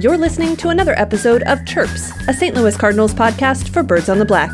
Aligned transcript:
You're 0.00 0.16
listening 0.16 0.56
to 0.56 0.70
another 0.70 0.98
episode 0.98 1.42
of 1.42 1.66
Chirps, 1.66 2.10
a 2.26 2.32
St. 2.32 2.56
Louis 2.56 2.74
Cardinals 2.74 3.12
podcast 3.12 3.68
for 3.68 3.82
Birds 3.82 4.08
on 4.08 4.18
the 4.18 4.24
Black. 4.24 4.50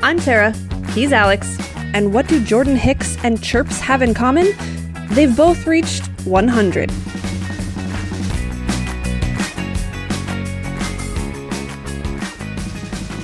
I'm 0.00 0.20
Sarah. 0.20 0.52
He's 0.92 1.12
Alex. 1.12 1.58
And 1.94 2.14
what 2.14 2.28
do 2.28 2.40
Jordan 2.44 2.76
Hicks 2.76 3.16
and 3.24 3.42
Chirps 3.42 3.80
have 3.80 4.00
in 4.00 4.14
common? 4.14 4.52
They've 5.10 5.36
both 5.36 5.66
reached 5.66 6.06
100. 6.24 6.92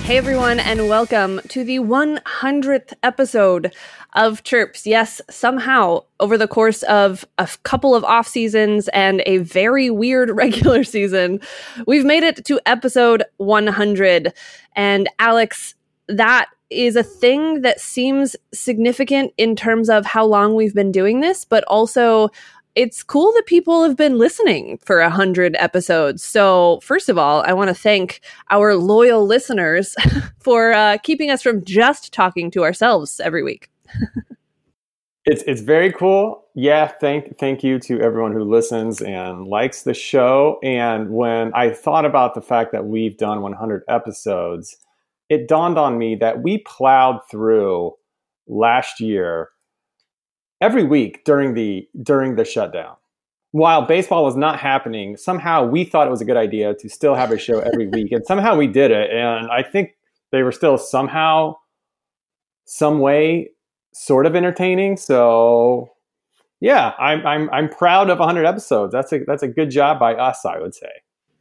Hey 0.05 0.17
everyone, 0.17 0.59
and 0.59 0.87
welcome 0.87 1.41
to 1.47 1.63
the 1.63 1.79
100th 1.79 2.93
episode 3.01 3.73
of 4.13 4.43
Chirps. 4.43 4.85
Yes, 4.85 5.19
somehow 5.31 6.03
over 6.19 6.37
the 6.37 6.47
course 6.47 6.83
of 6.83 7.25
a 7.39 7.49
couple 7.63 7.95
of 7.95 8.03
off 8.03 8.27
seasons 8.27 8.87
and 8.89 9.23
a 9.25 9.39
very 9.39 9.89
weird 9.89 10.29
regular 10.37 10.83
season, 10.83 11.39
we've 11.87 12.05
made 12.05 12.21
it 12.21 12.45
to 12.45 12.59
episode 12.67 13.23
100. 13.37 14.31
And 14.75 15.09
Alex, 15.17 15.73
that 16.07 16.49
is 16.69 16.95
a 16.95 17.01
thing 17.01 17.61
that 17.61 17.79
seems 17.79 18.35
significant 18.53 19.33
in 19.39 19.55
terms 19.55 19.89
of 19.89 20.05
how 20.05 20.23
long 20.23 20.53
we've 20.53 20.75
been 20.75 20.91
doing 20.91 21.21
this, 21.21 21.45
but 21.45 21.63
also 21.63 22.29
it's 22.75 23.03
cool 23.03 23.31
that 23.33 23.45
people 23.45 23.83
have 23.83 23.95
been 23.95 24.17
listening 24.17 24.77
for 24.83 24.99
a 24.99 25.09
hundred 25.09 25.55
episodes. 25.57 26.23
So, 26.23 26.79
first 26.83 27.07
of 27.07 27.17
all, 27.17 27.41
I 27.41 27.53
want 27.53 27.69
to 27.69 27.73
thank 27.73 28.21
our 28.51 28.75
loyal 28.75 29.25
listeners 29.25 29.95
for 30.39 30.73
uh, 30.73 30.97
keeping 31.01 31.31
us 31.31 31.41
from 31.41 31.63
just 31.63 32.13
talking 32.13 32.51
to 32.51 32.63
ourselves 32.63 33.19
every 33.21 33.43
week. 33.43 33.69
it's 35.25 35.43
it's 35.47 35.61
very 35.61 35.91
cool. 35.91 36.43
Yeah, 36.53 36.87
thank 36.87 37.37
thank 37.37 37.63
you 37.63 37.79
to 37.79 38.01
everyone 38.01 38.33
who 38.33 38.43
listens 38.43 39.01
and 39.01 39.47
likes 39.47 39.83
the 39.83 39.93
show. 39.93 40.59
And 40.61 41.11
when 41.11 41.53
I 41.53 41.69
thought 41.69 42.05
about 42.05 42.35
the 42.35 42.41
fact 42.41 42.73
that 42.73 42.85
we've 42.85 43.17
done 43.17 43.41
100 43.41 43.83
episodes, 43.87 44.75
it 45.29 45.47
dawned 45.47 45.77
on 45.77 45.97
me 45.97 46.15
that 46.15 46.43
we 46.43 46.59
plowed 46.59 47.19
through 47.31 47.93
last 48.47 48.99
year 48.99 49.49
every 50.65 50.83
week 50.83 51.23
during 51.25 51.53
the 51.53 51.87
during 52.01 52.35
the 52.35 52.43
shutdown. 52.43 52.95
While 53.51 53.83
baseball 53.83 54.25
was 54.25 54.35
not 54.35 54.59
happening, 54.59 55.15
somehow 55.15 55.65
we 55.65 55.85
thought 55.85 56.07
it 56.07 56.09
was 56.09 56.21
a 56.21 56.25
good 56.25 56.35
idea 56.37 56.73
to 56.73 56.89
still 56.89 57.15
have 57.15 57.31
a 57.31 57.37
show 57.37 57.59
every 57.59 57.87
week, 57.87 58.11
and 58.11 58.25
somehow 58.25 58.57
we 58.57 58.67
did 58.67 58.91
it. 58.91 59.11
And 59.11 59.49
I 59.49 59.63
think 59.63 59.95
they 60.31 60.43
were 60.43 60.51
still 60.51 60.77
somehow, 60.77 61.55
some 62.65 62.99
way, 62.99 63.51
sort 63.93 64.25
of 64.25 64.35
entertaining. 64.35 64.97
So, 64.97 65.91
yeah, 66.59 66.93
I'm 66.99 67.25
I'm 67.25 67.49
I'm 67.51 67.69
proud 67.69 68.09
of 68.09 68.19
100 68.19 68.45
episodes. 68.45 68.91
That's 68.91 69.13
a 69.13 69.19
that's 69.19 69.43
a 69.43 69.47
good 69.47 69.69
job 69.69 69.99
by 69.99 70.15
us, 70.15 70.45
I 70.45 70.59
would 70.59 70.73
say. 70.73 70.91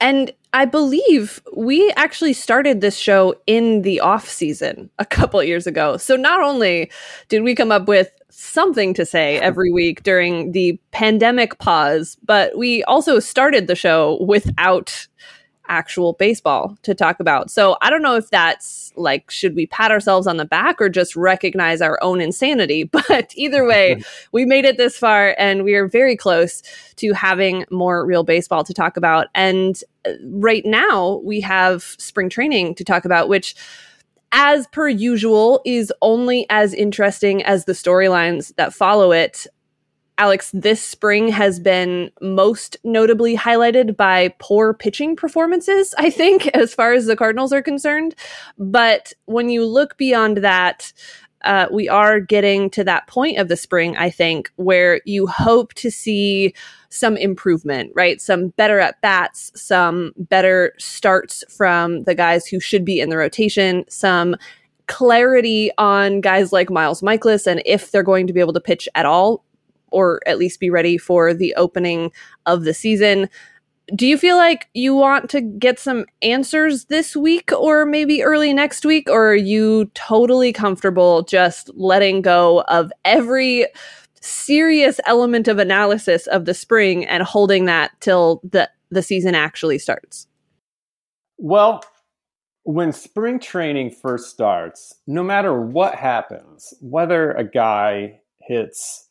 And 0.01 0.33
I 0.53 0.67
believe 0.67 1.43
we 1.57 1.91
actually 1.97 2.35
started 2.35 2.81
this 2.81 2.97
show 2.97 3.35
in 3.47 3.83
the 3.83 4.01
off 4.01 4.29
season 4.29 4.91
a 4.99 5.07
couple 5.07 5.43
years 5.43 5.67
ago. 5.67 5.97
So 5.97 6.15
not 6.15 6.43
only 6.43 6.91
did 7.29 7.43
we 7.43 7.55
come 7.55 7.73
up 7.73 7.89
with 7.89 8.11
something 8.37 8.95
to 8.95 9.07
say 9.07 9.39
every 9.39 9.71
week 9.73 10.03
during 10.03 10.53
the 10.53 10.79
pandemic 10.91 11.59
pause, 11.59 12.17
but 12.25 12.57
we 12.57 12.83
also 12.85 13.19
started 13.19 13.67
the 13.67 13.77
show 13.77 14.23
without 14.23 15.07
actual 15.69 16.13
baseball 16.15 16.77
to 16.83 16.95
talk 16.95 17.21
about. 17.21 17.51
So 17.51 17.77
I 17.81 17.89
don't 17.89 18.03
know 18.03 18.17
if 18.17 18.29
that's 18.31 18.93
like, 18.97 19.31
should 19.31 19.55
we 19.55 19.67
pat 19.67 19.91
ourselves 19.91 20.27
on 20.27 20.37
the 20.37 20.45
back 20.45 20.81
or 20.81 20.89
just 20.89 21.17
recognize 21.17 21.81
our 21.81 21.99
own 22.03 22.21
insanity? 22.21 22.91
But 23.09 23.33
either 23.35 23.67
way, 23.67 24.03
we 24.33 24.45
made 24.45 24.65
it 24.65 24.77
this 24.77 24.97
far 24.97 25.35
and 25.39 25.65
we 25.65 25.75
are 25.75 25.87
very 25.87 26.17
close 26.17 26.63
to 26.97 27.13
having 27.13 27.65
more 27.71 28.05
real 28.05 28.25
baseball 28.25 28.65
to 28.65 28.75
talk 28.75 28.97
about. 28.97 29.29
And 29.35 29.81
uh, 30.07 30.13
right 30.25 30.65
now 30.65 31.21
we 31.25 31.41
have 31.41 31.83
spring 31.99 32.29
training 32.29 32.75
to 32.77 32.85
talk 32.85 33.05
about, 33.05 33.29
which 33.29 33.55
as 34.35 34.67
per 34.67 34.89
usual, 34.89 35.63
is 35.65 35.93
only 36.03 36.45
as 36.51 36.75
interesting 36.75 37.43
as 37.45 37.65
the 37.65 37.73
storylines 37.73 38.55
that 38.57 38.75
follow 38.75 39.13
it. 39.13 39.47
Alex, 40.19 40.51
this 40.53 40.85
spring 40.85 41.29
has 41.29 41.59
been 41.59 42.11
most 42.21 42.77
notably 42.85 43.37
highlighted 43.37 43.97
by 43.97 44.35
poor 44.39 44.75
pitching 44.75 45.17
performances, 45.17 45.95
I 45.99 46.11
think, 46.11 46.47
as 46.55 46.75
far 46.75 46.93
as 46.93 47.07
the 47.07 47.17
Cardinals 47.17 47.53
are 47.53 47.63
concerned. 47.63 48.15
But 48.59 49.13
when 49.27 49.49
you 49.49 49.65
look 49.65 49.97
beyond 49.97 50.39
that, 50.39 50.93
uh, 51.45 51.69
we 51.71 51.89
are 51.89 52.21
getting 52.21 52.71
to 52.71 52.85
that 52.85 53.07
point 53.07 53.39
of 53.39 53.49
the 53.49 53.57
spring, 53.57 53.97
I 53.97 54.11
think, 54.11 54.51
where 54.57 55.01
you 55.05 55.27
hope 55.27 55.75
to 55.75 55.91
see 55.91 56.55
some 56.89 57.17
improvement, 57.17 57.93
right? 57.95 58.21
Some 58.21 58.49
better 58.49 58.81
at 58.81 59.01
bats, 59.01 59.53
some 59.55 60.13
better 60.17 60.75
starts 60.79 61.45
from 61.55 62.05
the 62.05 62.15
guys 62.15 62.47
who 62.47 62.61
should 62.61 62.85
be 62.85 63.01
in 63.01 63.11
the 63.11 63.17
rotation, 63.17 63.85
some 63.89 64.37
clarity 64.87 65.71
on 65.79 66.21
guys 66.21 66.53
like 66.53 66.71
Miles 66.71 67.01
Mikolas 67.01 67.47
and 67.47 67.63
if 67.65 67.91
they're 67.91 68.03
going 68.03 68.27
to 68.27 68.33
be 68.33 68.41
able 68.41 68.53
to 68.53 68.61
pitch 68.61 68.89
at 68.95 69.07
all 69.07 69.45
or 69.91 70.21
at 70.27 70.39
least 70.39 70.61
be 70.61 70.71
ready 70.71 70.99
for 70.99 71.33
the 71.33 71.55
opening 71.55 72.11
of 72.47 72.65
the 72.65 72.75
season 72.75 73.29
do 73.95 74.07
you 74.07 74.17
feel 74.17 74.37
like 74.37 74.69
you 74.73 74.95
want 74.95 75.29
to 75.31 75.41
get 75.41 75.79
some 75.79 76.07
answers 76.23 76.87
this 76.87 77.15
week 77.15 77.53
or 77.53 77.85
maybe 77.85 78.23
early 78.23 78.53
next 78.53 78.85
week? 78.85 79.09
Or 79.11 79.31
are 79.31 79.35
you 79.35 79.91
totally 79.95 80.53
comfortable 80.53 81.23
just 81.23 81.71
letting 81.75 82.23
go 82.23 82.63
of 82.69 82.93
every 83.05 83.67
serious 84.21 85.01
element 85.07 85.49
of 85.49 85.59
analysis 85.59 86.27
of 86.29 86.47
the 86.47 86.55
spring 86.55 87.05
and 87.05 87.23
holding 87.23 87.67
that 87.67 87.91
till 88.01 88.41
the 88.43 88.71
the 88.91 89.03
season 89.03 89.35
actually 89.35 89.79
starts? 89.79 90.27
Well 91.37 91.83
when 92.67 92.93
spring 92.93 93.39
training 93.39 93.91
first 93.91 94.31
starts 94.31 94.95
no 95.07 95.23
matter 95.23 95.61
what 95.61 95.95
happens 95.95 96.73
whether 96.81 97.33
a 97.33 97.45
guy 97.45 98.19
hits 98.41 99.11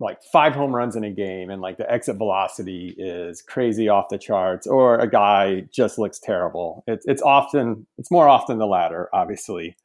like 0.00 0.22
five 0.32 0.54
home 0.54 0.74
runs 0.74 0.94
in 0.94 1.04
a 1.04 1.10
game 1.10 1.50
and 1.50 1.60
like 1.60 1.76
the 1.76 1.90
exit 1.90 2.16
velocity 2.16 2.94
is 2.96 3.42
crazy 3.42 3.88
off 3.88 4.08
the 4.10 4.18
charts 4.18 4.66
or 4.66 4.98
a 4.98 5.10
guy 5.10 5.62
just 5.72 5.98
looks 5.98 6.18
terrible. 6.18 6.84
It's, 6.86 7.04
it's 7.06 7.22
often 7.22 7.86
it's 7.98 8.10
more 8.10 8.28
often 8.28 8.58
the 8.58 8.66
latter 8.66 9.08
obviously. 9.12 9.76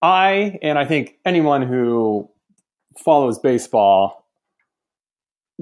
I 0.00 0.58
and 0.62 0.78
i 0.78 0.84
think 0.84 1.16
anyone 1.24 1.62
who 1.62 2.30
follows 3.04 3.40
baseball 3.40 4.26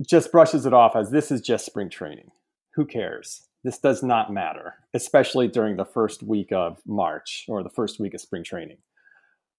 just 0.07 0.31
brushes 0.31 0.67
it 0.67 0.75
off 0.75 0.95
as 0.95 1.11
this 1.11 1.31
is 1.31 1.41
just 1.41 1.65
spring 1.65 1.89
training. 1.89 2.31
Who 2.75 2.85
cares? 2.85 3.49
This 3.65 3.79
does 3.79 4.03
not 4.03 4.31
matter 4.31 4.75
especially 4.93 5.49
during 5.49 5.77
the 5.77 5.85
first 5.85 6.23
week 6.23 6.53
of 6.53 6.81
march 6.87 7.45
or 7.49 7.63
the 7.63 7.71
first 7.71 7.99
week 8.01 8.15
of 8.15 8.21
spring 8.21 8.45
training 8.45 8.79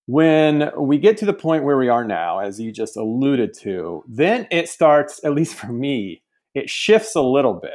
when 0.07 0.71
we 0.77 0.97
get 0.97 1.17
to 1.17 1.25
the 1.25 1.33
point 1.33 1.65
where 1.65 1.77
we 1.77 1.89
are 1.89 2.03
now, 2.03 2.39
as 2.39 2.59
you 2.59 2.71
just 2.71 2.95
alluded 2.95 3.53
to, 3.59 4.03
then 4.07 4.47
it 4.49 4.69
starts, 4.69 5.19
at 5.23 5.33
least 5.33 5.53
for 5.53 5.67
me, 5.67 6.23
it 6.55 6.69
shifts 6.69 7.13
a 7.13 7.21
little 7.21 7.53
bit. 7.53 7.71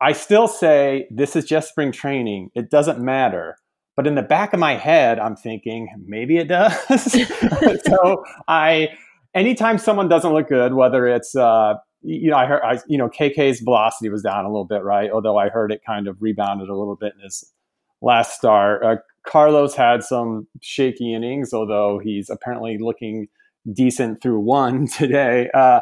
I 0.00 0.12
still 0.12 0.46
say 0.46 1.08
this 1.10 1.34
is 1.34 1.44
just 1.44 1.68
spring 1.68 1.90
training. 1.90 2.50
It 2.54 2.70
doesn't 2.70 3.00
matter. 3.00 3.56
But 3.96 4.06
in 4.06 4.14
the 4.14 4.22
back 4.22 4.52
of 4.52 4.60
my 4.60 4.74
head, 4.74 5.18
I'm 5.18 5.34
thinking 5.34 5.88
maybe 6.06 6.36
it 6.36 6.48
does. 6.48 7.12
so 7.84 8.24
I, 8.46 8.90
anytime 9.34 9.78
someone 9.78 10.08
doesn't 10.08 10.32
look 10.32 10.48
good, 10.48 10.74
whether 10.74 11.08
it's, 11.08 11.34
uh, 11.34 11.74
you 12.02 12.30
know, 12.30 12.36
I 12.36 12.46
heard, 12.46 12.62
I, 12.62 12.78
you 12.86 12.98
know, 12.98 13.08
KK's 13.08 13.60
velocity 13.60 14.08
was 14.08 14.22
down 14.22 14.44
a 14.44 14.48
little 14.48 14.66
bit, 14.66 14.84
right? 14.84 15.10
Although 15.10 15.36
I 15.36 15.48
heard 15.48 15.72
it 15.72 15.80
kind 15.84 16.06
of 16.06 16.22
rebounded 16.22 16.68
a 16.68 16.76
little 16.76 16.94
bit 16.94 17.14
in 17.16 17.24
his 17.24 17.52
last 18.00 18.34
start. 18.34 18.84
Uh, 18.84 18.96
Carlos 19.26 19.74
had 19.74 20.02
some 20.02 20.46
shaky 20.62 21.14
innings, 21.14 21.52
although 21.52 22.00
he's 22.02 22.30
apparently 22.30 22.78
looking 22.80 23.28
decent 23.72 24.22
through 24.22 24.40
one 24.40 24.86
today. 24.98 25.50
Uh, 25.52 25.80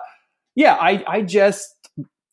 yeah, 0.54 0.74
I, 0.74 1.04
I 1.06 1.22
just 1.22 1.74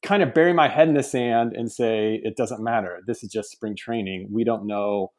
kind 0.03 0.23
of 0.23 0.33
bury 0.33 0.53
my 0.53 0.67
head 0.67 0.87
in 0.87 0.95
the 0.95 1.03
sand 1.03 1.53
and 1.55 1.71
say 1.71 2.19
it 2.23 2.35
doesn't 2.35 2.63
matter. 2.63 2.99
This 3.05 3.23
is 3.23 3.31
just 3.31 3.51
spring 3.51 3.75
training. 3.75 4.29
We 4.31 4.43
don't 4.43 4.65
know 4.65 5.11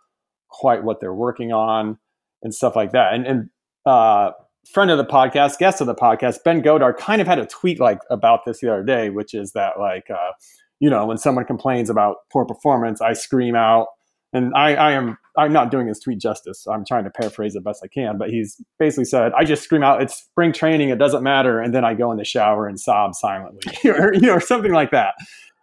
quite 0.49 0.85
what 0.85 1.01
they're 1.01 1.15
working 1.15 1.53
on 1.53 1.99
and 2.43 2.55
stuff 2.55 2.75
like 2.75 2.93
that. 2.93 3.15
And, 3.15 3.27
and 3.27 3.51
uh, 3.87 4.33
friend 4.73 4.91
of 4.91 4.99
the 4.99 5.05
podcast, 5.05 5.59
guest 5.59 5.81
of 5.81 5.87
the 5.87 5.95
podcast, 5.95 6.39
Ben 6.45 6.63
Godar, 6.63 6.97
kind 6.97 7.21
of 7.21 7.27
had 7.27 7.39
a 7.39 7.47
tweet 7.47 7.81
like 7.81 8.01
about 8.11 8.41
this 8.45 8.61
the 8.61 8.73
other 8.73 8.83
day, 8.83 9.11
which 9.11 9.35
is 9.35 9.53
that 9.53 9.79
like, 9.79 10.11
uh, 10.11 10.33
you 10.81 10.91
know, 10.91 11.07
when 11.07 11.19
someone 11.19 11.45
complains 11.45 11.89
about 11.89 12.17
poor 12.33 12.45
performance, 12.45 13.01
I 13.01 13.13
scream 13.13 13.55
out 13.55 13.87
and 14.33 14.53
I, 14.55 14.75
I 14.75 14.93
am 14.93 15.19
I'm 15.37 15.53
not 15.53 15.71
doing 15.71 15.89
his 15.89 15.99
tweet 16.01 16.21
justice. 16.21 16.67
I'm 16.67 16.85
trying 16.85 17.05
to 17.05 17.11
paraphrase 17.11 17.55
it 17.55 17.65
best 17.65 17.83
I 17.83 17.89
can, 17.89 18.19
but 18.19 18.31
he's 18.31 18.61
basically 18.79 19.05
said, 19.05 19.33
"I 19.37 19.45
just 19.45 19.63
scream 19.63 19.83
out, 19.83 20.03
it's 20.03 20.15
spring 20.15 20.53
training. 20.53 20.91
It 20.91 20.99
doesn't 20.99 21.23
matter," 21.23 21.61
and 21.61 21.75
then 21.75 21.85
I 21.85 21.95
go 21.95 22.11
in 22.13 22.19
the 22.19 22.25
shower 22.25 22.67
and 22.67 22.79
sob 22.79 23.15
silently, 23.15 23.73
or 23.91 24.15
you 24.15 24.21
know, 24.21 24.35
or 24.35 24.41
something 24.41 24.73
like 24.73 24.91
that. 24.91 25.15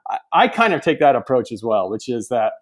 I, 0.10 0.18
I 0.34 0.48
kind 0.48 0.74
of 0.74 0.82
take 0.82 1.00
that 1.00 1.16
approach 1.16 1.52
as 1.52 1.64
well, 1.64 1.90
which 1.90 2.10
is 2.10 2.30
that 2.30 2.54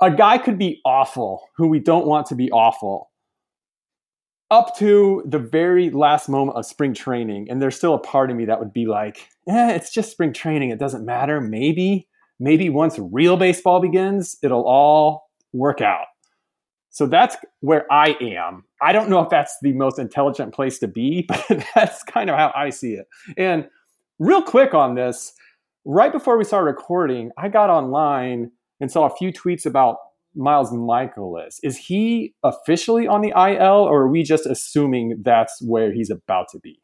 a 0.00 0.10
guy 0.10 0.38
could 0.38 0.58
be 0.58 0.80
awful 0.84 1.48
who 1.56 1.68
we 1.68 1.78
don't 1.78 2.06
want 2.06 2.26
to 2.26 2.34
be 2.34 2.50
awful, 2.50 3.10
up 4.50 4.76
to 4.78 5.22
the 5.26 5.38
very 5.38 5.90
last 5.90 6.28
moment 6.28 6.58
of 6.58 6.66
spring 6.66 6.94
training, 6.94 7.48
and 7.50 7.62
there's 7.62 7.76
still 7.76 7.94
a 7.94 7.98
part 7.98 8.30
of 8.30 8.36
me 8.36 8.46
that 8.46 8.58
would 8.58 8.72
be 8.72 8.86
like, 8.86 9.28
eh, 9.48 9.72
it's 9.72 9.92
just 9.92 10.10
spring 10.10 10.32
training. 10.32 10.70
It 10.70 10.78
doesn't 10.78 11.04
matter. 11.04 11.40
Maybe, 11.40 12.08
maybe 12.40 12.68
once 12.68 12.98
real 12.98 13.36
baseball 13.36 13.80
begins, 13.80 14.36
it'll 14.42 14.66
all 14.66 15.30
work 15.52 15.80
out. 15.80 16.06
So 16.88 17.06
that's 17.06 17.36
where 17.60 17.86
I 17.92 18.16
am. 18.20 18.64
I 18.82 18.92
don't 18.92 19.08
know 19.08 19.20
if 19.20 19.28
that's 19.28 19.56
the 19.62 19.72
most 19.72 19.98
intelligent 19.98 20.52
place 20.52 20.78
to 20.80 20.88
be, 20.88 21.22
but 21.28 21.64
that's 21.74 22.02
kind 22.02 22.28
of 22.28 22.36
how 22.36 22.52
I 22.56 22.70
see 22.70 22.94
it. 22.94 23.06
And 23.36 23.68
real 24.18 24.42
quick 24.42 24.74
on 24.74 24.96
this, 24.96 25.32
right 25.84 26.10
before 26.10 26.36
we 26.36 26.44
started 26.44 26.66
recording, 26.66 27.30
I 27.38 27.48
got 27.48 27.70
online 27.70 28.50
and 28.80 28.90
saw 28.90 29.06
a 29.06 29.14
few 29.14 29.32
tweets 29.32 29.66
about 29.66 29.98
Miles 30.34 30.72
Mikolas. 30.72 31.58
Is 31.62 31.76
he 31.76 32.34
officially 32.42 33.06
on 33.06 33.20
the 33.20 33.30
IL, 33.30 33.84
or 33.84 34.02
are 34.02 34.08
we 34.08 34.22
just 34.22 34.46
assuming 34.46 35.20
that's 35.22 35.60
where 35.62 35.92
he's 35.92 36.10
about 36.10 36.48
to 36.52 36.58
be? 36.60 36.80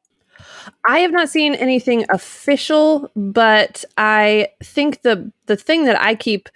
I 0.89 1.01
have 1.01 1.13
not 1.13 1.29
seen 1.29 1.55
anything 1.55 2.05
official, 2.11 3.11
but 3.15 3.85
I 3.97 4.49
think 4.63 5.03
the 5.03 5.31
the 5.47 5.57
thing 5.57 5.85
that 5.85 6.01
I 6.01 6.15
keep 6.15 6.49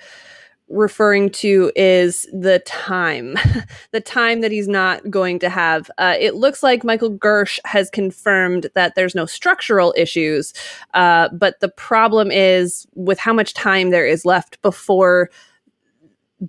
referring 0.71 1.31
to 1.31 1.73
is 1.75 2.29
the 2.33 2.61
time, 2.61 3.37
the 3.91 4.01
time 4.01 4.41
that 4.41 4.53
he's 4.53 4.69
not 4.69 5.11
going 5.11 5.39
to 5.41 5.49
have. 5.49 5.91
Uh, 5.99 6.15
it 6.19 6.37
looks 6.37 6.63
like 6.63 6.85
Michael 6.85 7.11
Gersh 7.11 7.59
has 7.65 7.91
confirmed 7.91 8.69
that 8.75 8.95
there's 8.95 9.15
no 9.15 9.27
structural 9.27 9.93
issues, 9.97 10.55
uh, 10.95 11.29
but 11.33 11.59
the 11.61 11.69
problem 11.69 12.31
is 12.31 12.87
with 12.95 13.19
how 13.19 13.33
much 13.33 13.53
time 13.53 13.91
there 13.91 14.07
is 14.07 14.25
left 14.25 14.63
before 14.63 15.29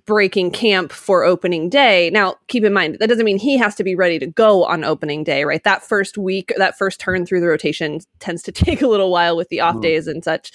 breaking 0.06 0.50
camp 0.50 0.90
for 0.90 1.24
opening 1.24 1.68
day. 1.68 2.10
Now, 2.10 2.36
keep 2.48 2.64
in 2.64 2.72
mind, 2.72 2.96
that 3.00 3.08
doesn't 3.08 3.24
mean 3.24 3.38
he 3.38 3.58
has 3.58 3.74
to 3.76 3.84
be 3.84 3.94
ready 3.94 4.18
to 4.18 4.26
go 4.26 4.64
on 4.64 4.84
opening 4.84 5.22
day, 5.22 5.44
right? 5.44 5.62
That 5.64 5.82
first 5.82 6.16
week, 6.16 6.52
that 6.56 6.78
first 6.78 6.98
turn 6.98 7.26
through 7.26 7.40
the 7.40 7.48
rotation 7.48 8.00
tends 8.18 8.42
to 8.44 8.52
take 8.52 8.82
a 8.82 8.88
little 8.88 9.10
while 9.10 9.36
with 9.36 9.48
the 9.48 9.60
off 9.60 9.76
mm. 9.76 9.82
days 9.82 10.06
and 10.06 10.24
such. 10.24 10.52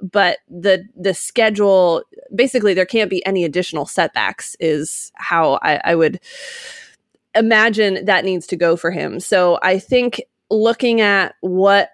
But 0.00 0.38
the 0.48 0.84
the 0.96 1.14
schedule, 1.14 2.02
basically, 2.34 2.74
there 2.74 2.86
can't 2.86 3.10
be 3.10 3.24
any 3.24 3.44
additional 3.44 3.86
setbacks. 3.86 4.56
Is 4.58 5.12
how 5.14 5.60
I, 5.62 5.80
I 5.84 5.94
would 5.94 6.18
imagine 7.36 8.04
that 8.04 8.24
needs 8.24 8.48
to 8.48 8.56
go 8.56 8.76
for 8.76 8.90
him. 8.90 9.20
So 9.20 9.60
I 9.62 9.78
think 9.78 10.20
looking 10.50 11.00
at 11.00 11.36
what 11.40 11.90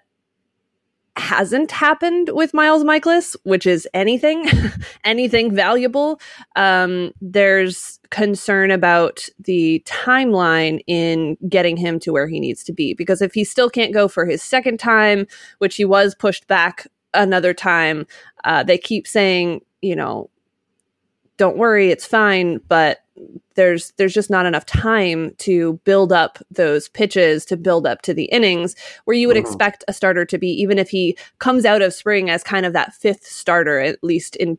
hasn't 1.17 1.71
happened 1.71 2.29
with 2.33 2.53
Miles 2.53 2.83
Mikolas, 2.83 3.35
which 3.43 3.65
is 3.65 3.87
anything, 3.93 4.45
anything 5.03 5.53
valuable. 5.53 6.19
Um, 6.55 7.11
there's 7.21 7.99
concern 8.09 8.71
about 8.71 9.27
the 9.39 9.83
timeline 9.85 10.79
in 10.87 11.37
getting 11.47 11.77
him 11.77 11.99
to 11.99 12.11
where 12.11 12.27
he 12.27 12.39
needs 12.39 12.63
to 12.63 12.73
be. 12.73 12.93
Because 12.93 13.21
if 13.21 13.33
he 13.33 13.43
still 13.43 13.69
can't 13.69 13.93
go 13.93 14.07
for 14.07 14.25
his 14.25 14.41
second 14.41 14.79
time, 14.79 15.27
which 15.59 15.75
he 15.75 15.85
was 15.85 16.15
pushed 16.15 16.47
back 16.47 16.87
another 17.13 17.53
time, 17.53 18.05
uh, 18.43 18.63
they 18.63 18.77
keep 18.77 19.07
saying, 19.07 19.61
you 19.81 19.95
know, 19.95 20.29
don't 21.39 21.57
worry, 21.57 21.89
it's 21.89 22.05
fine, 22.05 22.59
but 22.67 22.99
there's 23.55 23.91
there's 23.97 24.13
just 24.13 24.29
not 24.29 24.45
enough 24.45 24.65
time 24.65 25.31
to 25.37 25.79
build 25.83 26.13
up 26.13 26.37
those 26.51 26.87
pitches 26.89 27.45
to 27.45 27.57
build 27.57 27.87
up 27.87 28.01
to 28.03 28.13
the 28.13 28.25
innings 28.25 28.75
where 29.05 29.17
you 29.17 29.27
would 29.27 29.35
mm-hmm. 29.35 29.45
expect 29.45 29.83
a 29.87 29.93
starter 29.93 30.25
to 30.25 30.37
be 30.37 30.47
even 30.47 30.77
if 30.77 30.89
he 30.89 31.17
comes 31.39 31.65
out 31.65 31.81
of 31.81 31.93
spring 31.93 32.29
as 32.29 32.43
kind 32.43 32.65
of 32.65 32.71
that 32.71 32.93
fifth 32.93 33.25
starter 33.25 33.79
at 33.79 34.01
least 34.01 34.37
in 34.37 34.57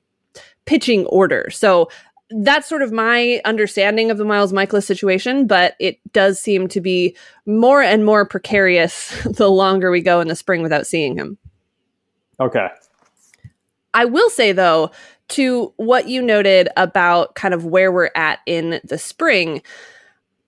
pitching 0.66 1.06
order 1.06 1.48
so 1.48 1.88
that's 2.30 2.68
sort 2.68 2.82
of 2.82 2.92
my 2.92 3.40
understanding 3.44 4.10
of 4.10 4.16
the 4.16 4.24
Miles 4.24 4.52
Mikolas 4.52 4.84
situation, 4.84 5.48
but 5.48 5.74
it 5.80 5.98
does 6.12 6.40
seem 6.40 6.68
to 6.68 6.80
be 6.80 7.16
more 7.44 7.82
and 7.82 8.06
more 8.06 8.24
precarious 8.24 9.20
the 9.24 9.50
longer 9.50 9.90
we 9.90 10.00
go 10.00 10.20
in 10.20 10.28
the 10.28 10.36
spring 10.36 10.62
without 10.62 10.86
seeing 10.86 11.16
him. 11.16 11.38
Okay. 12.38 12.68
I 13.94 14.04
will 14.04 14.30
say 14.30 14.52
though, 14.52 14.92
to 15.30 15.72
what 15.76 16.08
you 16.08 16.22
noted 16.22 16.68
about 16.76 17.34
kind 17.34 17.54
of 17.54 17.64
where 17.64 17.90
we're 17.90 18.10
at 18.14 18.40
in 18.46 18.80
the 18.84 18.98
spring, 18.98 19.62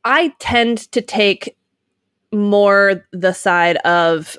I 0.04 0.34
tend 0.38 0.90
to 0.92 1.00
take 1.00 1.56
more 2.32 3.04
the 3.12 3.32
side 3.32 3.76
of 3.78 4.36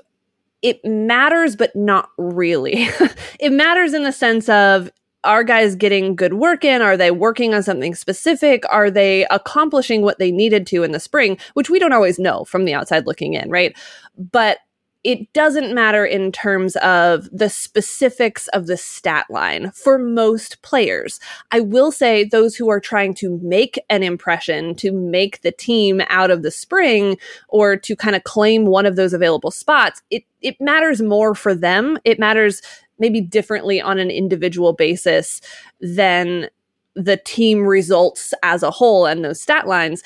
it 0.61 0.83
matters, 0.85 1.55
but 1.55 1.75
not 1.75 2.09
really. 2.17 2.87
it 3.39 3.51
matters 3.51 3.93
in 3.93 4.03
the 4.03 4.11
sense 4.11 4.47
of 4.49 4.89
are 5.23 5.43
guys 5.43 5.75
getting 5.75 6.15
good 6.15 6.33
work 6.33 6.65
in? 6.65 6.81
Are 6.81 6.97
they 6.97 7.11
working 7.11 7.53
on 7.53 7.63
something 7.63 7.95
specific? 7.95 8.63
Are 8.69 8.91
they 8.91 9.25
accomplishing 9.31 10.01
what 10.01 10.19
they 10.19 10.31
needed 10.31 10.67
to 10.67 10.83
in 10.83 10.91
the 10.91 10.99
spring, 10.99 11.37
which 11.53 11.69
we 11.69 11.79
don't 11.79 11.93
always 11.93 12.19
know 12.19 12.43
from 12.45 12.65
the 12.65 12.73
outside 12.73 13.07
looking 13.07 13.33
in, 13.33 13.49
right? 13.49 13.77
But 14.17 14.57
it 15.03 15.31
doesn't 15.33 15.73
matter 15.73 16.05
in 16.05 16.31
terms 16.31 16.77
of 16.77 17.29
the 17.31 17.49
specifics 17.49 18.47
of 18.49 18.67
the 18.67 18.77
stat 18.77 19.25
line 19.29 19.71
for 19.71 19.97
most 19.97 20.61
players. 20.61 21.19
I 21.51 21.59
will 21.59 21.91
say 21.91 22.23
those 22.23 22.55
who 22.55 22.69
are 22.69 22.79
trying 22.79 23.13
to 23.15 23.37
make 23.43 23.77
an 23.89 24.01
impression, 24.01 24.75
to 24.75 24.91
make 24.91 25.41
the 25.41 25.51
team 25.51 26.01
out 26.07 26.31
of 26.31 26.41
the 26.41 26.51
spring, 26.51 27.17
or 27.49 27.75
to 27.75 27.95
kind 27.95 28.15
of 28.15 28.23
claim 28.23 28.65
one 28.65 28.85
of 28.85 28.95
those 28.95 29.13
available 29.13 29.51
spots, 29.51 30.01
it, 30.09 30.23
it 30.41 30.55
matters 30.61 31.01
more 31.01 31.35
for 31.35 31.53
them. 31.53 31.97
It 32.05 32.19
matters 32.19 32.61
maybe 32.97 33.19
differently 33.19 33.81
on 33.81 33.99
an 33.99 34.09
individual 34.09 34.71
basis 34.71 35.41
than 35.81 36.47
the 36.95 37.17
team 37.17 37.63
results 37.63 38.33
as 38.43 38.63
a 38.63 38.71
whole 38.71 39.05
and 39.05 39.25
those 39.25 39.41
stat 39.41 39.67
lines. 39.67 40.03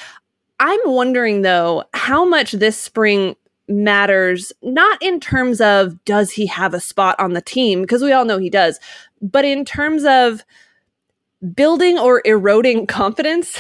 I'm 0.59 0.79
wondering 0.85 1.44
though 1.44 1.83
how 1.94 2.25
much 2.25 2.53
this 2.53 2.79
spring 2.79 3.35
matters 3.68 4.54
not 4.62 5.02
in 5.02 5.19
terms 5.19 5.60
of 5.62 6.04
does 6.06 6.31
he 6.31 6.46
have 6.46 6.74
a 6.74 6.80
spot 6.80 7.19
on 7.19 7.34
the 7.34 7.42
team? 7.42 7.81
Because 7.81 8.02
we 8.02 8.14
all 8.14 8.25
know 8.25 8.38
he 8.38 8.50
does. 8.50 8.80
But 9.22 9.46
in 9.46 9.66
terms 9.66 10.06
of 10.06 10.44
building 11.56 12.00
or 12.00 12.22
eroding 12.25 12.88
confidence 12.88 13.58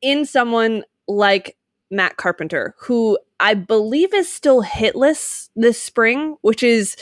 in 0.00 0.24
someone 0.24 0.84
like 1.08 1.56
Matt 1.90 2.16
Carpenter 2.16 2.74
who 2.78 3.18
I 3.38 3.54
believe 3.54 4.14
is 4.14 4.32
still 4.32 4.62
hitless 4.62 5.50
this 5.56 5.80
spring 5.80 6.36
which 6.40 6.62
is 6.62 6.96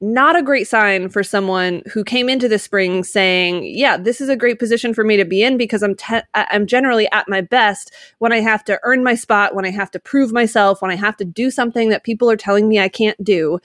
not 0.00 0.36
a 0.36 0.42
great 0.42 0.68
sign 0.68 1.08
for 1.08 1.22
someone 1.22 1.82
who 1.92 2.04
came 2.04 2.28
into 2.28 2.48
the 2.48 2.58
spring 2.58 3.04
saying, 3.04 3.64
"Yeah, 3.64 3.96
this 3.96 4.20
is 4.20 4.28
a 4.28 4.36
great 4.36 4.58
position 4.58 4.92
for 4.92 5.04
me 5.04 5.16
to 5.16 5.24
be 5.24 5.42
in 5.42 5.56
because 5.56 5.82
I'm 5.82 5.94
te- 5.94 6.22
I'm 6.34 6.66
generally 6.66 7.10
at 7.12 7.28
my 7.28 7.40
best 7.40 7.92
when 8.18 8.32
I 8.32 8.40
have 8.40 8.64
to 8.64 8.78
earn 8.82 9.04
my 9.04 9.14
spot, 9.14 9.54
when 9.54 9.64
I 9.64 9.70
have 9.70 9.90
to 9.92 10.00
prove 10.00 10.32
myself, 10.32 10.82
when 10.82 10.90
I 10.90 10.96
have 10.96 11.16
to 11.18 11.24
do 11.24 11.50
something 11.50 11.88
that 11.90 12.04
people 12.04 12.30
are 12.30 12.36
telling 12.36 12.68
me 12.68 12.78
I 12.78 12.88
can't 12.88 13.22
do, 13.24 13.60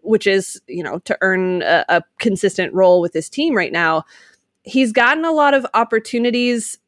which 0.00 0.26
is, 0.26 0.60
you 0.66 0.82
know, 0.82 0.98
to 1.00 1.18
earn 1.20 1.62
a, 1.62 1.84
a 1.88 2.02
consistent 2.18 2.72
role 2.72 3.00
with 3.00 3.12
this 3.12 3.28
team 3.28 3.54
right 3.54 3.72
now." 3.72 4.04
He's 4.64 4.92
gotten 4.92 5.24
a 5.24 5.32
lot 5.32 5.54
of 5.54 5.66
opportunities 5.74 6.78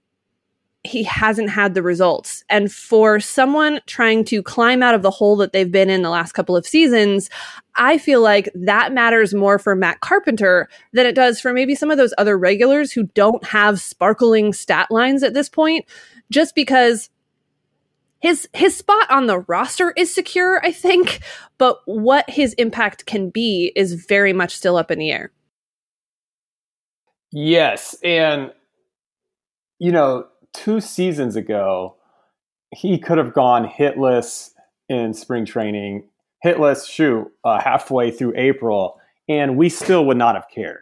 he 0.84 1.02
hasn't 1.02 1.48
had 1.48 1.74
the 1.74 1.82
results. 1.82 2.44
And 2.50 2.70
for 2.70 3.18
someone 3.18 3.80
trying 3.86 4.22
to 4.26 4.42
climb 4.42 4.82
out 4.82 4.94
of 4.94 5.02
the 5.02 5.10
hole 5.10 5.34
that 5.36 5.52
they've 5.52 5.72
been 5.72 5.88
in 5.88 6.02
the 6.02 6.10
last 6.10 6.32
couple 6.32 6.56
of 6.56 6.66
seasons, 6.66 7.30
I 7.76 7.98
feel 7.98 8.20
like 8.20 8.48
that 8.54 8.92
matters 8.92 9.34
more 9.34 9.58
for 9.58 9.74
Matt 9.74 10.00
Carpenter 10.00 10.68
than 10.92 11.06
it 11.06 11.14
does 11.14 11.40
for 11.40 11.52
maybe 11.52 11.74
some 11.74 11.90
of 11.90 11.98
those 11.98 12.14
other 12.18 12.38
regulars 12.38 12.92
who 12.92 13.04
don't 13.14 13.44
have 13.44 13.80
sparkling 13.80 14.52
stat 14.52 14.90
lines 14.90 15.22
at 15.22 15.34
this 15.34 15.48
point, 15.48 15.84
just 16.30 16.54
because 16.54 17.10
his 18.20 18.48
his 18.54 18.76
spot 18.76 19.10
on 19.10 19.26
the 19.26 19.40
roster 19.40 19.92
is 19.96 20.14
secure, 20.14 20.64
I 20.64 20.72
think, 20.72 21.20
but 21.58 21.80
what 21.84 22.28
his 22.30 22.54
impact 22.54 23.06
can 23.06 23.28
be 23.30 23.72
is 23.76 23.94
very 24.06 24.32
much 24.32 24.56
still 24.56 24.76
up 24.76 24.90
in 24.90 24.98
the 24.98 25.10
air. 25.10 25.30
Yes, 27.32 27.96
and 28.02 28.52
you 29.78 29.92
know, 29.92 30.26
two 30.54 30.80
seasons 30.80 31.36
ago, 31.36 31.96
he 32.70 32.98
could 32.98 33.18
have 33.18 33.34
gone 33.34 33.68
hitless 33.68 34.50
in 34.88 35.12
spring 35.12 35.44
training, 35.44 36.08
hitless, 36.44 36.88
shoot, 36.88 37.30
uh, 37.44 37.60
halfway 37.60 38.10
through 38.10 38.34
April, 38.36 39.00
and 39.28 39.56
we 39.56 39.68
still 39.68 40.04
would 40.06 40.16
not 40.16 40.34
have 40.34 40.46
cared. 40.54 40.80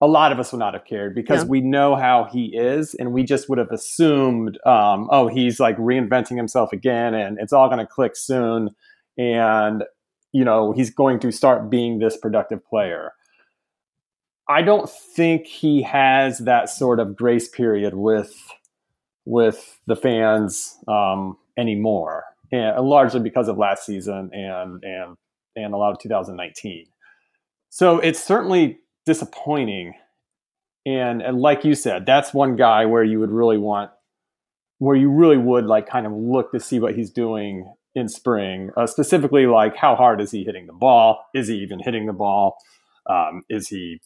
A 0.00 0.06
lot 0.06 0.30
of 0.30 0.38
us 0.38 0.52
would 0.52 0.58
not 0.58 0.74
have 0.74 0.84
cared 0.84 1.14
because 1.14 1.42
yeah. 1.42 1.48
we 1.48 1.60
know 1.60 1.96
how 1.96 2.28
he 2.30 2.54
is, 2.54 2.94
and 2.94 3.12
we 3.12 3.24
just 3.24 3.48
would 3.48 3.58
have 3.58 3.70
assumed, 3.70 4.58
um, 4.66 5.08
oh, 5.10 5.26
he's 5.28 5.58
like 5.58 5.76
reinventing 5.78 6.36
himself 6.36 6.72
again, 6.72 7.14
and 7.14 7.38
it's 7.40 7.52
all 7.52 7.68
going 7.68 7.78
to 7.78 7.86
click 7.86 8.14
soon, 8.14 8.70
and 9.16 9.84
you 10.32 10.44
know 10.44 10.72
he's 10.72 10.90
going 10.90 11.18
to 11.20 11.32
start 11.32 11.70
being 11.70 11.98
this 11.98 12.16
productive 12.16 12.64
player. 12.66 13.12
I 14.48 14.62
don't 14.62 14.88
think 14.88 15.46
he 15.46 15.82
has 15.82 16.38
that 16.38 16.68
sort 16.68 17.00
of 17.00 17.16
grace 17.16 17.48
period 17.48 17.94
with 17.94 18.34
with 19.24 19.78
the 19.86 19.96
fans 19.96 20.78
um, 20.86 21.36
anymore, 21.58 22.24
and 22.52 22.86
largely 22.86 23.20
because 23.20 23.48
of 23.48 23.58
last 23.58 23.84
season 23.84 24.30
and 24.32 24.82
and 24.84 25.16
and 25.56 25.74
a 25.74 25.76
lot 25.76 25.92
of 25.92 25.98
2019. 25.98 26.86
So 27.70 27.98
it's 27.98 28.22
certainly 28.22 28.78
disappointing, 29.04 29.94
and, 30.84 31.22
and 31.22 31.38
like 31.40 31.64
you 31.64 31.74
said, 31.74 32.06
that's 32.06 32.32
one 32.34 32.56
guy 32.56 32.86
where 32.86 33.04
you 33.04 33.20
would 33.20 33.30
really 33.30 33.58
want 33.58 33.90
where 34.78 34.96
you 34.96 35.10
really 35.10 35.38
would 35.38 35.64
like 35.64 35.88
kind 35.88 36.06
of 36.06 36.12
look 36.12 36.52
to 36.52 36.60
see 36.60 36.78
what 36.78 36.94
he's 36.94 37.10
doing 37.10 37.72
in 37.94 38.08
spring, 38.08 38.70
uh, 38.76 38.86
specifically 38.86 39.46
like 39.46 39.74
how 39.74 39.96
hard 39.96 40.20
is 40.20 40.30
he 40.30 40.44
hitting 40.44 40.66
the 40.66 40.72
ball? 40.74 41.24
Is 41.34 41.48
he 41.48 41.54
even 41.56 41.80
hitting 41.80 42.06
the 42.06 42.12
ball? 42.12 42.56
Um, 43.08 43.42
is 43.48 43.68
he 43.68 44.00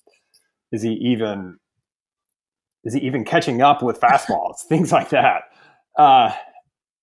is 0.72 0.82
he 0.82 0.92
even 0.92 1.58
is 2.84 2.94
he 2.94 3.00
even 3.00 3.24
catching 3.24 3.62
up 3.62 3.82
with 3.82 4.00
fastballs? 4.00 4.60
Things 4.68 4.92
like 4.92 5.10
that. 5.10 5.42
Uh, 5.98 6.32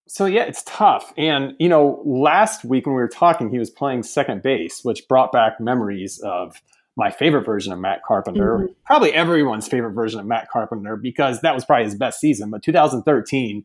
so 0.08 0.26
yeah, 0.26 0.44
it's 0.44 0.64
tough. 0.66 1.14
And 1.18 1.56
you 1.60 1.70
know, 1.70 2.02
last 2.06 2.64
week 2.64 2.86
when 2.86 2.96
we 2.96 3.02
were 3.02 3.08
talking, 3.08 3.50
he 3.50 3.60
was 3.60 3.70
playing 3.70 4.04
second 4.04 4.42
base, 4.42 4.84
which 4.84 5.08
brought 5.08 5.32
back 5.32 5.60
memories 5.60 6.20
of 6.20 6.62
my 6.98 7.12
favorite 7.12 7.46
version 7.46 7.72
of 7.72 7.80
Matt 7.80 8.02
Carpenter, 8.04 8.58
mm-hmm. 8.58 8.74
probably 8.86 9.14
everyone's 9.14 9.68
favorite 9.68 9.92
version 9.92 10.20
of 10.20 10.26
Matt 10.26 10.50
Carpenter, 10.50 10.96
because 10.96 11.42
that 11.42 11.54
was 11.54 11.64
probably 11.64 11.86
his 11.86 11.96
best 11.96 12.20
season. 12.20 12.50
But 12.50 12.64
2013, 12.64 13.64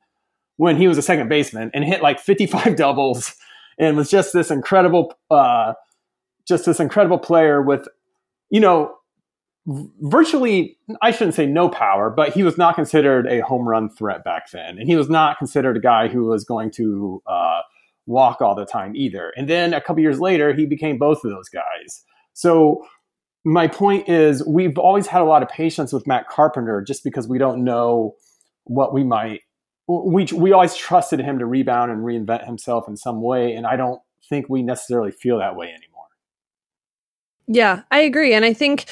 when 0.56 0.76
he 0.76 0.86
was 0.86 0.98
a 0.98 1.02
second 1.02 1.28
baseman 1.28 1.70
and 1.72 1.82
hit 1.82 2.02
like 2.02 2.20
55 2.20 2.76
doubles 2.76 3.34
and 3.78 3.96
was 3.96 4.10
just 4.10 4.34
this 4.34 4.50
incredible, 4.50 5.14
uh, 5.30 5.72
just 6.46 6.66
this 6.66 6.78
incredible 6.78 7.18
player 7.18 7.62
with, 7.62 7.88
you 8.50 8.60
know, 8.60 8.94
virtually, 9.66 10.76
I 11.00 11.12
shouldn't 11.12 11.34
say 11.34 11.46
no 11.46 11.68
power, 11.68 12.10
but 12.10 12.32
he 12.32 12.42
was 12.42 12.58
not 12.58 12.74
considered 12.74 13.26
a 13.26 13.40
home 13.40 13.68
run 13.68 13.88
threat 13.90 14.24
back 14.24 14.50
then. 14.50 14.78
And 14.78 14.88
he 14.88 14.96
was 14.96 15.08
not 15.08 15.38
considered 15.38 15.76
a 15.76 15.80
guy 15.80 16.08
who 16.08 16.24
was 16.24 16.44
going 16.44 16.70
to 16.72 17.22
uh, 17.26 17.60
walk 18.06 18.40
all 18.40 18.54
the 18.54 18.66
time 18.66 18.96
either. 18.96 19.32
And 19.36 19.48
then 19.48 19.72
a 19.72 19.80
couple 19.80 20.02
years 20.02 20.20
later, 20.20 20.52
he 20.52 20.66
became 20.66 20.98
both 20.98 21.24
of 21.24 21.30
those 21.30 21.48
guys. 21.48 22.02
So 22.32 22.84
my 23.44 23.68
point 23.68 24.08
is, 24.08 24.44
we've 24.46 24.78
always 24.78 25.06
had 25.06 25.22
a 25.22 25.24
lot 25.24 25.42
of 25.42 25.48
patience 25.48 25.92
with 25.92 26.06
Matt 26.06 26.28
Carpenter 26.28 26.80
just 26.80 27.04
because 27.04 27.28
we 27.28 27.38
don't 27.38 27.64
know 27.64 28.16
what 28.64 28.92
we 28.92 29.04
might. 29.04 29.40
We 29.88 30.26
we 30.32 30.52
always 30.52 30.76
trusted 30.76 31.20
him 31.20 31.40
to 31.40 31.46
rebound 31.46 31.90
and 31.90 32.02
reinvent 32.02 32.46
himself 32.46 32.88
in 32.88 32.96
some 32.96 33.20
way, 33.20 33.52
and 33.52 33.66
I 33.66 33.76
don't 33.76 34.00
think 34.28 34.48
we 34.48 34.62
necessarily 34.62 35.10
feel 35.10 35.38
that 35.38 35.56
way 35.56 35.66
anymore. 35.66 36.06
Yeah, 37.48 37.82
I 37.90 38.00
agree, 38.00 38.32
and 38.32 38.44
I 38.44 38.54
think 38.54 38.86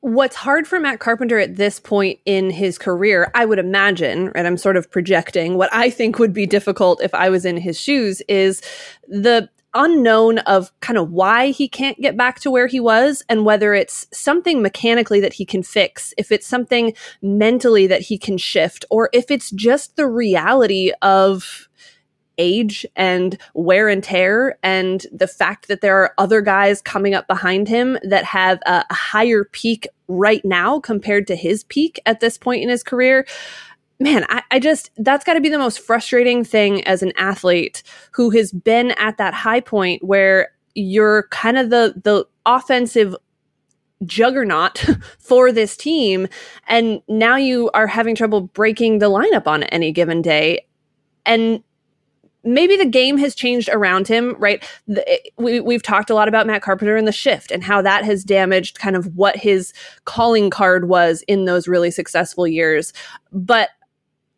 what's 0.00 0.36
hard 0.36 0.66
for 0.66 0.78
Matt 0.78 1.00
Carpenter 1.00 1.38
at 1.38 1.56
this 1.56 1.80
point 1.80 2.20
in 2.24 2.50
his 2.50 2.78
career, 2.78 3.30
I 3.34 3.44
would 3.44 3.58
imagine, 3.58 4.30
and 4.34 4.46
I'm 4.46 4.56
sort 4.56 4.76
of 4.76 4.90
projecting 4.90 5.56
what 5.56 5.72
I 5.72 5.90
think 5.90 6.18
would 6.18 6.32
be 6.32 6.46
difficult 6.46 7.02
if 7.02 7.14
I 7.14 7.28
was 7.30 7.44
in 7.44 7.56
his 7.56 7.78
shoes, 7.80 8.22
is 8.28 8.62
the 9.08 9.48
unknown 9.74 10.38
of 10.40 10.72
kind 10.80 10.98
of 10.98 11.10
why 11.10 11.50
he 11.50 11.68
can't 11.68 12.00
get 12.00 12.16
back 12.16 12.40
to 12.40 12.50
where 12.50 12.66
he 12.66 12.80
was 12.80 13.22
and 13.28 13.44
whether 13.44 13.74
it's 13.74 14.06
something 14.12 14.62
mechanically 14.62 15.20
that 15.20 15.34
he 15.34 15.44
can 15.44 15.62
fix, 15.62 16.14
if 16.16 16.32
it's 16.32 16.46
something 16.46 16.94
mentally 17.20 17.86
that 17.86 18.02
he 18.02 18.16
can 18.18 18.38
shift, 18.38 18.84
or 18.90 19.10
if 19.12 19.30
it's 19.30 19.50
just 19.50 19.96
the 19.96 20.06
reality 20.06 20.92
of 21.02 21.68
age 22.38 22.86
and 22.96 23.36
wear 23.54 23.88
and 23.88 24.02
tear 24.02 24.58
and 24.62 25.06
the 25.12 25.26
fact 25.26 25.68
that 25.68 25.80
there 25.80 25.96
are 25.96 26.14
other 26.18 26.40
guys 26.40 26.80
coming 26.80 27.14
up 27.14 27.26
behind 27.26 27.68
him 27.68 27.98
that 28.02 28.24
have 28.24 28.60
a, 28.66 28.84
higher 28.90 29.44
peak 29.44 29.86
right 30.06 30.44
now 30.44 30.80
compared 30.80 31.26
to 31.26 31.36
his 31.36 31.64
peak 31.64 32.00
at 32.06 32.20
this 32.20 32.38
point 32.38 32.62
in 32.62 32.68
his 32.68 32.82
career 32.82 33.26
man, 34.00 34.24
I, 34.28 34.42
I 34.50 34.58
just, 34.60 34.90
that's 34.96 35.24
got 35.24 35.34
to 35.34 35.40
be 35.40 35.48
the 35.48 35.58
most 35.58 35.80
frustrating 35.80 36.44
thing 36.44 36.86
as 36.86 37.02
an 37.02 37.12
athlete 37.16 37.82
who 38.12 38.30
has 38.30 38.52
been 38.52 38.92
at 38.92 39.18
that 39.18 39.34
high 39.34 39.60
point 39.60 40.04
where 40.04 40.50
you're 40.74 41.24
kind 41.30 41.58
of 41.58 41.70
the, 41.70 42.00
the 42.04 42.24
offensive 42.46 43.16
juggernaut 44.04 44.84
for 45.18 45.50
this 45.50 45.76
team. 45.76 46.28
And 46.68 47.02
now 47.08 47.36
you 47.36 47.70
are 47.74 47.86
having 47.86 48.14
trouble 48.14 48.42
breaking 48.42 49.00
the 49.00 49.10
lineup 49.10 49.46
on 49.46 49.64
any 49.64 49.92
given 49.92 50.22
day. 50.22 50.66
And 51.26 51.62
maybe 52.44 52.76
the 52.76 52.86
game 52.86 53.18
has 53.18 53.34
changed 53.34 53.68
around 53.72 54.08
him, 54.08 54.36
right? 54.38 54.64
The, 54.86 55.04
we, 55.36 55.60
we've 55.60 55.82
talked 55.82 56.10
a 56.10 56.14
lot 56.14 56.28
about 56.28 56.46
Matt 56.46 56.62
Carpenter 56.62 56.96
and 56.96 57.06
the 57.06 57.12
shift 57.12 57.50
and 57.50 57.62
how 57.62 57.82
that 57.82 58.04
has 58.04 58.24
damaged 58.24 58.78
kind 58.78 58.96
of 58.96 59.16
what 59.16 59.36
his 59.36 59.72
calling 60.04 60.50
card 60.50 60.88
was 60.88 61.22
in 61.28 61.44
those 61.44 61.68
really 61.68 61.90
successful 61.90 62.46
years. 62.46 62.92
But 63.32 63.70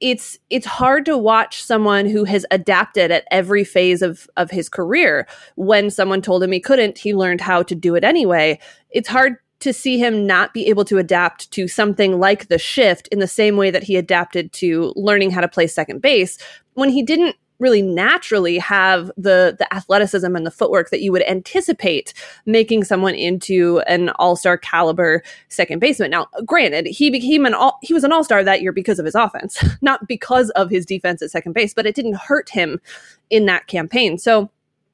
it's 0.00 0.38
it's 0.48 0.66
hard 0.66 1.04
to 1.04 1.16
watch 1.16 1.62
someone 1.62 2.06
who 2.06 2.24
has 2.24 2.46
adapted 2.50 3.10
at 3.10 3.26
every 3.30 3.64
phase 3.64 4.00
of 4.00 4.28
of 4.36 4.50
his 4.50 4.68
career. 4.68 5.28
When 5.56 5.90
someone 5.90 6.22
told 6.22 6.42
him 6.42 6.52
he 6.52 6.60
couldn't, 6.60 6.98
he 6.98 7.14
learned 7.14 7.42
how 7.42 7.62
to 7.64 7.74
do 7.74 7.94
it 7.94 8.04
anyway. 8.04 8.58
It's 8.90 9.08
hard 9.08 9.36
to 9.60 9.74
see 9.74 9.98
him 9.98 10.26
not 10.26 10.54
be 10.54 10.66
able 10.68 10.86
to 10.86 10.96
adapt 10.96 11.50
to 11.50 11.68
something 11.68 12.18
like 12.18 12.48
the 12.48 12.58
shift 12.58 13.08
in 13.08 13.18
the 13.18 13.26
same 13.26 13.58
way 13.58 13.70
that 13.70 13.82
he 13.82 13.96
adapted 13.96 14.52
to 14.54 14.92
learning 14.96 15.30
how 15.30 15.42
to 15.42 15.48
play 15.48 15.66
second 15.66 16.00
base 16.00 16.38
when 16.72 16.88
he 16.88 17.02
didn't 17.02 17.36
really 17.60 17.82
naturally 17.82 18.58
have 18.58 19.10
the 19.16 19.54
the 19.58 19.72
athleticism 19.72 20.34
and 20.34 20.46
the 20.46 20.50
footwork 20.50 20.90
that 20.90 21.02
you 21.02 21.12
would 21.12 21.22
anticipate 21.28 22.12
making 22.46 22.84
someone 22.84 23.14
into 23.14 23.80
an 23.80 24.08
all-star 24.10 24.58
caliber 24.58 25.22
second 25.48 25.78
baseman. 25.78 26.10
Now, 26.10 26.26
granted, 26.44 26.86
he 26.86 27.10
became 27.10 27.46
an 27.46 27.54
all 27.54 27.78
he 27.82 27.94
was 27.94 28.04
an 28.04 28.12
all-star 28.12 28.42
that 28.42 28.62
year 28.62 28.72
because 28.72 28.98
of 28.98 29.04
his 29.04 29.14
offense, 29.14 29.62
not 29.82 30.08
because 30.08 30.50
of 30.50 30.70
his 30.70 30.84
defense 30.84 31.22
at 31.22 31.30
second 31.30 31.52
base, 31.52 31.74
but 31.74 31.86
it 31.86 31.94
didn't 31.94 32.16
hurt 32.16 32.48
him 32.48 32.80
in 33.28 33.46
that 33.46 33.66
campaign. 33.66 34.18
So 34.18 34.50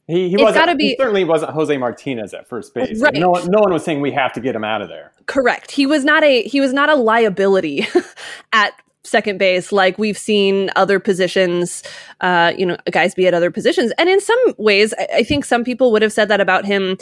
he, 0.06 0.28
he 0.28 0.36
wasn't. 0.36 0.78
Be, 0.78 0.90
he 0.90 0.96
certainly 0.96 1.24
wasn't 1.24 1.52
Jose 1.52 1.76
Martinez 1.76 2.32
at 2.32 2.48
first 2.48 2.74
base. 2.74 3.00
Uh, 3.00 3.06
right. 3.06 3.14
No, 3.14 3.32
no 3.32 3.58
one 3.58 3.72
was 3.72 3.84
saying 3.84 4.00
we 4.00 4.12
have 4.12 4.32
to 4.34 4.40
get 4.40 4.54
him 4.54 4.62
out 4.62 4.80
of 4.80 4.88
there. 4.88 5.12
Correct. 5.26 5.72
He 5.72 5.84
was 5.84 6.04
not 6.04 6.22
a 6.22 6.42
he 6.42 6.60
was 6.60 6.72
not 6.72 6.88
a 6.88 6.94
liability 6.94 7.86
at 8.52 8.72
second 9.06 9.38
base 9.38 9.72
like 9.72 9.98
we've 9.98 10.18
seen 10.18 10.70
other 10.76 10.98
positions 10.98 11.82
uh 12.20 12.52
you 12.56 12.66
know 12.66 12.76
guys 12.90 13.14
be 13.14 13.26
at 13.26 13.34
other 13.34 13.50
positions. 13.50 13.92
And 13.98 14.08
in 14.08 14.20
some 14.20 14.38
ways 14.58 14.94
I, 14.98 15.08
I, 15.16 15.22
think 15.22 15.44
some 15.44 15.64
people 15.64 15.92
would 15.92 16.02
have 16.02 16.12
said 16.12 16.28
that 16.28 16.40
about 16.40 16.64
him 16.64 16.96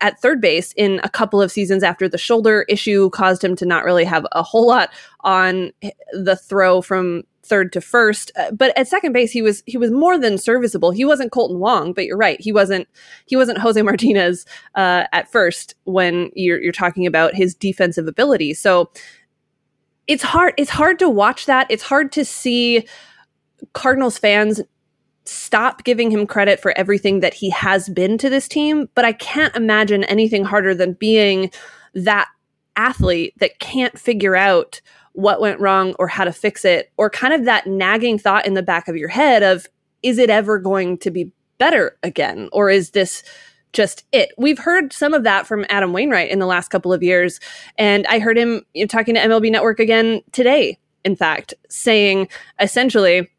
at 0.00 0.20
third 0.20 0.40
base 0.40 0.72
in 0.76 1.00
a 1.04 1.08
couple 1.08 1.40
of 1.40 1.52
seasons 1.52 1.82
after 1.82 2.08
the 2.08 2.18
shoulder 2.18 2.64
issue 2.68 3.10
caused 3.10 3.42
him 3.42 3.54
to 3.56 3.66
not 3.66 3.84
really 3.84 4.04
have 4.04 4.26
a 4.32 4.42
whole 4.42 4.66
lot 4.66 4.90
on 5.20 5.72
the 6.12 6.36
throw 6.36 6.82
from 6.82 7.22
third 7.44 7.72
to 7.72 7.80
first. 7.80 8.30
Uh, 8.36 8.50
but 8.52 8.76
at 8.76 8.86
second 8.86 9.12
base 9.12 9.32
he 9.32 9.40
was 9.40 9.62
he 9.66 9.78
was 9.78 9.90
more 9.90 10.18
than 10.18 10.36
serviceable. 10.36 10.90
He 10.90 11.04
wasn't 11.04 11.32
Kolten 11.32 11.58
Wong 11.58 11.92
but 11.92 12.04
you're 12.04 12.16
right. 12.16 12.40
He 12.40 12.52
wasn't 12.52 12.88
he 13.26 13.36
wasn't 13.36 13.58
jose 13.58 13.80
martinez 13.88 14.44
uh, 14.74 15.04
at 15.12 15.30
first 15.30 15.74
when 15.84 16.30
you're, 16.34 16.60
you're 16.60 16.72
talking 16.72 17.06
about 17.06 17.34
his 17.34 17.54
defensive 17.54 18.06
ability. 18.06 18.54
So 18.54 18.90
it's 20.08 20.22
hard 20.22 20.54
it's 20.56 20.70
hard 20.70 20.98
to 20.98 21.08
watch 21.08 21.46
that. 21.46 21.66
It's 21.70 21.82
hard 21.82 22.10
to 22.12 22.24
see 22.24 22.86
Cardinals 23.74 24.18
fans 24.18 24.60
stop 25.24 25.84
giving 25.84 26.10
him 26.10 26.26
credit 26.26 26.58
for 26.58 26.76
everything 26.76 27.20
that 27.20 27.34
he 27.34 27.50
has 27.50 27.88
been 27.90 28.16
to 28.18 28.30
this 28.30 28.48
team, 28.48 28.88
but 28.94 29.04
I 29.04 29.12
can't 29.12 29.54
imagine 29.54 30.04
anything 30.04 30.44
harder 30.44 30.74
than 30.74 30.94
being 30.94 31.50
that 31.94 32.28
athlete 32.76 33.34
that 33.38 33.58
can't 33.58 33.98
figure 33.98 34.36
out 34.36 34.80
what 35.12 35.40
went 35.40 35.60
wrong 35.60 35.94
or 35.98 36.08
how 36.08 36.24
to 36.24 36.32
fix 36.32 36.64
it 36.64 36.92
or 36.96 37.10
kind 37.10 37.34
of 37.34 37.44
that 37.44 37.66
nagging 37.66 38.18
thought 38.18 38.46
in 38.46 38.54
the 38.54 38.62
back 38.62 38.88
of 38.88 38.96
your 38.96 39.08
head 39.08 39.42
of 39.42 39.66
is 40.02 40.16
it 40.16 40.30
ever 40.30 40.58
going 40.58 40.96
to 40.96 41.10
be 41.10 41.30
better 41.58 41.98
again 42.04 42.48
or 42.52 42.70
is 42.70 42.90
this 42.90 43.24
just 43.78 44.04
it. 44.10 44.32
We've 44.36 44.58
heard 44.58 44.92
some 44.92 45.14
of 45.14 45.22
that 45.22 45.46
from 45.46 45.64
Adam 45.68 45.92
Wainwright 45.92 46.30
in 46.30 46.40
the 46.40 46.46
last 46.46 46.66
couple 46.66 46.92
of 46.92 47.00
years. 47.00 47.38
And 47.78 48.08
I 48.08 48.18
heard 48.18 48.36
him 48.36 48.62
you 48.74 48.82
know, 48.82 48.88
talking 48.88 49.14
to 49.14 49.20
MLB 49.20 49.52
Network 49.52 49.78
again 49.78 50.20
today, 50.32 50.80
in 51.04 51.14
fact, 51.14 51.54
saying 51.68 52.28
essentially, 52.60 53.30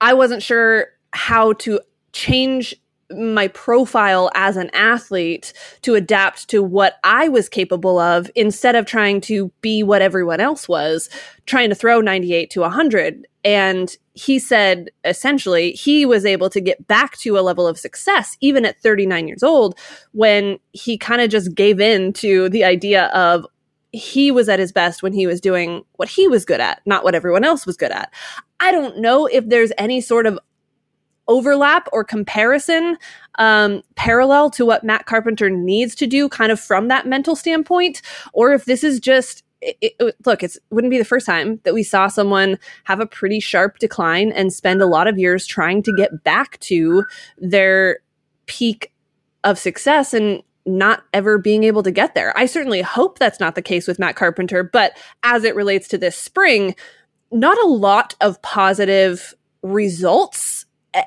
I 0.00 0.14
wasn't 0.14 0.44
sure 0.44 0.90
how 1.12 1.54
to 1.54 1.80
change 2.12 2.72
my 3.10 3.48
profile 3.48 4.30
as 4.34 4.56
an 4.56 4.70
athlete 4.72 5.52
to 5.82 5.94
adapt 5.94 6.48
to 6.48 6.62
what 6.62 6.96
I 7.04 7.28
was 7.28 7.48
capable 7.48 7.98
of 7.98 8.30
instead 8.34 8.74
of 8.74 8.86
trying 8.86 9.20
to 9.22 9.52
be 9.60 9.82
what 9.82 10.02
everyone 10.02 10.40
else 10.40 10.68
was, 10.68 11.08
trying 11.46 11.68
to 11.68 11.74
throw 11.74 12.00
98 12.00 12.50
to 12.50 12.60
100. 12.62 13.26
And 13.44 13.96
he 14.14 14.38
said 14.38 14.90
essentially 15.04 15.72
he 15.72 16.04
was 16.04 16.24
able 16.24 16.50
to 16.50 16.60
get 16.60 16.86
back 16.88 17.16
to 17.18 17.38
a 17.38 17.42
level 17.42 17.66
of 17.66 17.78
success 17.78 18.36
even 18.40 18.64
at 18.64 18.80
39 18.80 19.28
years 19.28 19.42
old 19.42 19.78
when 20.12 20.58
he 20.72 20.98
kind 20.98 21.20
of 21.20 21.30
just 21.30 21.54
gave 21.54 21.80
in 21.80 22.12
to 22.14 22.48
the 22.48 22.64
idea 22.64 23.06
of 23.06 23.46
he 23.92 24.30
was 24.30 24.48
at 24.48 24.58
his 24.58 24.72
best 24.72 25.02
when 25.02 25.12
he 25.12 25.26
was 25.26 25.40
doing 25.40 25.84
what 25.94 26.08
he 26.08 26.28
was 26.28 26.44
good 26.44 26.60
at, 26.60 26.82
not 26.86 27.04
what 27.04 27.14
everyone 27.14 27.44
else 27.44 27.66
was 27.66 27.76
good 27.76 27.92
at. 27.92 28.12
I 28.60 28.72
don't 28.72 28.98
know 28.98 29.26
if 29.26 29.48
there's 29.48 29.72
any 29.78 30.00
sort 30.00 30.26
of 30.26 30.38
overlap 31.28 31.88
or 31.92 32.04
comparison 32.04 32.96
um, 33.38 33.82
parallel 33.94 34.50
to 34.50 34.64
what 34.64 34.84
Matt 34.84 35.06
Carpenter 35.06 35.50
needs 35.50 35.94
to 35.96 36.06
do, 36.06 36.28
kind 36.28 36.52
of 36.52 36.60
from 36.60 36.88
that 36.88 37.06
mental 37.06 37.36
standpoint, 37.36 38.02
or 38.32 38.52
if 38.52 38.64
this 38.64 38.84
is 38.84 39.00
just 39.00 39.42
it, 39.62 39.76
it, 39.80 40.16
look, 40.26 40.42
it 40.42 40.56
wouldn't 40.70 40.90
be 40.90 40.98
the 40.98 41.04
first 41.04 41.26
time 41.26 41.60
that 41.64 41.74
we 41.74 41.82
saw 41.82 42.08
someone 42.08 42.58
have 42.84 43.00
a 43.00 43.06
pretty 43.06 43.40
sharp 43.40 43.78
decline 43.78 44.30
and 44.32 44.52
spend 44.52 44.82
a 44.82 44.86
lot 44.86 45.08
of 45.08 45.18
years 45.18 45.46
trying 45.46 45.82
to 45.82 45.94
get 45.96 46.22
back 46.22 46.60
to 46.60 47.04
their 47.38 47.98
peak 48.44 48.92
of 49.44 49.58
success 49.58 50.12
and 50.12 50.42
not 50.66 51.04
ever 51.12 51.38
being 51.38 51.64
able 51.64 51.82
to 51.82 51.90
get 51.90 52.14
there. 52.14 52.36
I 52.36 52.46
certainly 52.46 52.82
hope 52.82 53.18
that's 53.18 53.40
not 53.40 53.54
the 53.54 53.62
case 53.62 53.86
with 53.86 53.98
Matt 53.98 54.16
Carpenter, 54.16 54.62
but 54.62 54.96
as 55.22 55.44
it 55.44 55.54
relates 55.54 55.88
to 55.88 55.98
this 55.98 56.16
spring, 56.16 56.74
not 57.30 57.56
a 57.58 57.68
lot 57.68 58.14
of 58.20 58.40
positive 58.42 59.34
results 59.62 60.55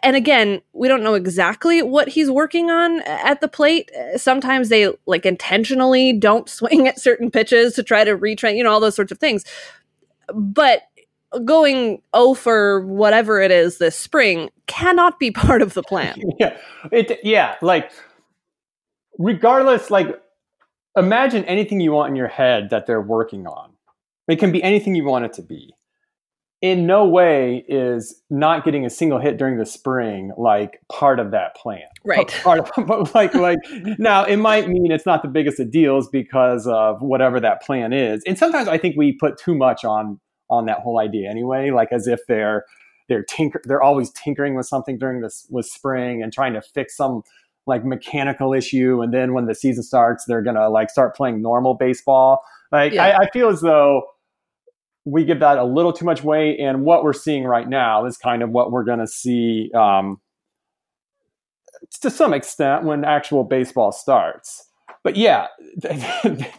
and 0.04 0.16
again, 0.16 0.62
we 0.74 0.88
don't 0.88 1.04
know 1.04 1.16
exactly 1.16 1.82
what 1.82 2.10
he's 2.10 2.30
working 2.30 2.70
on 2.70 3.02
uh, 3.02 3.20
at 3.24 3.42
the 3.42 3.48
plate. 3.48 3.90
Uh, 3.96 4.18
sometimes 4.18 4.70
they 4.70 4.94
like 5.06 5.26
intentionally 5.26 6.14
don't 6.14 6.50
swing 6.50 6.88
at 6.88 7.00
certain 7.00 7.32
pitches 7.32 7.74
to 7.74 7.84
try 7.84 8.04
to 8.04 8.18
retrain, 8.18 8.56
you 8.56 8.64
know, 8.64 8.72
all 8.72 8.80
those 8.80 8.96
sorts 8.96 9.12
of 9.12 9.18
things. 9.18 9.44
But 10.34 10.84
going 11.46 12.02
oh 12.14 12.34
for 12.34 12.86
whatever 12.88 13.40
it 13.40 13.52
is 13.52 13.78
this 13.78 13.96
spring 13.96 14.50
cannot 14.66 15.20
be 15.20 15.32
part 15.32 15.62
of 15.62 15.74
the 15.74 15.84
plan. 15.84 16.22
yeah. 16.40 16.58
It 16.92 17.20
yeah, 17.24 17.56
like 17.62 17.92
regardless 19.18 19.90
like 19.90 20.22
imagine 20.96 21.46
anything 21.46 21.80
you 21.80 21.92
want 21.92 22.10
in 22.10 22.16
your 22.16 22.28
head 22.28 22.70
that 22.70 22.86
they're 22.86 23.02
working 23.02 23.48
on. 23.48 23.72
It 24.28 24.38
can 24.38 24.52
be 24.52 24.62
anything 24.62 24.94
you 24.94 25.06
want 25.06 25.26
it 25.26 25.34
to 25.34 25.42
be 25.42 25.74
in 26.62 26.86
no 26.86 27.08
way 27.08 27.64
is 27.70 28.22
not 28.30 28.66
getting 28.66 28.86
a 28.86 28.90
single 28.90 29.18
hit 29.18 29.38
during 29.38 29.58
the 29.58 29.66
spring 29.66 30.34
like 30.38 30.82
part 30.90 31.20
of 31.20 31.32
that 31.32 31.56
plan. 31.56 31.84
Right. 32.04 32.28
Part 32.44 32.60
of, 32.60 32.86
but 32.86 33.14
like 33.16 33.34
like 33.34 33.60
now 33.98 34.26
it 34.26 34.38
might 34.38 34.68
mean 34.68 34.92
it's 34.92 35.06
not 35.06 35.22
the 35.22 35.30
biggest 35.30 35.60
of 35.60 35.72
deals 35.72 36.10
because 36.10 36.68
of 36.68 37.02
whatever 37.02 37.40
that 37.40 37.62
plan 37.62 37.94
is. 37.94 38.22
And 38.26 38.38
sometimes 38.38 38.68
I 38.68 38.78
think 38.78 38.98
we 38.98 39.14
put 39.14 39.38
too 39.38 39.56
much 39.56 39.86
on 39.86 40.20
on 40.50 40.66
that 40.66 40.80
whole 40.80 41.00
idea 41.00 41.30
anyway, 41.30 41.72
like 41.72 41.90
as 41.92 42.08
if 42.08 42.20
they're 42.28 42.66
they're 43.08 43.24
tinker 43.24 43.62
they're 43.66 43.82
always 43.82 44.12
tinkering 44.12 44.56
with 44.56 44.66
something 44.66 44.98
during 44.98 45.22
this 45.22 45.48
with 45.50 45.66
spring 45.66 46.22
and 46.22 46.34
trying 46.34 46.54
to 46.54 46.62
fix 46.62 46.98
some 46.98 47.22
like 47.68 47.86
mechanical 47.86 48.54
issue 48.54 49.02
and 49.02 49.14
then 49.14 49.34
when 49.34 49.46
the 49.46 49.54
season 49.54 49.84
starts 49.84 50.26
they're 50.26 50.42
gonna 50.42 50.70
like 50.70 50.90
start 50.90 51.16
playing 51.16 51.42
normal 51.42 51.74
baseball. 51.74 52.44
Like 52.72 52.94
yeah. 52.94 53.06
I, 53.06 53.24
I 53.24 53.30
feel 53.32 53.50
as 53.50 53.62
though 53.62 54.04
we 55.06 55.26
give 55.26 55.40
that 55.40 55.58
a 55.58 55.64
little 55.64 55.94
too 55.94 56.06
much 56.06 56.24
weight. 56.24 56.60
And 56.60 56.84
what 56.84 57.04
we're 57.04 57.14
seeing 57.14 57.44
right 57.44 57.68
now 57.68 58.06
is 58.06 58.18
kind 58.18 58.44
of 58.44 58.50
what 58.52 58.72
we're 58.72 58.84
going 58.84 59.00
to 59.00 59.08
see 59.08 59.72
um, 59.74 60.20
to 62.02 62.10
some 62.10 62.34
extent 62.34 62.84
when 62.84 63.04
actual 63.04 63.44
baseball 63.44 63.92
starts. 63.92 64.66
But 65.04 65.16
yeah, 65.16 65.48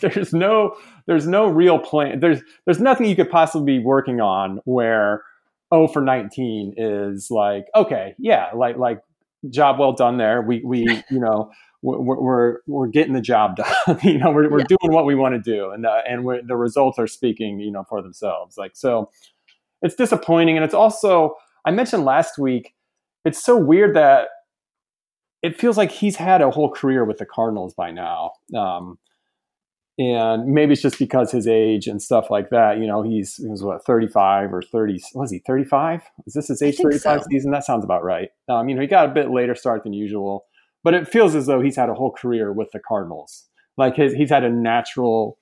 there's 0.00 0.32
no 0.32 0.74
there's 1.06 1.26
no 1.26 1.46
real 1.46 1.78
plan. 1.78 2.20
There's 2.20 2.40
there's 2.64 2.80
nothing 2.80 3.06
you 3.06 3.16
could 3.16 3.30
possibly 3.30 3.78
be 3.78 3.84
working 3.84 4.20
on 4.20 4.60
where 4.64 5.22
0 5.74 5.88
for 5.88 6.00
19 6.00 6.74
is 6.76 7.28
like 7.30 7.66
okay, 7.76 8.14
yeah, 8.18 8.48
like 8.54 8.76
like 8.78 9.00
job 9.50 9.78
well 9.78 9.92
done 9.92 10.16
there. 10.16 10.40
We 10.40 10.62
we 10.64 10.84
you 11.10 11.20
know 11.20 11.50
we're, 11.82 12.20
we're, 12.20 12.58
we're 12.66 12.86
getting 12.88 13.14
the 13.14 13.20
job 13.20 13.56
done. 13.86 13.98
you 14.02 14.18
know, 14.18 14.30
we're, 14.30 14.50
we're 14.50 14.60
yeah. 14.60 14.66
doing 14.80 14.92
what 14.92 15.06
we 15.06 15.14
want 15.14 15.34
to 15.34 15.40
do, 15.40 15.70
and 15.70 15.86
uh, 15.86 16.02
and 16.08 16.26
the 16.48 16.56
results 16.56 16.98
are 16.98 17.06
speaking, 17.06 17.60
you 17.60 17.70
know, 17.70 17.84
for 17.88 18.02
themselves. 18.02 18.56
Like 18.56 18.72
so, 18.74 19.10
it's 19.82 19.94
disappointing, 19.94 20.56
and 20.56 20.64
it's 20.64 20.74
also 20.74 21.36
I 21.64 21.70
mentioned 21.70 22.04
last 22.04 22.38
week. 22.38 22.74
It's 23.24 23.42
so 23.42 23.56
weird 23.56 23.94
that 23.96 24.28
it 25.42 25.58
feels 25.58 25.76
like 25.76 25.90
he's 25.90 26.16
had 26.16 26.42
a 26.42 26.50
whole 26.50 26.70
career 26.70 27.04
with 27.04 27.18
the 27.18 27.26
Cardinals 27.26 27.74
by 27.74 27.90
now. 27.90 28.32
Um, 28.56 28.98
and 29.98 30.46
maybe 30.46 30.72
it's 30.72 30.80
just 30.80 30.98
because 30.98 31.30
his 31.30 31.46
age 31.46 31.86
and 31.86 32.00
stuff 32.00 32.30
like 32.30 32.48
that. 32.50 32.78
You 32.78 32.86
know, 32.86 33.02
he's 33.02 33.36
he 33.36 33.46
was 33.48 33.62
what 33.62 33.84
thirty 33.84 34.08
five 34.08 34.52
or 34.52 34.62
thirty. 34.62 34.98
Was 35.14 35.30
he 35.30 35.40
thirty 35.40 35.64
five? 35.64 36.02
Is 36.26 36.32
this 36.32 36.48
his 36.48 36.62
age 36.62 36.78
thirty 36.78 36.98
five 36.98 37.20
so. 37.20 37.26
season? 37.30 37.50
That 37.50 37.64
sounds 37.64 37.84
about 37.84 38.02
right. 38.02 38.30
Um, 38.48 38.68
you 38.68 38.74
know, 38.74 38.80
he 38.80 38.86
got 38.86 39.06
a 39.10 39.12
bit 39.12 39.30
later 39.30 39.54
start 39.54 39.84
than 39.84 39.92
usual 39.92 40.46
but 40.82 40.94
it 40.94 41.08
feels 41.08 41.34
as 41.34 41.46
though 41.46 41.60
he's 41.60 41.76
had 41.76 41.88
a 41.88 41.94
whole 41.94 42.12
career 42.12 42.52
with 42.52 42.70
the 42.72 42.80
Cardinals. 42.80 43.48
Like 43.76 43.96
his, 43.96 44.12
he's 44.12 44.30
had 44.30 44.44
a 44.44 44.50
natural 44.50 45.38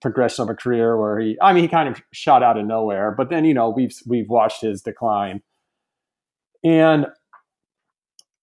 progression 0.00 0.42
of 0.42 0.50
a 0.50 0.54
career 0.54 0.96
where 0.96 1.18
he, 1.18 1.36
I 1.42 1.52
mean, 1.52 1.62
he 1.62 1.68
kind 1.68 1.88
of 1.88 2.00
shot 2.12 2.42
out 2.42 2.56
of 2.56 2.66
nowhere, 2.66 3.14
but 3.16 3.28
then, 3.30 3.44
you 3.44 3.54
know, 3.54 3.70
we've, 3.70 3.96
we've 4.06 4.28
watched 4.28 4.62
his 4.62 4.82
decline. 4.82 5.42
And 6.62 7.06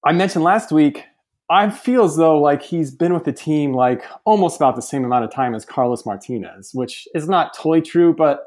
I 0.04 0.12
mentioned 0.12 0.44
last 0.44 0.72
week, 0.72 1.04
I 1.50 1.70
feel 1.70 2.04
as 2.04 2.18
though 2.18 2.40
like 2.40 2.62
he's 2.62 2.92
been 2.92 3.14
with 3.14 3.24
the 3.24 3.32
team 3.32 3.74
like 3.74 4.04
almost 4.26 4.58
about 4.58 4.76
the 4.76 4.82
same 4.82 5.06
amount 5.06 5.24
of 5.24 5.32
time 5.32 5.56
as 5.56 5.66
Carlos 5.66 6.06
Martinez, 6.06 6.72
which 6.74 7.08
is 7.16 7.30
not 7.30 7.54
totally 7.54 7.82
true, 7.82 8.14
but 8.14 8.42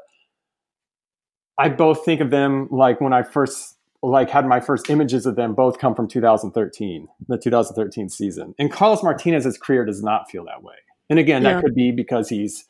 I 1.57 1.69
both 1.69 2.05
think 2.05 2.21
of 2.21 2.29
them 2.29 2.67
like 2.71 3.01
when 3.01 3.13
I 3.13 3.23
first 3.23 3.77
like 4.03 4.29
had 4.29 4.45
my 4.45 4.59
first 4.59 4.89
images 4.89 5.25
of 5.25 5.35
them 5.35 5.53
both 5.53 5.77
come 5.77 5.93
from 5.93 6.07
2013, 6.07 7.07
the 7.27 7.37
2013 7.37 8.09
season. 8.09 8.55
And 8.57 8.71
Carlos 8.71 9.03
Martinez's 9.03 9.57
career 9.57 9.85
does 9.85 10.01
not 10.01 10.29
feel 10.29 10.43
that 10.45 10.63
way. 10.63 10.75
And 11.09 11.19
again, 11.19 11.43
yeah. 11.43 11.53
that 11.53 11.63
could 11.63 11.75
be 11.75 11.91
because 11.91 12.29
he's 12.29 12.65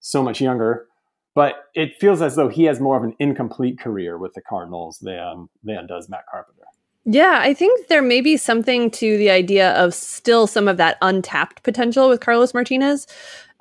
so 0.00 0.22
much 0.22 0.40
younger, 0.40 0.86
but 1.34 1.66
it 1.74 1.92
feels 2.00 2.20
as 2.20 2.36
though 2.36 2.48
he 2.48 2.64
has 2.64 2.80
more 2.80 2.96
of 2.96 3.04
an 3.04 3.14
incomplete 3.18 3.78
career 3.78 4.18
with 4.18 4.34
the 4.34 4.42
Cardinals 4.42 4.98
than 4.98 5.48
than 5.62 5.86
does 5.86 6.08
Matt 6.08 6.24
Carpenter. 6.30 6.62
Yeah, 7.08 7.38
I 7.40 7.54
think 7.54 7.86
there 7.86 8.02
may 8.02 8.20
be 8.20 8.36
something 8.36 8.90
to 8.90 9.16
the 9.16 9.30
idea 9.30 9.72
of 9.74 9.94
still 9.94 10.48
some 10.48 10.66
of 10.66 10.76
that 10.78 10.98
untapped 11.00 11.62
potential 11.62 12.08
with 12.08 12.20
Carlos 12.20 12.52
Martinez 12.52 13.06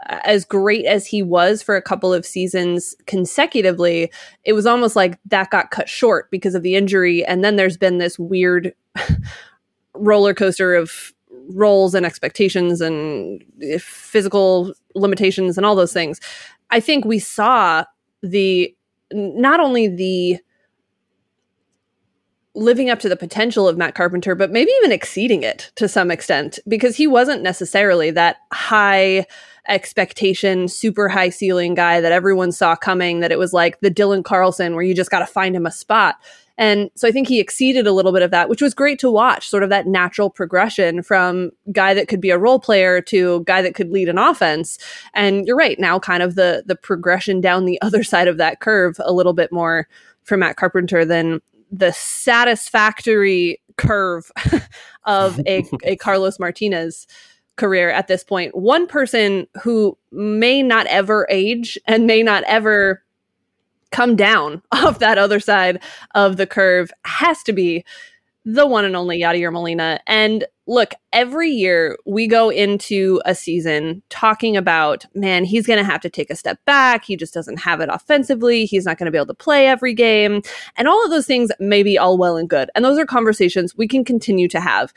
as 0.03 0.45
great 0.45 0.85
as 0.85 1.07
he 1.07 1.23
was 1.23 1.61
for 1.61 1.75
a 1.75 1.81
couple 1.81 2.13
of 2.13 2.25
seasons 2.25 2.95
consecutively, 3.07 4.11
it 4.43 4.53
was 4.53 4.65
almost 4.65 4.95
like 4.95 5.19
that 5.25 5.49
got 5.49 5.71
cut 5.71 5.89
short 5.89 6.29
because 6.31 6.55
of 6.55 6.63
the 6.63 6.75
injury. 6.75 7.25
And 7.25 7.43
then 7.43 7.55
there's 7.55 7.77
been 7.77 7.97
this 7.97 8.19
weird 8.19 8.73
roller 9.95 10.33
coaster 10.33 10.75
of 10.75 11.13
roles 11.49 11.95
and 11.95 12.05
expectations 12.05 12.81
and 12.81 13.43
eh, 13.61 13.77
physical 13.79 14.73
limitations 14.95 15.57
and 15.57 15.65
all 15.65 15.75
those 15.75 15.93
things. 15.93 16.19
I 16.69 16.79
think 16.79 17.05
we 17.05 17.19
saw 17.19 17.85
the 18.21 18.75
not 19.11 19.59
only 19.59 19.87
the 19.87 20.39
living 22.55 22.89
up 22.89 22.99
to 22.99 23.09
the 23.09 23.17
potential 23.17 23.67
of 23.67 23.77
Matt 23.77 23.95
Carpenter, 23.95 24.33
but 24.33 24.51
maybe 24.51 24.71
even 24.77 24.91
exceeding 24.91 25.43
it 25.43 25.71
to 25.75 25.87
some 25.87 26.09
extent 26.09 26.59
because 26.67 26.95
he 26.95 27.05
wasn't 27.05 27.43
necessarily 27.43 28.11
that 28.11 28.37
high 28.53 29.25
expectation, 29.67 30.67
super 30.67 31.09
high 31.09 31.29
ceiling 31.29 31.73
guy 31.73 31.99
that 31.99 32.11
everyone 32.11 32.51
saw 32.51 32.75
coming, 32.75 33.19
that 33.19 33.31
it 33.31 33.39
was 33.39 33.53
like 33.53 33.79
the 33.79 33.91
Dylan 33.91 34.23
Carlson 34.23 34.73
where 34.73 34.83
you 34.83 34.93
just 34.93 35.11
got 35.11 35.19
to 35.19 35.25
find 35.25 35.55
him 35.55 35.65
a 35.65 35.71
spot. 35.71 36.15
And 36.57 36.89
so 36.95 37.07
I 37.07 37.11
think 37.11 37.27
he 37.27 37.41
exceeded 37.41 37.85
a 37.85 37.91
little 37.91 38.13
bit 38.13 38.21
of 38.21 38.31
that, 38.31 38.47
which 38.47 38.61
was 38.61 38.73
great 38.73 38.97
to 38.99 39.11
watch, 39.11 39.49
sort 39.49 39.63
of 39.63 39.69
that 39.69 39.87
natural 39.87 40.29
progression 40.29 41.03
from 41.03 41.51
guy 41.73 41.93
that 41.93 42.07
could 42.07 42.21
be 42.21 42.29
a 42.29 42.37
role 42.37 42.59
player 42.59 43.01
to 43.01 43.43
guy 43.43 43.61
that 43.61 43.75
could 43.75 43.91
lead 43.91 44.07
an 44.07 44.17
offense. 44.17 44.77
And 45.13 45.45
you're 45.45 45.57
right, 45.57 45.77
now 45.79 45.99
kind 45.99 46.23
of 46.23 46.35
the 46.35 46.63
the 46.65 46.75
progression 46.75 47.41
down 47.41 47.65
the 47.65 47.81
other 47.81 48.03
side 48.03 48.29
of 48.29 48.37
that 48.37 48.61
curve 48.61 48.95
a 48.99 49.11
little 49.11 49.33
bit 49.33 49.51
more 49.51 49.87
for 50.23 50.37
Matt 50.37 50.55
Carpenter 50.55 51.03
than 51.03 51.41
the 51.77 51.91
satisfactory 51.93 53.61
curve 53.77 54.31
of 55.05 55.39
a, 55.47 55.65
a 55.83 55.95
Carlos 55.97 56.39
Martinez 56.39 57.07
career 57.57 57.89
at 57.89 58.07
this 58.07 58.23
point. 58.23 58.55
One 58.55 58.87
person 58.87 59.47
who 59.61 59.97
may 60.11 60.61
not 60.61 60.87
ever 60.87 61.27
age 61.29 61.77
and 61.85 62.05
may 62.05 62.23
not 62.23 62.43
ever 62.45 63.03
come 63.91 64.15
down 64.15 64.61
off 64.71 64.99
that 64.99 65.17
other 65.17 65.39
side 65.39 65.81
of 66.13 66.37
the 66.37 66.47
curve 66.47 66.91
has 67.03 67.43
to 67.43 67.53
be 67.53 67.83
the 68.45 68.67
one 68.67 68.85
and 68.85 68.95
only 68.95 69.21
Yadier 69.21 69.51
Molina. 69.51 69.99
And 70.05 70.45
look, 70.67 70.93
every 71.11 71.49
year 71.49 71.97
we 72.05 72.27
go 72.27 72.49
into 72.49 73.21
a 73.25 73.33
season 73.33 74.03
talking 74.09 74.55
about, 74.55 75.05
man, 75.15 75.43
he's 75.43 75.65
going 75.65 75.79
to 75.79 75.85
have 75.85 76.01
to 76.01 76.09
take 76.09 76.29
a 76.29 76.35
step 76.35 76.63
back. 76.65 77.05
He 77.05 77.15
just 77.15 77.33
doesn't 77.33 77.57
have 77.57 77.81
it 77.81 77.89
offensively. 77.91 78.65
He's 78.65 78.85
not 78.85 78.97
going 78.97 79.05
to 79.05 79.11
be 79.11 79.17
able 79.17 79.27
to 79.27 79.33
play 79.33 79.67
every 79.67 79.93
game. 79.93 80.41
And 80.77 80.87
all 80.87 81.03
of 81.03 81.11
those 81.11 81.25
things 81.25 81.51
may 81.59 81.81
be 81.81 81.97
all 81.97 82.17
well 82.17 82.37
and 82.37 82.49
good. 82.49 82.69
And 82.75 82.85
those 82.85 82.99
are 82.99 83.05
conversations 83.05 83.75
we 83.75 83.87
can 83.87 84.05
continue 84.05 84.47
to 84.49 84.59
have. 84.59 84.93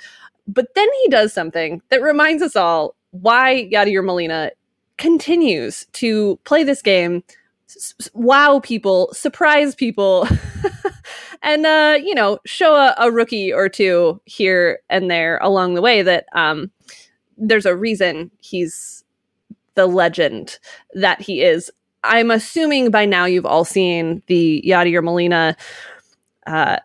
But 0.46 0.74
then 0.74 0.88
he 1.02 1.08
does 1.08 1.32
something 1.32 1.82
that 1.88 2.02
reminds 2.02 2.42
us 2.42 2.54
all 2.54 2.94
why 3.10 3.68
Yadier 3.72 4.04
Molina 4.04 4.50
continues 4.98 5.86
to 5.92 6.38
play 6.44 6.64
this 6.64 6.82
game, 6.82 7.22
wow 8.14 8.60
people, 8.60 9.10
surprise 9.12 9.74
people, 9.74 10.26
and 11.42 11.66
uh, 11.66 11.98
you 12.02 12.14
know, 12.14 12.38
show 12.44 12.74
a, 12.74 12.94
a, 12.98 13.10
rookie 13.10 13.52
or 13.52 13.68
two 13.68 14.20
here 14.24 14.80
and 14.88 15.10
there 15.10 15.38
along 15.42 15.74
the 15.74 15.82
way 15.82 16.02
that 16.02 16.26
um, 16.32 16.70
there's 17.36 17.66
a 17.66 17.76
reason 17.76 18.30
he's 18.40 19.04
the 19.74 19.86
legend 19.86 20.58
that 20.94 21.20
he 21.20 21.42
is. 21.42 21.70
I'm 22.04 22.30
assuming 22.30 22.90
by 22.90 23.04
now 23.04 23.24
you've 23.24 23.46
all 23.46 23.64
seen 23.64 24.22
the 24.26 24.62
Yadier 24.66 25.02
Molina 25.02 25.56
uh, 26.46 26.78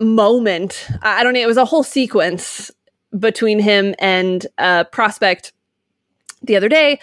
moment. 0.00 0.88
I 1.02 1.22
don't 1.22 1.34
know. 1.34 1.40
It 1.40 1.46
was 1.46 1.56
a 1.56 1.64
whole 1.64 1.82
sequence 1.82 2.70
between 3.18 3.58
him 3.58 3.94
and 3.98 4.46
a 4.58 4.84
prospect 4.84 5.52
the 6.42 6.56
other 6.56 6.68
day 6.68 6.98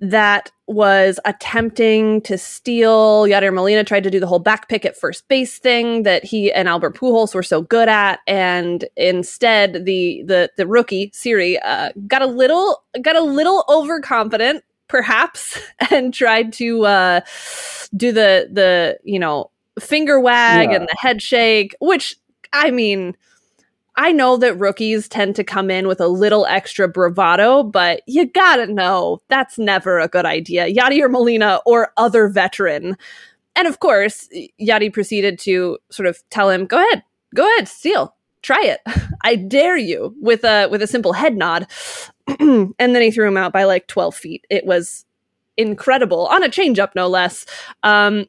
that 0.00 0.50
was 0.66 1.18
attempting 1.24 2.20
to 2.22 2.36
steal. 2.36 3.22
Yadier 3.24 3.52
Molina 3.54 3.82
tried 3.84 4.04
to 4.04 4.10
do 4.10 4.20
the 4.20 4.26
whole 4.26 4.38
back 4.38 4.68
pick 4.68 4.84
at 4.84 4.96
first 4.96 5.26
base 5.28 5.58
thing 5.58 6.02
that 6.02 6.22
he 6.24 6.52
and 6.52 6.68
Albert 6.68 6.96
Pujols 6.96 7.34
were 7.34 7.42
so 7.42 7.62
good 7.62 7.88
at, 7.88 8.20
and 8.26 8.84
instead 8.96 9.84
the 9.86 10.22
the 10.26 10.50
the 10.56 10.66
rookie 10.66 11.10
Siri 11.14 11.58
uh, 11.60 11.90
got 12.06 12.20
a 12.22 12.26
little 12.26 12.82
got 13.00 13.16
a 13.16 13.22
little 13.22 13.64
overconfident 13.68 14.62
perhaps, 14.88 15.58
and 15.90 16.12
tried 16.12 16.52
to 16.54 16.84
uh, 16.84 17.20
do 17.96 18.12
the 18.12 18.48
the 18.52 18.98
you 19.04 19.18
know 19.18 19.50
finger 19.80 20.20
wag 20.20 20.70
Yeah. 20.70 20.76
and 20.76 20.88
the 20.88 20.96
head 21.00 21.22
shake, 21.22 21.74
which 21.80 22.16
I 22.52 22.70
mean. 22.70 23.16
I 23.96 24.12
know 24.12 24.36
that 24.36 24.58
rookies 24.58 25.08
tend 25.08 25.36
to 25.36 25.44
come 25.44 25.70
in 25.70 25.88
with 25.88 26.00
a 26.00 26.08
little 26.08 26.44
extra 26.46 26.86
bravado, 26.86 27.62
but 27.62 28.02
you 28.06 28.26
gotta 28.26 28.66
know 28.66 29.22
that's 29.28 29.58
never 29.58 29.98
a 29.98 30.08
good 30.08 30.26
idea. 30.26 30.66
Yadier 30.72 31.10
Molina 31.10 31.60
or 31.64 31.92
other 31.96 32.28
veteran. 32.28 32.96
And 33.54 33.66
of 33.66 33.80
course, 33.80 34.28
Yadi 34.60 34.92
proceeded 34.92 35.38
to 35.40 35.78
sort 35.90 36.06
of 36.06 36.22
tell 36.28 36.50
him, 36.50 36.66
"Go 36.66 36.76
ahead, 36.76 37.02
go 37.34 37.48
ahead, 37.54 37.68
steal, 37.68 38.14
try 38.42 38.62
it. 38.62 38.80
I 39.24 39.36
dare 39.36 39.78
you." 39.78 40.14
With 40.20 40.44
a 40.44 40.68
with 40.68 40.82
a 40.82 40.86
simple 40.86 41.14
head 41.14 41.36
nod, 41.36 41.66
and 42.38 42.74
then 42.78 43.00
he 43.00 43.10
threw 43.10 43.26
him 43.26 43.38
out 43.38 43.52
by 43.52 43.64
like 43.64 43.86
twelve 43.86 44.14
feet. 44.14 44.46
It 44.50 44.66
was 44.66 45.06
incredible 45.56 46.26
on 46.26 46.42
a 46.42 46.48
changeup, 46.48 46.90
no 46.94 47.08
less. 47.08 47.46
Um, 47.82 48.26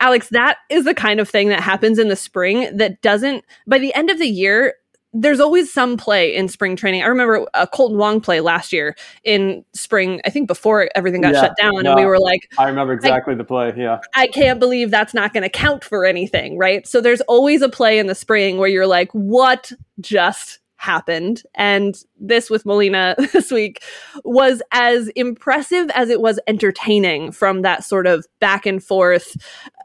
Alex, 0.00 0.28
that 0.28 0.58
is 0.70 0.84
the 0.84 0.94
kind 0.94 1.20
of 1.20 1.28
thing 1.28 1.48
that 1.48 1.60
happens 1.60 1.98
in 1.98 2.08
the 2.08 2.16
spring 2.16 2.76
that 2.76 3.02
doesn't. 3.02 3.44
By 3.66 3.78
the 3.78 3.92
end 3.94 4.10
of 4.10 4.18
the 4.18 4.28
year, 4.28 4.74
there's 5.14 5.40
always 5.40 5.72
some 5.72 5.96
play 5.96 6.34
in 6.34 6.48
spring 6.48 6.76
training. 6.76 7.02
I 7.02 7.06
remember 7.06 7.46
a 7.54 7.66
Kolten 7.66 7.96
Wong 7.96 8.20
play 8.20 8.40
last 8.40 8.72
year 8.72 8.94
in 9.24 9.64
spring. 9.72 10.20
I 10.24 10.30
think 10.30 10.46
before 10.46 10.88
everything 10.94 11.22
got 11.22 11.32
Yeah, 11.34 11.40
shut 11.40 11.56
down, 11.56 11.82
no. 11.82 11.92
and 11.92 12.00
we 12.00 12.04
were 12.06 12.18
like, 12.20 12.42
I 12.58 12.68
remember 12.68 12.92
exactly 12.92 13.34
the 13.34 13.44
play. 13.44 13.72
Yeah. 13.76 13.98
I 14.14 14.26
can't 14.28 14.60
believe 14.60 14.90
that's 14.90 15.14
not 15.14 15.32
going 15.32 15.42
to 15.44 15.48
count 15.48 15.82
for 15.82 16.04
anything, 16.04 16.58
right? 16.58 16.86
So 16.86 17.00
there's 17.00 17.22
always 17.22 17.62
a 17.62 17.68
play 17.70 17.98
in 17.98 18.06
the 18.06 18.14
spring 18.14 18.58
where 18.58 18.68
you're 18.68 18.86
like, 18.86 19.10
what 19.12 19.72
just 20.00 20.58
happened? 20.78 21.42
And 21.54 22.02
this 22.18 22.48
with 22.48 22.64
Molina 22.64 23.14
this 23.32 23.50
week 23.50 23.82
was 24.24 24.62
as 24.72 25.08
impressive 25.08 25.90
as 25.90 26.08
it 26.08 26.22
was 26.22 26.40
entertaining 26.46 27.32
from 27.32 27.62
that 27.62 27.84
sort 27.84 28.06
of 28.06 28.26
back 28.40 28.64
and 28.64 28.82
forth 28.82 29.36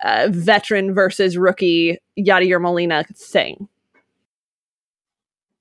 uh, 0.04 0.30
veteran 0.32 0.94
versus 0.94 1.38
rookie 1.38 1.98
Yadier 2.18 2.62
Molina 2.62 3.04
thing. 3.16 3.68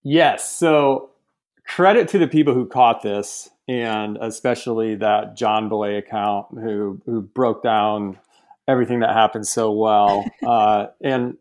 Yes. 0.05 0.51
So 0.57 1.11
credit 1.67 2.09
to 2.09 2.19
the 2.19 2.29
people 2.29 2.55
who 2.55 2.67
caught 2.67 3.03
this, 3.03 3.49
and 3.69 4.19
especially 4.21 4.97
that 4.97 5.37
Jomboy 5.37 5.99
account 5.99 6.47
who 6.53 7.01
who 7.07 7.23
broke 7.23 7.63
down 7.63 8.19
everything 8.69 9.01
that 9.01 9.11
happened 9.11 9.47
so 9.47 9.73
well. 9.73 10.25
uh, 10.47 10.87
and 11.01 11.37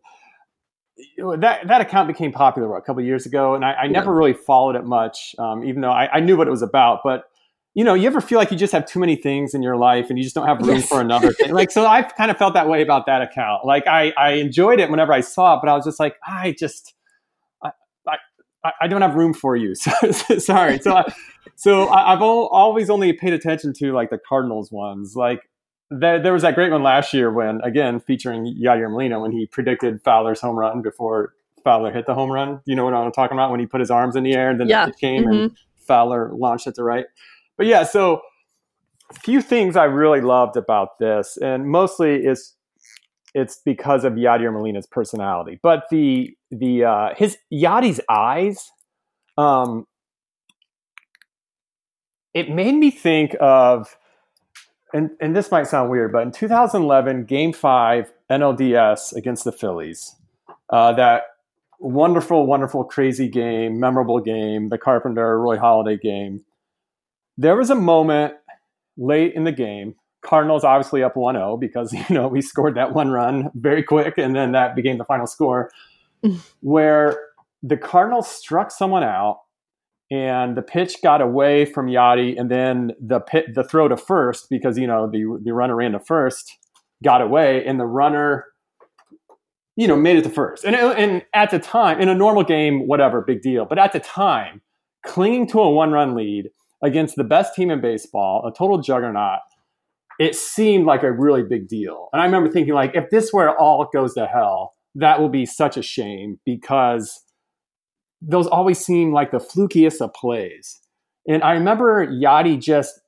that 1.38 1.66
that 1.68 1.80
account 1.80 2.08
became 2.08 2.32
popular 2.32 2.76
a 2.76 2.82
couple 2.82 3.02
years 3.02 3.26
ago, 3.26 3.54
and 3.54 3.64
I, 3.64 3.72
I 3.74 3.86
never 3.86 4.14
really 4.14 4.32
followed 4.34 4.76
it 4.76 4.84
much, 4.84 5.34
um, 5.38 5.64
even 5.64 5.80
though 5.82 5.90
I, 5.90 6.16
I 6.16 6.20
knew 6.20 6.36
what 6.36 6.46
it 6.46 6.50
was 6.50 6.62
about. 6.62 7.00
But 7.04 7.24
you 7.74 7.84
know, 7.84 7.94
you 7.94 8.06
ever 8.06 8.20
feel 8.20 8.38
like 8.38 8.50
you 8.50 8.56
just 8.58 8.72
have 8.72 8.84
too 8.86 8.98
many 9.00 9.16
things 9.16 9.54
in 9.54 9.62
your 9.62 9.76
life 9.76 10.10
and 10.10 10.18
you 10.18 10.22
just 10.24 10.34
don't 10.34 10.46
have 10.46 10.58
room 10.60 10.76
Yes. 10.76 10.88
for 10.88 11.00
another 11.00 11.32
thing? 11.38 11.52
Like, 11.54 11.70
so 11.70 11.86
I've 11.86 12.14
kind 12.16 12.30
of 12.30 12.36
felt 12.36 12.52
that 12.52 12.68
way 12.68 12.82
about 12.82 13.06
that 13.06 13.22
account. 13.22 13.64
Like, 13.64 13.86
I 13.86 14.12
I 14.18 14.32
enjoyed 14.32 14.78
it 14.80 14.90
whenever 14.90 15.12
I 15.12 15.20
saw 15.20 15.56
it, 15.56 15.60
but 15.62 15.70
I 15.70 15.74
was 15.74 15.84
just 15.84 15.98
like, 16.00 16.16
I 16.26 16.54
just 16.58 16.94
I 17.62 17.70
I, 18.64 18.72
I 18.82 18.86
don't 18.88 19.02
have 19.02 19.14
room 19.14 19.34
for 19.34 19.56
you. 19.56 19.74
So, 20.12 20.38
sorry. 20.38 20.78
So, 20.78 20.94
I, 20.96 21.12
so 21.56 21.84
I, 21.88 22.12
I've 22.12 22.20
al- 22.20 22.48
always 22.52 22.90
only 22.90 23.12
paid 23.12 23.32
attention 23.32 23.72
to 23.78 23.92
like 23.92 24.10
the 24.10 24.18
Cardinals 24.18 24.70
ones. 24.70 25.14
Like, 25.16 25.40
there, 26.00 26.20
there 26.22 26.32
was 26.32 26.42
that 26.42 26.54
great 26.54 26.72
one 26.72 26.82
last 26.82 27.12
year 27.12 27.30
when, 27.30 27.60
again, 27.62 28.00
featuring 28.00 28.44
Yadier 28.60 28.90
Molina 28.90 29.20
when 29.20 29.32
he 29.32 29.46
predicted 29.46 30.02
Fowler's 30.02 30.40
home 30.40 30.56
run 30.56 30.82
before 30.82 31.34
Fowler 31.64 31.92
hit 31.92 32.06
the 32.06 32.14
home 32.14 32.30
run. 32.30 32.60
You 32.64 32.74
know 32.74 32.84
what 32.84 32.94
I'm 32.94 33.12
talking 33.12 33.36
about? 33.36 33.50
When 33.50 33.60
he 33.60 33.66
put 33.66 33.80
his 33.80 33.90
arms 33.90 34.16
in 34.16 34.24
the 34.24 34.34
air 34.34 34.50
and 34.50 34.60
then 34.60 34.68
Yeah. 34.68 34.88
it 34.88 34.96
came 34.98 35.26
and 35.28 35.56
Fowler 35.76 36.32
launched 36.32 36.66
it 36.66 36.74
to 36.76 36.84
right. 36.84 37.06
But 37.56 37.66
yeah, 37.66 37.84
so 37.84 38.22
a 39.10 39.14
few 39.14 39.42
things 39.42 39.76
I 39.76 39.84
really 39.84 40.20
loved 40.20 40.56
about 40.56 40.98
this, 40.98 41.36
and 41.36 41.68
mostly 41.68 42.24
is 42.24 42.54
it's 43.34 43.60
because 43.64 44.04
of 44.04 44.14
Yadier 44.14 44.52
Molina's 44.52 44.86
personality. 44.86 45.58
But 45.62 45.84
the 45.90 46.36
the 46.50 46.84
uh, 46.84 47.14
his 47.16 47.36
Yadi's 47.52 48.00
eyes, 48.08 48.70
um, 49.36 49.86
it 52.34 52.48
made 52.50 52.74
me 52.74 52.90
think 52.90 53.36
of, 53.40 53.96
and 54.92 55.10
and 55.20 55.34
this 55.34 55.50
might 55.50 55.66
sound 55.66 55.90
weird, 55.90 56.12
but 56.12 56.22
in 56.22 56.32
2011, 56.32 57.24
Game 57.24 57.52
Five 57.52 58.12
NLDS 58.30 59.14
against 59.14 59.44
the 59.44 59.52
Phillies, 59.52 60.16
uh, 60.70 60.92
that 60.94 61.24
wonderful, 61.78 62.46
wonderful, 62.46 62.84
crazy 62.84 63.28
game, 63.28 63.80
memorable 63.80 64.20
game, 64.20 64.68
the 64.68 64.78
Carpenter 64.78 65.40
Roy 65.40 65.56
Halladay 65.56 66.00
game. 66.00 66.44
There 67.36 67.56
was 67.56 67.70
a 67.70 67.74
moment 67.74 68.34
late 68.96 69.34
in 69.34 69.44
the 69.44 69.52
game. 69.52 69.96
Cardinals 70.22 70.62
obviously 70.62 71.02
up 71.02 71.14
1-0 71.14 71.58
because 71.58 71.92
you 71.92 72.04
know 72.10 72.28
we 72.28 72.40
scored 72.40 72.76
that 72.76 72.94
one 72.94 73.10
run 73.10 73.50
very 73.54 73.82
quick 73.82 74.18
and 74.18 74.36
then 74.36 74.52
that 74.52 74.76
became 74.76 74.98
the 74.98 75.04
final 75.04 75.26
score 75.26 75.70
where 76.60 77.18
the 77.62 77.76
Cardinals 77.76 78.28
struck 78.28 78.70
someone 78.70 79.02
out 79.02 79.40
and 80.12 80.58
the 80.58 80.62
pitch 80.62 80.96
got 81.02 81.22
away 81.22 81.64
from 81.64 81.86
Yadi 81.86 82.38
and 82.38 82.50
then 82.50 82.92
the 83.00 83.18
pit 83.18 83.46
the 83.54 83.64
throw 83.64 83.88
to 83.88 83.96
first 83.96 84.48
because 84.50 84.76
you 84.76 84.86
know 84.86 85.10
the 85.10 85.40
the 85.42 85.54
runner 85.54 85.76
ran 85.76 85.92
to 85.92 86.00
first 86.00 86.58
got 87.02 87.22
away 87.22 87.64
and 87.64 87.80
the 87.80 87.86
runner 87.86 88.44
you 89.74 89.88
know 89.88 89.96
made 89.96 90.18
it 90.18 90.24
to 90.24 90.30
first. 90.30 90.64
And 90.64 90.76
and 90.76 91.22
at 91.34 91.50
the 91.50 91.58
time 91.58 91.98
in 91.98 92.10
a 92.10 92.14
normal 92.14 92.44
game 92.44 92.86
whatever 92.86 93.22
big 93.22 93.40
deal. 93.40 93.64
But 93.64 93.78
at 93.78 93.92
the 93.92 94.00
time 94.00 94.60
clinging 95.06 95.46
to 95.48 95.60
a 95.60 95.70
one 95.70 95.92
run 95.92 96.14
lead 96.14 96.50
against 96.82 97.16
the 97.16 97.24
best 97.24 97.54
team 97.54 97.70
in 97.70 97.80
baseball 97.80 98.46
a 98.46 98.56
total 98.56 98.78
juggernaut 98.78 99.38
it 100.18 100.36
seemed 100.36 100.84
like 100.84 101.02
a 101.02 101.10
really 101.10 101.42
big 101.42 101.68
deal. 101.68 102.08
And 102.12 102.20
i 102.20 102.26
remember 102.26 102.50
thinking 102.50 102.74
like 102.74 102.94
if 102.94 103.08
this 103.10 103.32
were 103.32 103.58
all 103.58 103.88
goes 103.94 104.12
to 104.14 104.26
hell 104.26 104.74
that 104.94 105.20
will 105.20 105.30
be 105.30 105.46
such 105.46 105.78
a 105.78 105.82
shame 105.82 106.38
because 106.44 107.22
those 108.22 108.46
always 108.46 108.78
seem 108.78 109.12
like 109.12 109.30
the 109.30 109.38
flukiest 109.38 110.00
of 110.00 110.12
plays. 110.14 110.80
And 111.28 111.42
i 111.42 111.52
remember 111.52 112.06
Yadi 112.06 112.60
just 112.60 113.00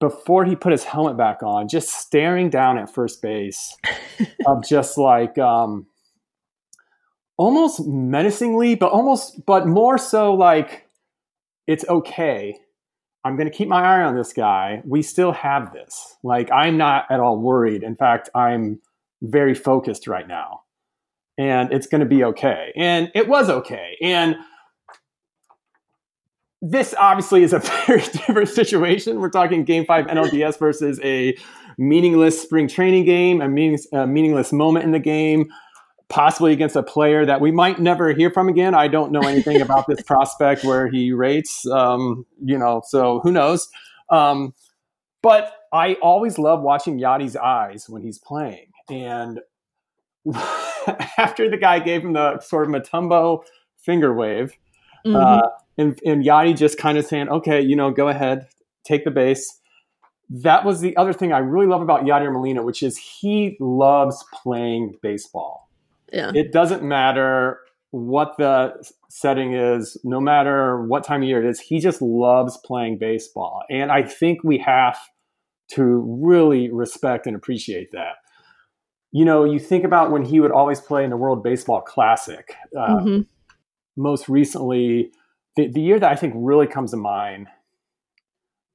before 0.00 0.44
he 0.44 0.56
put 0.56 0.72
his 0.72 0.82
helmet 0.82 1.16
back 1.16 1.42
on 1.42 1.68
just 1.68 1.90
staring 1.90 2.50
down 2.50 2.78
at 2.78 2.92
first 2.92 3.22
base 3.22 3.76
of 4.46 4.64
just 4.64 4.98
like 4.98 5.38
um 5.38 5.86
almost 7.36 7.86
menacingly 7.86 8.74
but 8.74 8.90
almost 8.90 9.44
but 9.46 9.66
more 9.66 9.98
so 9.98 10.34
like 10.34 10.86
it's 11.66 11.84
okay. 11.88 12.56
I'm 13.24 13.36
going 13.36 13.48
to 13.48 13.56
keep 13.56 13.68
my 13.68 13.82
eye 13.82 14.02
on 14.02 14.16
this 14.16 14.32
guy. 14.32 14.82
We 14.84 15.02
still 15.02 15.32
have 15.32 15.72
this. 15.72 16.16
Like 16.24 16.50
i'm 16.50 16.76
not 16.76 17.04
at 17.10 17.20
all 17.20 17.38
worried. 17.38 17.82
In 17.82 17.94
fact 17.94 18.30
i'm 18.34 18.80
very 19.22 19.54
focused 19.54 20.06
right 20.08 20.26
now. 20.26 20.62
And 21.38 21.72
it's 21.72 21.86
going 21.86 22.00
to 22.00 22.06
be 22.06 22.24
okay. 22.24 22.72
And 22.76 23.10
it 23.14 23.28
was 23.28 23.48
okay. 23.48 23.96
And 24.02 24.36
this 26.62 26.94
obviously 26.98 27.42
is 27.42 27.52
a 27.52 27.58
very 27.86 28.00
different 28.00 28.48
situation. 28.48 29.20
We're 29.20 29.30
talking 29.30 29.64
Game 29.64 29.84
Five 29.84 30.06
NLDS 30.06 30.58
versus 30.58 31.00
a 31.02 31.36
meaningless 31.78 32.40
spring 32.40 32.68
training 32.68 33.04
game, 33.04 33.40
a, 33.40 33.48
meaning, 33.48 33.78
a 33.92 34.06
meaningless 34.06 34.52
moment 34.52 34.84
in 34.84 34.92
the 34.92 34.98
game, 34.98 35.48
possibly 36.08 36.52
against 36.52 36.76
a 36.76 36.82
player 36.82 37.24
that 37.24 37.40
we 37.40 37.50
might 37.50 37.78
never 37.78 38.12
hear 38.12 38.30
from 38.30 38.48
again. 38.48 38.74
I 38.74 38.88
don't 38.88 39.12
know 39.12 39.20
anything 39.20 39.60
about 39.62 39.86
this 39.88 40.02
prospect 40.02 40.64
where 40.64 40.88
he 40.88 41.12
rates, 41.12 41.66
um, 41.66 42.26
you 42.44 42.58
know, 42.58 42.82
so 42.86 43.20
who 43.20 43.32
knows. 43.32 43.68
Um, 44.10 44.54
but 45.22 45.54
I 45.72 45.94
always 46.02 46.38
love 46.38 46.62
watching 46.62 46.98
Yadi's 46.98 47.36
eyes 47.36 47.88
when 47.88 48.02
he's 48.02 48.18
playing, 48.18 48.66
and 48.90 49.40
after 51.16 51.48
the 51.48 51.56
guy 51.56 51.78
gave 51.78 52.02
him 52.02 52.12
the 52.12 52.40
sort 52.40 52.68
of 52.68 52.74
Mutombo 52.74 53.44
finger 53.78 54.12
wave. 54.12 54.52
Mhm. 55.06 55.16
Uh, 55.16 55.48
and, 55.78 55.98
and 56.04 56.24
Yadi 56.24 56.56
just 56.56 56.78
kind 56.78 56.98
of 56.98 57.06
saying, 57.06 57.28
okay, 57.28 57.60
you 57.60 57.76
know, 57.76 57.90
go 57.90 58.08
ahead, 58.08 58.46
take 58.84 59.04
the 59.04 59.10
base. 59.10 59.58
That 60.28 60.64
was 60.64 60.80
the 60.80 60.96
other 60.96 61.12
thing 61.12 61.32
I 61.32 61.38
really 61.38 61.66
love 61.66 61.82
about 61.82 62.04
Yadier 62.04 62.32
Molina, 62.32 62.62
which 62.62 62.82
is 62.82 62.96
he 62.98 63.56
loves 63.60 64.24
playing 64.42 64.96
baseball. 65.02 65.68
yeah. 66.12 66.30
It 66.34 66.52
doesn't 66.52 66.82
matter 66.82 67.58
what 67.92 68.36
the 68.38 68.72
setting 69.08 69.52
is, 69.54 69.96
no 70.04 70.20
matter 70.20 70.80
what 70.86 71.02
time 71.02 71.22
of 71.22 71.28
year 71.28 71.42
it 71.44 71.48
is, 71.48 71.58
he 71.58 71.80
just 71.80 72.00
loves 72.00 72.56
playing 72.64 72.98
baseball. 72.98 73.64
And 73.68 73.90
I 73.90 74.04
think 74.04 74.44
we 74.44 74.58
have 74.58 74.96
to 75.72 75.82
really 76.22 76.70
respect 76.72 77.26
and 77.26 77.34
appreciate 77.34 77.90
that. 77.92 78.14
You 79.10 79.24
know, 79.24 79.42
you 79.44 79.58
think 79.58 79.82
about 79.84 80.12
when 80.12 80.24
he 80.24 80.38
would 80.38 80.52
always 80.52 80.80
play 80.80 81.02
in 81.02 81.10
the 81.10 81.16
World 81.16 81.42
Baseball 81.42 81.80
Classic. 81.80 82.54
Uh, 82.76 83.00
Mhm. 83.00 83.26
most 83.96 84.28
recently, 84.28 85.10
the, 85.56 85.68
the 85.68 85.80
year 85.80 85.98
that 85.98 86.10
I 86.10 86.16
think 86.16 86.34
really 86.36 86.66
comes 86.66 86.90
to 86.92 86.96
mind. 86.96 87.48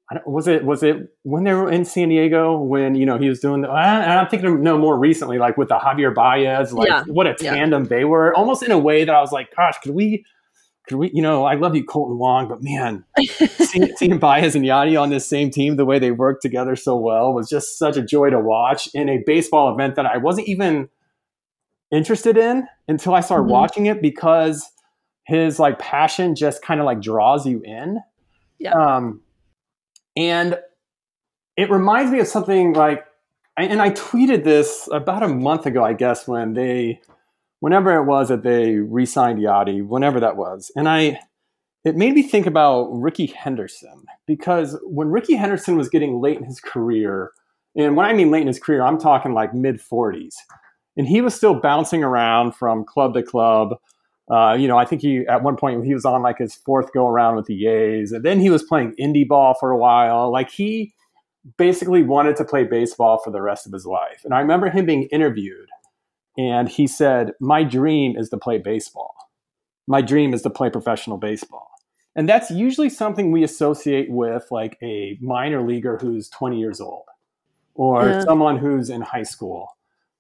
I 0.10 0.16
don't, 0.16 0.28
was 0.28 0.48
it 0.48 0.64
was 0.64 0.84
it 0.84 0.98
when 1.24 1.46
they 1.46 1.54
were 1.54 1.72
in 1.72 1.84
San 1.84 2.10
Diego 2.10 2.62
when 2.62 2.94
you 2.94 3.08
know 3.08 3.18
he 3.18 3.28
was 3.28 3.40
doing 3.40 3.62
the 3.62 3.70
and 3.70 4.12
I'm 4.12 4.28
thinking 4.28 4.54
of 4.54 4.60
no 4.60 4.78
more 4.78 5.00
recently 5.00 5.40
like 5.40 5.58
with 5.58 5.70
the 5.70 5.80
Javier 5.80 6.14
Baez 6.14 6.72
like 6.72 6.90
Yeah. 6.90 7.04
what 7.08 7.26
a 7.26 7.36
Yeah. 7.40 7.56
tandem 7.56 7.86
they 7.86 8.06
were 8.06 8.32
almost 8.36 8.62
in 8.62 8.70
a 8.70 8.78
way 8.78 9.04
that 9.04 9.16
I 9.16 9.20
was 9.20 9.32
like 9.32 9.56
gosh 9.56 9.80
could 9.82 9.96
we 9.96 10.24
could 10.88 10.98
we, 10.98 11.12
you 11.14 11.22
know, 11.22 11.46
I 11.46 11.56
love 11.56 11.76
you, 11.76 11.84
Kolten 11.84 12.18
Wong, 12.18 12.48
but 12.48 12.62
man, 12.62 13.06
seeing, 13.58 13.96
seeing 13.96 14.20
Baez 14.20 14.56
and 14.56 14.64
Yadi 14.64 15.02
on 15.02 15.10
this 15.10 15.28
same 15.28 15.50
team, 15.50 15.78
the 15.78 15.86
way 15.86 15.98
they 15.98 16.12
worked 16.12 16.42
together 16.44 16.76
so 16.76 16.96
well 16.96 17.34
was 17.34 17.50
just 17.50 17.80
such 17.80 17.98
a 17.98 18.04
joy 18.04 18.30
to 18.30 18.40
watch 18.40 18.88
in 18.94 19.10
a 19.10 19.24
baseball 19.26 19.74
event 19.74 19.96
that 19.96 20.06
I 20.06 20.18
wasn't 20.18 20.48
even 20.48 20.90
interested 21.92 22.38
in 22.38 22.68
until 22.88 23.16
I 23.16 23.22
started 23.22 23.44
mm-hmm. 23.44 23.54
watching 23.54 23.86
it 23.88 24.02
because 24.02 24.70
his 25.26 25.60
like 25.60 25.80
passion 25.80 26.36
just 26.36 26.62
kind 26.62 26.80
of 26.80 26.86
like 26.86 27.02
draws 27.02 27.46
you 27.46 27.62
in. 27.64 28.00
Yeah. 28.60 28.74
Um, 28.74 29.22
and 30.16 30.58
it 31.58 31.70
reminds 31.70 32.12
me 32.12 32.20
of 32.20 32.28
something 32.28 32.74
like, 32.74 33.06
and 33.58 33.82
I 33.82 33.92
tweeted 33.92 34.44
this 34.44 34.90
about 34.92 35.24
a 35.24 35.28
month 35.28 35.66
ago, 35.66 35.84
I 35.84 35.94
guess, 35.94 36.28
when 36.28 36.54
they 36.54 37.02
whenever 37.62 37.96
it 37.96 38.04
was 38.04 38.28
that 38.28 38.44
they 38.44 38.76
re-signed 38.76 39.40
Yadi, 39.40 39.86
whenever 39.86 40.20
that 40.20 40.36
was, 40.36 40.72
and 40.76 40.90
I, 40.90 41.20
it 41.86 41.96
made 41.96 42.14
me 42.14 42.22
think 42.22 42.46
about 42.46 42.90
Rickey 42.92 43.28
Henderson 43.28 44.04
because 44.28 44.78
when 44.84 45.08
Rickey 45.08 45.36
Henderson 45.36 45.78
was 45.78 45.90
getting 45.90 46.20
late 46.20 46.38
in 46.38 46.44
his 46.44 46.60
career, 46.60 47.32
and 47.76 47.96
when 47.96 48.06
I 48.06 48.14
mean 48.14 48.30
late 48.30 48.42
in 48.42 48.48
his 48.48 48.60
career, 48.60 48.84
I'm 48.84 49.00
talking 49.00 49.34
like 49.34 49.54
mid 49.54 49.80
40s, 49.80 50.34
and 50.98 51.08
he 51.08 51.22
was 51.22 51.34
still 51.34 51.60
bouncing 51.60 52.04
around 52.04 52.56
from 52.56 52.84
club 52.84 53.14
to 53.14 53.24
club. 53.24 53.76
Uh, 54.30 54.54
you 54.60 54.68
know, 54.68 54.78
I 54.78 54.86
think 54.86 55.02
he 55.02 55.26
at 55.28 55.44
one 55.44 55.56
point 55.56 55.86
he 55.86 55.94
was 55.94 56.06
on 56.06 56.24
like 56.24 56.40
his 56.40 56.56
fourth 56.56 56.92
go 56.94 57.08
around 57.08 57.36
with 57.36 57.46
the 57.46 57.68
A's, 57.68 58.12
and 58.12 58.26
then 58.26 58.40
he 58.40 58.50
was 58.50 58.64
playing 58.64 58.96
indie 59.00 59.28
ball 59.28 59.54
for 59.60 59.72
a 59.72 59.78
while. 59.78 60.32
Like 60.32 60.50
he 60.50 60.94
basically 61.58 62.04
wanted 62.04 62.36
to 62.38 62.46
play 62.46 62.64
baseball 62.64 63.20
for 63.20 63.32
the 63.32 63.42
rest 63.42 63.66
of 63.66 63.72
his 63.72 63.86
life. 63.86 64.22
And 64.24 64.34
I 64.34 64.40
remember 64.40 64.70
him 64.70 64.86
being 64.86 65.04
interviewed 65.04 65.70
and 66.38 66.68
he 66.68 66.88
said, 66.88 67.34
My 67.40 67.64
dream 67.64 68.18
is 68.18 68.30
to 68.30 68.38
play 68.38 68.58
baseball. 68.58 69.14
My 69.88 70.02
dream 70.02 70.34
is 70.34 70.42
to 70.44 70.50
play 70.50 70.70
professional 70.70 71.18
baseball. 71.18 71.70
And 72.16 72.28
that's 72.30 72.50
usually 72.50 72.90
something 72.90 73.32
we 73.32 73.44
associate 73.44 74.10
with 74.10 74.48
like 74.50 74.78
a 74.82 75.18
minor 75.22 75.62
leaguer 75.62 75.98
who's 75.98 76.30
20 76.30 76.60
years 76.60 76.80
old 76.80 77.04
or 77.74 78.06
yeah. 78.08 78.22
someone 78.22 78.58
who's 78.58 78.90
in 78.90 79.02
high 79.02 79.24
school, 79.24 79.76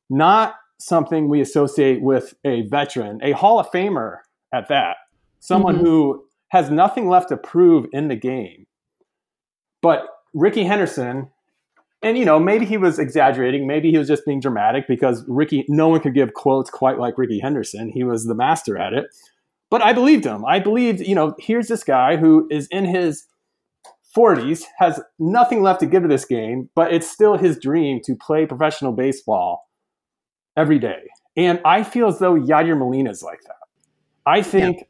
not 0.09 0.55
something 0.79 1.29
we 1.29 1.41
associate 1.41 2.01
with 2.01 2.33
a 2.43 2.63
veteran, 2.63 3.19
a 3.23 3.31
Hall 3.31 3.59
of 3.59 3.69
Famer 3.71 4.17
at 4.53 4.67
that, 4.69 4.97
someone 5.39 5.75
mm-hmm. 5.75 5.85
who 5.85 6.25
has 6.49 6.69
nothing 6.69 7.09
left 7.09 7.29
to 7.29 7.37
prove 7.37 7.87
in 7.91 8.07
the 8.07 8.15
game. 8.15 8.65
But 9.81 10.07
Rickey 10.33 10.63
Henderson 10.63 11.29
and 12.05 12.17
you 12.17 12.25
know 12.25 12.39
maybe 12.39 12.65
he 12.65 12.77
was 12.77 12.99
exaggerating 12.99 13.67
maybe 13.67 13.91
he 13.91 13.97
was 13.97 14.07
just 14.07 14.25
being 14.25 14.39
dramatic 14.39 14.87
because 14.87 15.23
Rickey, 15.27 15.65
no 15.67 15.89
one 15.89 15.99
could 15.99 16.13
give 16.13 16.33
quotes 16.33 16.69
quite 16.69 16.99
like 16.99 17.17
Rickey 17.17 17.39
henderson 17.39 17.89
he 17.89 18.03
was 18.03 18.25
the 18.25 18.35
master 18.35 18.77
at 18.77 18.93
it 18.93 19.05
but 19.69 19.81
i 19.81 19.91
believed 19.91 20.25
him 20.25 20.45
i 20.45 20.59
believed 20.59 21.01
you 21.01 21.15
know 21.15 21.35
here's 21.39 21.67
this 21.67 21.83
guy 21.83 22.15
who 22.15 22.47
is 22.51 22.67
in 22.71 22.85
his 22.85 23.25
40s 24.15 24.63
has 24.77 25.01
nothing 25.19 25.61
left 25.61 25.81
to 25.81 25.85
give 25.85 26.03
to 26.03 26.07
this 26.07 26.25
game 26.25 26.69
but 26.75 26.93
it's 26.93 27.09
still 27.09 27.37
his 27.37 27.57
dream 27.57 27.99
to 28.05 28.15
play 28.15 28.45
professional 28.45 28.93
baseball 28.93 29.67
every 30.57 30.79
day 30.79 31.07
and 31.35 31.59
i 31.65 31.83
feel 31.83 32.07
as 32.07 32.19
though 32.19 32.35
yadier 32.35 32.77
molina 32.77 33.09
is 33.09 33.23
like 33.23 33.41
that 33.43 33.55
i 34.25 34.41
think 34.41 34.77
yeah. 34.77 34.83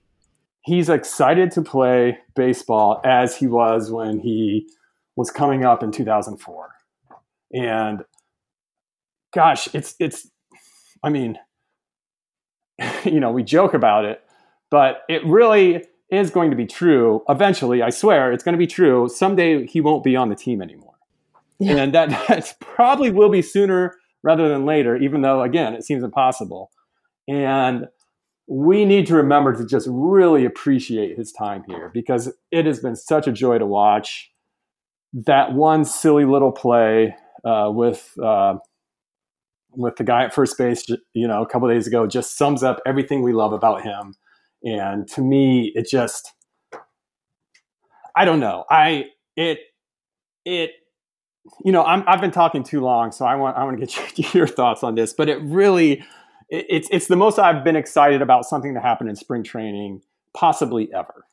he's 0.62 0.90
excited 0.90 1.52
to 1.52 1.62
play 1.62 2.18
baseball 2.36 3.02
as 3.04 3.36
he 3.36 3.48
was 3.48 3.92
when 3.92 4.20
he 4.20 4.68
was 5.16 5.32
coming 5.32 5.64
up 5.66 5.82
in 5.82 5.92
2004 5.92 6.70
and 7.54 8.04
gosh, 9.36 9.74
it's 9.76 9.96
it's 10.00 10.28
I 11.04 11.10
mean, 11.10 11.38
you 13.04 13.20
know, 13.20 13.32
we 13.32 13.44
joke 13.44 13.74
about 13.74 14.06
it, 14.06 14.24
but 14.72 15.04
it 15.08 15.24
really 15.26 15.84
is 16.10 16.32
going 16.32 16.52
to 16.52 16.58
be 16.58 16.66
true 16.66 17.24
eventually. 17.30 17.82
I 17.82 17.90
swear 17.90 18.32
it's 18.32 18.44
going 18.44 18.54
to 18.54 18.60
be 18.60 18.68
true. 18.68 19.10
Someday 19.10 19.66
he 19.68 19.82
won't 19.82 20.04
be 20.04 20.16
on 20.16 20.30
the 20.30 20.36
team 20.36 20.62
anymore. 20.62 20.94
Yeah. 21.60 21.78
And 21.78 21.94
that 21.94 22.10
that 22.28 22.56
probably 22.60 23.12
will 23.12 23.30
be 23.30 23.42
sooner 23.42 23.96
rather 24.26 24.50
than 24.50 24.66
later, 24.66 24.98
even 24.98 25.22
though 25.22 25.44
again, 25.44 25.76
it 25.76 25.86
seems 25.86 26.04
impossible. 26.04 26.72
And 27.28 27.86
we 28.48 28.84
need 28.86 29.08
to 29.08 29.16
remember 29.16 29.54
to 29.56 29.66
just 29.66 29.88
really 29.90 30.46
appreciate 30.46 31.18
his 31.18 31.32
time 31.32 31.64
here 31.68 31.90
because 31.94 32.34
it 32.52 32.66
has 32.66 32.80
been 32.80 32.96
such 32.96 33.28
a 33.28 33.32
joy 33.32 33.58
to 33.58 33.66
watch 33.66 34.32
that 35.14 35.54
one 35.54 35.86
silly 35.86 36.26
little 36.26 36.52
play 36.52 37.16
uh, 37.46 37.70
with 37.74 38.12
uh, 38.22 38.56
with 39.78 39.96
the 39.98 40.04
guy 40.04 40.24
at 40.24 40.34
first 40.34 40.58
base, 40.58 40.86
you 41.14 41.28
know, 41.28 41.42
a 41.42 41.48
couple 41.48 41.68
days 41.68 41.86
ago, 41.88 42.08
just 42.08 42.38
sums 42.38 42.64
up 42.64 42.82
everything 42.86 43.22
we 43.22 43.34
love 43.34 43.54
about 43.54 43.84
him. 43.84 44.16
And 44.64 45.08
to 45.10 45.22
me, 45.22 45.72
it 45.76 45.88
just, 45.88 46.34
I 48.16 48.26
don't 48.26 48.40
know, 48.40 48.66
I 48.70 49.06
it 49.36 49.60
it 50.46 50.72
you 51.64 51.72
know 51.72 51.84
I'm, 51.84 52.04
I've 52.08 52.22
been 52.22 52.32
talking 52.32 52.64
too 52.64 52.82
long, 52.82 53.12
so 53.12 53.26
I 53.26 53.36
want 53.36 53.58
I 53.58 53.64
want 53.64 53.80
to 53.80 53.86
get 53.86 54.18
your, 54.34 54.46
your 54.46 54.48
thoughts 54.48 54.84
on 54.84 54.96
this. 54.96 55.14
But 55.14 55.30
it 55.30 55.42
really, 55.42 56.04
it, 56.50 56.66
it's 56.70 56.90
it's 56.92 57.08
the 57.08 57.16
most 57.16 57.40
I've 57.40 57.64
been 57.64 57.76
excited 57.76 58.22
about 58.22 58.46
something 58.46 58.74
to 58.74 58.82
happen 58.82 59.08
in 59.08 59.16
spring 59.16 59.44
training, 59.44 60.02
possibly 60.34 60.94
ever. 60.94 61.26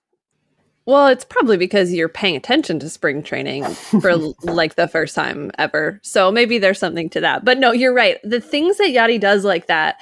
Well, 0.84 1.06
it's 1.06 1.24
probably 1.24 1.56
because 1.56 1.92
you're 1.92 2.08
paying 2.08 2.34
attention 2.34 2.80
to 2.80 2.90
spring 2.90 3.22
training 3.22 3.64
for 3.64 4.16
like 4.42 4.74
the 4.74 4.88
first 4.88 5.14
time 5.14 5.52
ever. 5.56 6.00
So 6.02 6.32
maybe 6.32 6.58
there's 6.58 6.78
something 6.78 7.08
to 7.10 7.20
that. 7.20 7.44
But 7.44 7.58
no, 7.58 7.70
you're 7.70 7.94
right. 7.94 8.18
The 8.24 8.40
things 8.40 8.78
that 8.78 8.88
Yadi 8.88 9.20
does 9.20 9.44
like 9.44 9.68
that 9.68 10.00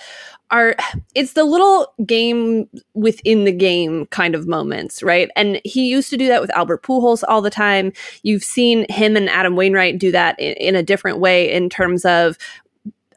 are 0.50 0.76
it's 1.14 1.34
the 1.34 1.44
little 1.44 1.92
game 2.04 2.68
within 2.94 3.44
the 3.44 3.52
game 3.52 4.06
kind 4.06 4.34
of 4.34 4.46
moments, 4.46 5.02
right? 5.02 5.30
And 5.36 5.60
he 5.64 5.88
used 5.88 6.10
to 6.10 6.16
do 6.16 6.28
that 6.28 6.40
with 6.40 6.50
Albert 6.56 6.82
Pujols 6.82 7.22
all 7.26 7.40
the 7.40 7.50
time. 7.50 7.92
You've 8.22 8.44
seen 8.44 8.86
him 8.90 9.16
and 9.16 9.28
Adam 9.28 9.56
Wainwright 9.56 9.98
do 9.98 10.10
that 10.12 10.38
in, 10.38 10.54
in 10.54 10.74
a 10.76 10.82
different 10.82 11.18
way 11.18 11.50
in 11.50 11.68
terms 11.68 12.04
of 12.04 12.36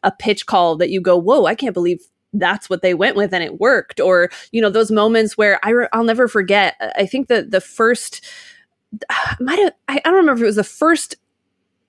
a 0.03 0.11
pitch 0.11 0.45
call 0.45 0.75
that 0.77 0.89
you 0.89 1.01
go, 1.01 1.17
"Whoa, 1.17 1.45
I 1.45 1.55
can't 1.55 1.73
believe 1.73 1.99
that's 2.33 2.69
what 2.69 2.81
they 2.81 2.93
went 2.93 3.15
with 3.15 3.33
and 3.33 3.43
it 3.43 3.59
worked 3.59 3.99
or 3.99 4.29
you 4.51 4.61
know 4.61 4.69
those 4.69 4.91
moments 4.91 5.37
where 5.37 5.59
I 5.63 5.69
re- 5.69 5.87
I'll 5.93 6.03
never 6.03 6.27
forget 6.27 6.75
I 6.97 7.05
think 7.05 7.27
that 7.27 7.51
the 7.51 7.61
first 7.61 8.25
might 9.39 9.59
have 9.59 9.73
I, 9.87 10.01
I 10.03 10.09
don't 10.09 10.15
remember 10.15 10.39
if 10.39 10.43
it 10.43 10.47
was 10.47 10.55
the 10.55 10.63
first 10.63 11.15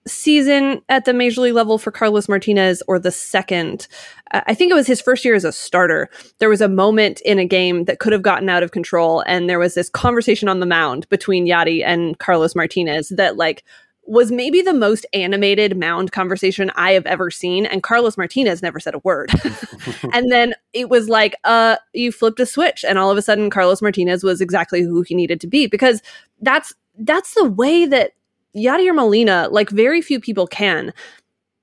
season 0.06 0.82
at 0.88 1.04
the 1.04 1.14
major 1.14 1.40
league 1.40 1.54
level 1.54 1.78
for 1.78 1.90
Carlos 1.90 2.28
Martinez 2.28 2.82
or 2.86 2.98
the 2.98 3.10
second. 3.10 3.88
I 4.32 4.54
think 4.54 4.70
it 4.70 4.74
was 4.74 4.86
his 4.86 5.00
first 5.00 5.24
year 5.24 5.34
as 5.34 5.44
a 5.44 5.52
starter. 5.52 6.10
There 6.38 6.48
was 6.48 6.60
a 6.60 6.68
moment 6.68 7.20
in 7.22 7.38
a 7.38 7.46
game 7.46 7.84
that 7.84 8.00
could 8.00 8.12
have 8.12 8.22
gotten 8.22 8.48
out 8.48 8.62
of 8.62 8.72
control, 8.72 9.20
and 9.26 9.48
there 9.48 9.58
was 9.58 9.74
this 9.74 9.88
conversation 9.88 10.48
on 10.48 10.60
the 10.60 10.66
mound 10.66 11.08
between 11.08 11.46
Yadi 11.46 11.84
and 11.84 12.18
Carlos 12.18 12.54
Martinez 12.54 13.10
that 13.10 13.36
like 13.36 13.64
was 14.06 14.30
maybe 14.30 14.60
the 14.60 14.74
most 14.74 15.06
animated 15.14 15.76
mound 15.76 16.12
conversation 16.12 16.70
I 16.74 16.92
have 16.92 17.06
ever 17.06 17.30
seen. 17.30 17.64
And 17.64 17.82
Carlos 17.82 18.18
Martinez 18.18 18.62
never 18.62 18.78
said 18.78 18.94
a 18.94 18.98
word. 18.98 19.32
and 20.12 20.30
then 20.30 20.54
it 20.72 20.90
was 20.90 21.08
like, 21.08 21.36
uh, 21.44 21.76
you 21.94 22.12
flipped 22.12 22.40
a 22.40 22.46
switch, 22.46 22.84
and 22.86 22.98
all 22.98 23.10
of 23.10 23.16
a 23.16 23.22
sudden 23.22 23.50
Carlos 23.50 23.80
Martinez 23.80 24.22
was 24.22 24.40
exactly 24.40 24.82
who 24.82 25.02
he 25.02 25.14
needed 25.14 25.40
to 25.40 25.46
be. 25.46 25.66
Because 25.66 26.02
that's 26.40 26.74
that's 26.98 27.34
the 27.34 27.44
way 27.44 27.86
that 27.86 28.12
Yadier 28.56 28.94
Molina, 28.94 29.48
like 29.50 29.70
very 29.70 30.00
few 30.00 30.20
people 30.20 30.46
can 30.46 30.92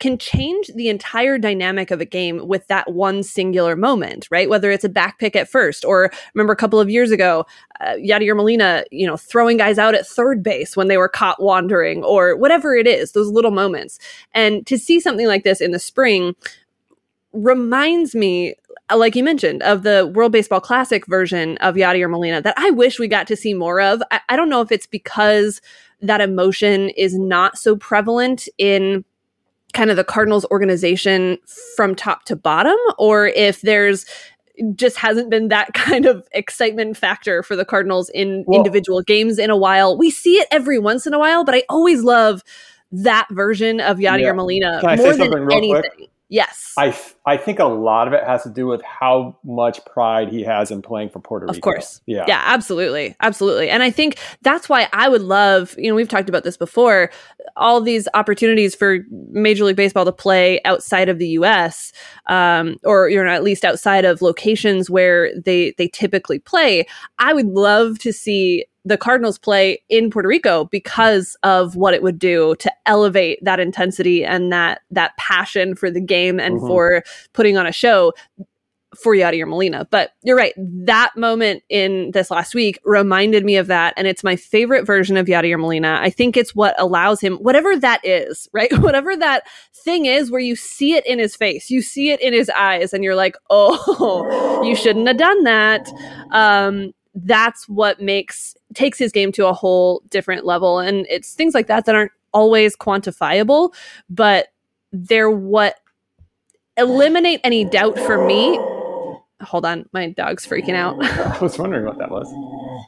can 0.02 0.18
change 0.18 0.72
the 0.76 0.90
entire 0.90 1.38
dynamic 1.38 1.92
of 1.92 2.02
a 2.02 2.06
game 2.06 2.48
with 2.48 2.66
that 2.68 2.92
one 2.92 3.22
singular 3.22 3.76
moment, 3.76 4.28
right? 4.32 4.50
Whether 4.50 4.72
it's 4.72 4.84
a 4.84 4.90
back 4.90 5.20
pick 5.20 5.36
at 5.36 5.48
first, 5.48 5.86
or 5.86 6.12
remember 6.34 6.52
a 6.52 6.58
couple 6.58 6.80
of 6.80 6.90
years 6.90 7.12
ago, 7.12 7.46
uh, 7.80 7.94
Yadier 7.94 8.36
Molina, 8.36 8.84
you 8.90 9.06
know, 9.06 9.16
throwing 9.16 9.58
guys 9.58 9.78
out 9.78 9.94
at 9.94 10.08
third 10.08 10.42
base 10.42 10.76
when 10.76 10.88
they 10.88 10.98
were 10.98 11.08
caught 11.08 11.42
wandering, 11.42 12.04
or 12.04 12.36
whatever 12.36 12.74
it 12.74 12.88
is, 12.88 13.12
those 13.12 13.30
little 13.30 13.52
moments. 13.52 14.00
And 14.34 14.66
to 14.66 14.76
see 14.76 15.00
something 15.00 15.28
like 15.28 15.44
this 15.44 15.62
in 15.62 15.70
the 15.70 15.78
spring 15.78 16.36
reminds 17.32 18.16
me, 18.16 18.56
like 18.94 19.16
you 19.16 19.24
mentioned, 19.24 19.62
of 19.62 19.84
the 19.84 20.12
World 20.16 20.32
Baseball 20.32 20.60
Classic 20.60 21.06
version 21.06 21.58
of 21.60 21.76
Yadier 21.76 22.10
Molina 22.10 22.42
that 22.42 22.56
I 22.58 22.72
wish 22.72 22.98
we 22.98 23.08
got 23.08 23.28
to 23.28 23.36
see 23.36 23.54
more 23.54 23.80
of. 23.80 24.02
I, 24.10 24.20
I 24.30 24.36
don't 24.36 24.50
know 24.50 24.62
if 24.62 24.72
it's 24.72 24.88
because 24.88 25.62
that 26.02 26.22
emotion 26.22 26.90
is 26.90 27.18
not 27.18 27.58
so 27.58 27.76
prevalent 27.76 28.48
in 28.58 29.06
kind 29.74 29.90
of 29.90 29.96
the 29.96 30.04
Cardinals 30.04 30.46
organization 30.52 31.38
from 31.76 31.96
top 31.96 32.26
to 32.26 32.36
bottom, 32.36 32.78
or 32.98 33.28
if 33.28 33.62
there's 33.62 34.06
just 34.76 34.98
hasn't 34.98 35.30
been 35.30 35.48
that 35.48 35.74
kind 35.74 36.06
of 36.06 36.28
excitement 36.34 36.98
factor 36.98 37.44
for 37.44 37.56
the 37.56 37.66
Cardinals 37.66 38.10
in 38.10 38.46
individual 38.52 39.02
games 39.02 39.40
in 39.40 39.50
a 39.50 39.58
while. 39.58 39.98
We 39.98 40.12
see 40.12 40.36
it 40.36 40.48
every 40.52 40.80
once 40.80 41.08
in 41.08 41.14
a 41.14 41.20
while, 41.20 41.44
but 41.44 41.56
I 41.56 41.64
always 41.70 42.04
love 42.04 42.44
that 42.92 43.28
version 43.32 43.80
of 43.80 43.98
Yadier 43.98 44.22
yeah. 44.22 44.34
Molina 44.34 44.82
more 44.84 45.14
than 45.16 45.52
anything. 45.52 45.82
Quick? 45.98 46.10
Yes. 46.32 46.74
I 46.78 46.98
I 47.26 47.36
think 47.36 47.60
a 47.60 47.66
lot 47.66 48.08
of 48.08 48.14
it 48.14 48.24
has 48.24 48.44
to 48.44 48.50
do 48.50 48.66
with 48.66 48.82
how 48.84 49.38
much 49.44 49.84
pride 49.84 50.30
he 50.30 50.44
has 50.44 50.72
in 50.72 50.82
playing 50.82 51.10
for 51.10 51.20
Puerto 51.20 51.46
Rico. 51.46 51.58
Of 51.58 51.62
course. 51.62 52.00
Yeah. 52.06 52.24
Yeah, 52.26 52.42
absolutely. 52.46 53.18
Absolutely. 53.20 53.70
And 53.70 53.84
I 53.84 53.92
think 53.92 54.18
that's 54.42 54.70
why 54.70 54.88
I 54.94 55.10
would 55.10 55.24
love, 55.24 55.76
you 55.78 55.90
know, 55.90 55.96
we've 55.96 56.08
talked 56.08 56.30
about 56.30 56.46
this 56.46 56.56
before, 56.56 57.12
all 57.58 57.82
these 57.82 58.08
opportunities 58.14 58.74
for 58.74 59.00
Major 59.10 59.66
League 59.66 59.76
Baseball 59.76 60.06
to 60.06 60.14
play 60.14 60.62
outside 60.64 61.10
of 61.10 61.20
the 61.20 61.28
US, 61.40 61.92
um, 62.28 62.78
or 62.86 63.10
you 63.10 63.22
know, 63.22 63.30
at 63.30 63.44
least 63.44 63.66
outside 63.66 64.06
of 64.06 64.22
locations 64.22 64.90
where 64.90 65.38
they 65.38 65.74
they 65.78 65.90
typically 65.90 66.40
play. 66.40 66.86
I 67.20 67.34
would 67.34 67.48
love 67.48 68.00
to 68.00 68.14
see 68.14 68.66
the 68.84 68.98
Cardinals 68.98 69.38
play 69.38 69.82
in 69.90 70.10
Puerto 70.10 70.28
Rico 70.28 70.66
because 70.66 71.38
of 71.44 71.76
what 71.76 71.94
it 71.94 72.02
would 72.02 72.18
do 72.18 72.56
to 72.60 72.72
elevate 72.86 73.38
that 73.44 73.60
intensity 73.60 74.26
and 74.26 74.52
that 74.52 74.82
that 74.90 75.16
passion 75.18 75.76
for 75.76 75.92
the 75.92 76.02
game 76.02 76.40
and 76.40 76.60
Mhm. 76.60 76.68
for 76.68 77.04
putting 77.34 77.58
on 77.58 77.68
a 77.68 77.72
show 77.72 78.14
for 79.02 79.16
Yadier 79.16 79.48
Molina. 79.48 79.88
But 79.90 80.12
you're 80.22 80.36
right, 80.36 80.54
that 80.58 81.12
moment 81.16 81.64
in 81.70 82.12
this 82.12 82.30
last 82.30 82.54
week 82.54 82.78
reminded 82.84 83.46
me 83.46 83.56
of 83.56 83.68
that 83.68 83.94
and 83.96 84.06
it's 84.06 84.22
my 84.22 84.36
favorite 84.36 84.86
version 84.86 85.16
of 85.16 85.28
Yadier 85.28 85.58
Molina. 85.58 85.98
I 86.02 86.10
think 86.10 86.36
it's 86.36 86.54
what 86.54 86.76
allows 86.78 87.22
him 87.22 87.38
whatever 87.38 87.78
that 87.78 88.02
is, 88.04 88.50
right? 88.54 88.72
whatever 88.80 89.16
that 89.16 89.44
thing 89.86 90.08
is 90.08 90.30
where 90.30 90.42
you 90.42 90.58
see 90.58 90.96
it 90.96 91.06
in 91.06 91.20
his 91.20 91.38
face, 91.38 91.70
you 91.70 91.82
see 91.82 92.10
it 92.12 92.20
in 92.20 92.34
his 92.34 92.50
eyes 92.50 92.92
and 92.92 93.02
you're 93.04 93.16
like, 93.16 93.38
"Oh, 93.50 94.62
you 94.66 94.76
shouldn't 94.76 95.08
have 95.08 95.18
done 95.18 95.44
that." 95.44 95.88
Um 96.32 96.92
that's 97.14 97.68
what 97.68 98.02
makes 98.02 98.56
takes 98.74 98.98
his 98.98 99.12
game 99.12 99.32
to 99.34 99.48
a 99.48 99.54
whole 99.54 100.02
different 100.10 100.46
level. 100.46 100.80
And 100.80 101.06
it's 101.10 101.34
things 101.34 101.54
like 101.54 101.68
that 101.68 101.86
that 101.86 101.96
aren't 101.96 102.12
always 102.34 102.76
quantifiable 102.76 103.74
but 104.10 104.48
they're 104.94 105.30
what 105.30 105.76
eliminate 106.78 107.42
any 107.44 107.66
doubt 107.66 108.00
for 108.00 108.26
me. 108.26 108.58
Hold 109.42 109.66
on 109.66 109.90
my 109.92 110.10
dog's 110.10 110.46
freaking 110.46 110.76
out. 110.76 111.04
I 111.04 111.38
was 111.40 111.58
wondering 111.60 111.86
what 111.86 111.98
that 111.98 112.10
was. 112.10 112.32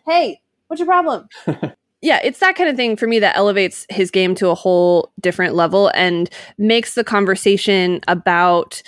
hey 0.05 0.41
what's 0.67 0.79
your 0.79 0.87
problem? 0.87 1.27
Yeah 2.01 2.19
it's 2.21 2.39
that 2.39 2.57
kind 2.57 2.69
of 2.69 2.75
thing 2.75 2.97
for 2.97 3.07
me 3.07 3.19
that 3.19 3.37
elevates 3.37 3.85
his 3.89 4.11
game 4.11 4.35
to 4.35 4.49
a 4.49 4.55
whole 4.55 5.13
different 5.21 5.55
level 5.55 5.89
and 5.95 6.29
makes 6.57 6.95
the 6.95 7.03
conversation 7.05 8.01
about 8.09 8.83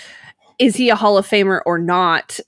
is 0.60 0.76
he 0.76 0.90
a 0.90 0.98
hall 0.98 1.18
of 1.18 1.26
famer 1.26 1.62
or 1.66 1.80
not 1.80 2.42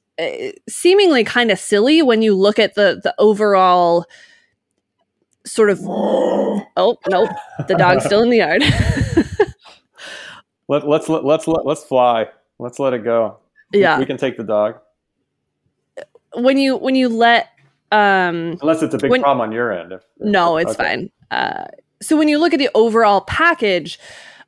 seemingly 0.68 1.24
kind 1.24 1.52
of 1.52 1.60
silly 1.60 2.02
when 2.02 2.22
you 2.22 2.34
look 2.36 2.58
at 2.60 2.76
the 2.76 3.00
the 3.04 3.14
overall 3.20 4.06
sort 5.46 5.70
of 5.70 5.80
oh 5.86 6.98
nope 7.10 7.30
the 7.68 7.76
dog's 7.76 8.04
still 8.06 8.22
in 8.22 8.30
the 8.30 8.38
yard 8.38 8.64
Let, 10.70 10.86
let's 10.86 11.08
let, 11.08 11.24
let's 11.24 11.48
let, 11.48 11.66
let's 11.66 11.84
fly. 11.86 12.28
Let's 12.60 12.78
let 12.78 12.94
it 12.94 13.04
go. 13.06 13.38
yeah 13.72 14.00
We 14.00 14.06
can 14.06 14.18
take 14.18 14.36
the 14.38 14.44
dog. 14.44 14.76
when 16.34 16.58
you 16.58 16.76
when 16.76 16.96
you 16.96 17.08
let 17.08 17.48
um 17.92 18.58
Unless 18.62 18.84
it's 18.84 18.94
a 18.94 18.98
big 18.98 19.10
When- 19.12 19.22
problem 19.22 19.48
on 19.48 19.54
your 19.54 19.72
end. 19.72 19.94
If- 19.94 20.04
no 20.20 20.58
it's 20.58 20.72
Okay. 20.72 20.84
fine 20.84 21.10
uh 21.32 21.66
so 22.02 22.18
when 22.18 22.28
you 22.28 22.38
look 22.38 22.54
at 22.54 22.60
the 22.60 22.70
overall 22.76 23.22
package 23.22 23.98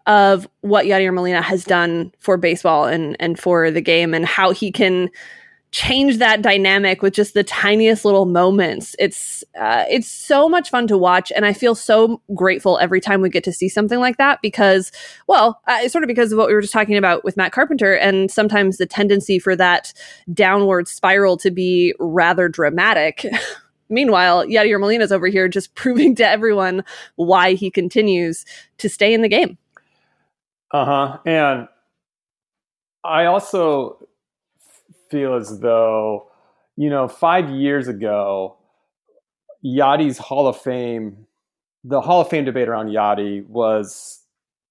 of 0.08 0.48
what 0.62 0.86
Yadier 0.86 1.14
Molina 1.14 1.42
has 1.42 1.64
done 1.64 2.12
for 2.20 2.36
baseball 2.36 2.86
and 2.86 3.16
and 3.22 3.40
for 3.40 3.72
the 3.72 3.82
game 3.82 4.14
and 4.14 4.26
how 4.26 4.52
he 4.52 4.72
can 4.74 5.10
change 5.72 6.18
that 6.18 6.42
dynamic 6.42 7.02
with 7.02 7.14
just 7.14 7.34
the 7.34 7.44
tiniest 7.44 8.04
little 8.04 8.26
moments. 8.26 8.96
It's 8.98 9.44
uh, 9.60 9.86
it's 9.90 10.08
so 10.08 10.50
much 10.50 10.70
fun 10.70 10.88
to 10.88 10.98
watch, 10.98 11.32
and 11.36 11.46
I 11.46 11.54
feel 11.54 11.76
so 11.76 12.22
grateful 12.34 12.80
every 12.80 13.00
time 13.00 13.22
we 13.22 13.30
get 13.30 13.44
to 13.44 13.54
see 13.54 13.70
something 13.70 14.00
like 14.00 14.18
that 14.18 14.40
because, 14.42 14.92
well, 15.28 15.62
uh, 15.68 15.78
it's 15.82 15.92
sort 15.92 16.04
of 16.04 16.08
because 16.08 16.32
of 16.32 16.38
what 16.38 16.48
we 16.48 16.54
were 16.54 16.62
just 16.62 16.74
talking 16.74 16.98
about 16.98 17.24
with 17.24 17.38
Matt 17.38 17.52
Carpenter, 17.52 17.94
and 17.94 18.32
sometimes 18.32 18.78
the 18.78 18.86
tendency 18.86 19.38
for 19.38 19.56
that 19.56 19.94
downward 20.34 20.88
spiral 20.88 21.38
to 21.38 21.52
be 21.52 21.94
rather 22.00 22.48
dramatic. 22.50 23.26
Meanwhile, 23.90 24.46
Yadier 24.46 24.80
Molina's 24.80 25.12
over 25.12 25.28
here 25.28 25.48
just 25.48 25.76
proving 25.76 26.16
to 26.16 26.28
everyone 26.28 26.84
why 27.16 27.54
he 27.54 27.70
continues 27.70 28.46
to 28.80 28.90
stay 28.90 29.14
in 29.14 29.22
the 29.22 29.30
game. 29.30 29.58
Uh 30.72 30.86
huh. 30.86 31.18
And 31.26 31.68
I 33.04 33.26
also 33.26 34.08
feel 35.10 35.36
as 35.36 35.60
though, 35.60 36.28
you 36.76 36.90
know, 36.90 37.08
five 37.08 37.50
years 37.50 37.88
ago, 37.88 38.58
Yadi's 39.66 40.18
Hall 40.18 40.48
of 40.48 40.60
Fame, 40.60 41.28
the 41.84 42.02
Hall 42.02 42.22
of 42.22 42.30
Fame 42.30 42.46
debate 42.46 42.68
around 42.68 42.88
Yachty 42.88 43.46
was 43.48 44.22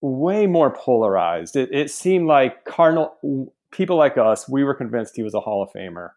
way 0.01 0.47
more 0.47 0.71
polarized. 0.71 1.57
It, 1.57 1.71
it 1.73 1.91
seemed 1.91 2.27
like 2.27 2.65
Cardinal 2.65 3.53
people 3.71 3.97
like 3.97 4.17
us, 4.17 4.49
we 4.49 4.65
were 4.65 4.75
convinced 4.75 5.17
he 5.17 5.23
was 5.23 5.35
a 5.35 5.41
Hall 5.41 5.63
of 5.63 5.71
Famer. 5.73 6.11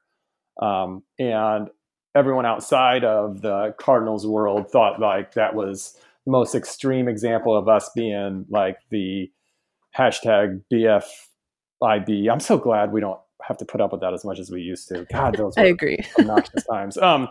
Um, 0.62 1.04
and 1.20 1.70
everyone 2.16 2.46
outside 2.46 3.04
of 3.04 3.42
the 3.42 3.74
Cardinals 3.80 4.28
world 4.28 4.70
thought 4.70 5.00
like 5.00 5.34
that 5.34 5.56
was 5.56 5.96
the 6.26 6.32
most 6.32 6.56
extreme 6.56 7.08
example 7.08 7.56
of 7.58 7.68
us 7.68 7.90
being 7.96 8.46
like 8.50 8.78
the 8.90 9.32
hashtag 9.98 10.62
BFIB. 10.72 12.32
I'm 12.32 12.40
so 12.40 12.58
glad 12.58 12.92
we 12.92 13.02
don't 13.02 13.20
have 13.48 13.58
to 13.58 13.66
put 13.66 13.82
up 13.82 13.92
with 13.92 14.02
that 14.02 14.14
as 14.14 14.24
much 14.24 14.40
as 14.40 14.52
we 14.52 14.62
used 14.62 14.88
to. 14.90 15.06
God, 15.12 15.36
those 15.36 15.54
I 15.58 15.66
agree. 15.66 16.00
obnoxious 16.20 16.64
times. 16.66 16.98
Um, 16.98 17.30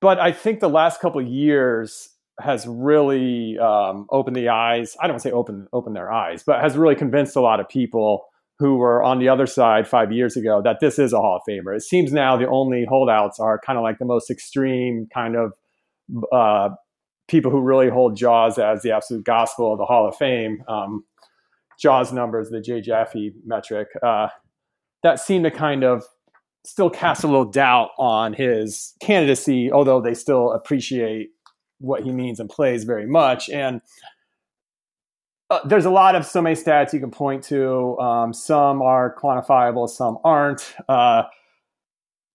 but 0.00 0.18
I 0.18 0.32
think 0.32 0.60
the 0.60 0.68
last 0.68 1.00
couple 1.00 1.20
of 1.20 1.26
years 1.26 2.10
has 2.40 2.66
really 2.66 3.58
um, 3.58 4.06
opened 4.10 4.36
the 4.36 4.48
eyes. 4.48 4.96
I 5.00 5.06
don't 5.06 5.20
say 5.20 5.30
open 5.30 5.68
open 5.72 5.92
their 5.92 6.12
eyes, 6.12 6.42
but 6.42 6.60
has 6.60 6.76
really 6.76 6.96
convinced 6.96 7.36
a 7.36 7.40
lot 7.40 7.60
of 7.60 7.68
people 7.68 8.26
who 8.58 8.76
were 8.76 9.02
on 9.02 9.18
the 9.18 9.28
other 9.28 9.46
side 9.46 9.86
five 9.86 10.12
years 10.12 10.36
ago 10.36 10.62
that 10.62 10.78
this 10.80 10.98
is 10.98 11.12
a 11.12 11.18
Hall 11.18 11.36
of 11.36 11.42
Famer. 11.48 11.76
It 11.76 11.82
seems 11.82 12.12
now 12.12 12.36
the 12.36 12.48
only 12.48 12.86
holdouts 12.88 13.40
are 13.40 13.60
kind 13.64 13.78
of 13.78 13.82
like 13.82 13.98
the 13.98 14.04
most 14.04 14.30
extreme 14.30 15.08
kind 15.12 15.36
of 15.36 15.52
uh, 16.32 16.70
people 17.28 17.50
who 17.50 17.60
really 17.60 17.88
hold 17.88 18.16
Jaws 18.16 18.58
as 18.58 18.82
the 18.82 18.92
absolute 18.92 19.24
gospel 19.24 19.72
of 19.72 19.78
the 19.78 19.84
Hall 19.84 20.08
of 20.08 20.16
Fame. 20.16 20.62
Um, 20.68 21.04
Jaws 21.78 22.12
numbers, 22.12 22.50
the 22.50 22.60
Jay 22.60 22.80
Jaffe 22.80 23.32
metric, 23.44 23.88
uh, 24.02 24.28
that 25.04 25.20
seem 25.20 25.42
to 25.44 25.50
kind 25.50 25.84
of 25.84 26.02
still 26.64 26.90
cast 26.90 27.22
a 27.22 27.26
little 27.26 27.44
doubt 27.44 27.90
on 27.98 28.32
his 28.32 28.94
candidacy, 29.00 29.70
although 29.70 30.00
they 30.00 30.14
still 30.14 30.50
appreciate 30.52 31.28
what 31.78 32.02
he 32.02 32.10
means 32.10 32.40
and 32.40 32.48
plays 32.48 32.84
very 32.84 33.06
much. 33.06 33.50
And 33.50 33.82
uh, 35.50 35.60
there's 35.66 35.84
a 35.84 35.90
lot 35.90 36.14
of 36.14 36.24
so 36.24 36.40
many 36.40 36.56
stats 36.56 36.94
you 36.94 37.00
can 37.00 37.10
point 37.10 37.44
to. 37.44 37.98
Um, 37.98 38.32
some 38.32 38.80
are 38.80 39.14
quantifiable, 39.14 39.88
some 39.88 40.18
aren't. 40.24 40.74
Uh, 40.88 41.24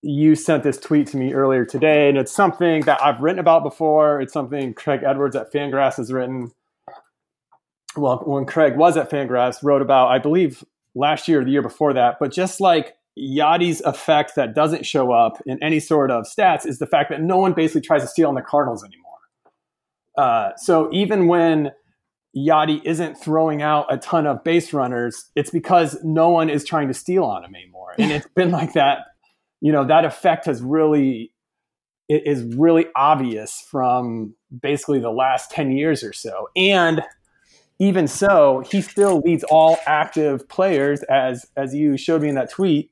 you 0.03 0.35
sent 0.35 0.61
this 0.63 0.77
tweet 0.77 1.07
to 1.07 1.17
me 1.17 1.33
earlier 1.33 1.65
today, 1.65 2.07
and 2.07 2.19
it's 2.19 2.31
something 2.31 2.81
that 2.81 3.01
I've 3.01 3.19
written 3.19 3.39
about 3.39 3.63
before. 3.63 4.21
It's 4.21 4.31
something 4.31 4.75
Craig 4.75 5.01
Edwards 5.03 5.35
at 5.35 5.51
Fangraphs 5.51 5.97
has 5.97 6.13
written. 6.13 6.51
Well, 7.97 8.21
when 8.25 8.45
Craig 8.45 8.77
was 8.77 8.95
at 8.95 9.09
Fangraphs, 9.09 9.63
wrote 9.63 9.81
about, 9.81 10.09
I 10.09 10.19
believe, 10.19 10.63
last 10.99 11.27
year 11.27 11.41
or 11.41 11.45
the 11.45 11.51
year 11.51 11.61
before 11.61 11.93
that. 11.93 12.17
But 12.19 12.31
just 12.31 12.59
like 12.59 12.95
Yadi's 13.17 13.81
effect 13.81 14.33
that 14.35 14.53
doesn't 14.53 14.85
show 14.85 15.11
up 15.11 15.41
in 15.45 15.61
any 15.63 15.79
sort 15.79 16.11
of 16.11 16.25
stats 16.25 16.65
is 16.65 16.79
the 16.79 16.87
fact 16.87 17.09
that 17.09 17.21
no 17.21 17.37
one 17.37 17.53
basically 17.53 17.81
tries 17.81 18.01
to 18.01 18.07
steal 18.07 18.29
on 18.29 18.35
the 18.35 18.41
Cardinals 18.41 18.83
anymore. 18.83 19.05
Uh, 20.17 20.55
so 20.57 20.89
even 20.91 21.27
when 21.27 21.71
Yachty 22.35 22.81
isn't 22.83 23.15
throwing 23.15 23.61
out 23.61 23.85
a 23.89 23.97
ton 23.97 24.27
of 24.27 24.43
base 24.43 24.73
runners, 24.73 25.29
it's 25.35 25.49
because 25.49 25.97
no 26.03 26.29
one 26.29 26.49
is 26.49 26.63
trying 26.63 26.87
to 26.87 26.93
steal 26.93 27.23
on 27.23 27.43
him 27.43 27.55
anymore. 27.55 27.95
And 27.97 28.11
it's 28.11 28.27
been 28.35 28.51
like 28.51 28.73
that. 28.73 28.99
You 29.61 29.71
know, 29.71 29.85
that 29.85 30.05
effect 30.05 30.45
has 30.45 30.61
really 30.61 31.31
it 32.07 32.23
is 32.25 32.43
really 32.55 32.87
obvious 32.95 33.63
from 33.69 34.33
basically 34.61 34.99
the 34.99 35.11
last 35.11 35.51
10 35.51 35.71
years 35.71 36.03
or 36.03 36.11
so. 36.11 36.49
And 36.55 37.03
even 37.79 38.07
so, 38.07 38.63
he 38.69 38.81
still 38.81 39.19
leads 39.19 39.43
all 39.45 39.77
active 39.85 40.47
players, 40.49 41.01
as 41.03 41.45
as 41.55 41.73
you 41.73 41.97
showed 41.97 42.21
me 42.21 42.29
in 42.29 42.35
that 42.35 42.51
tweet, 42.51 42.91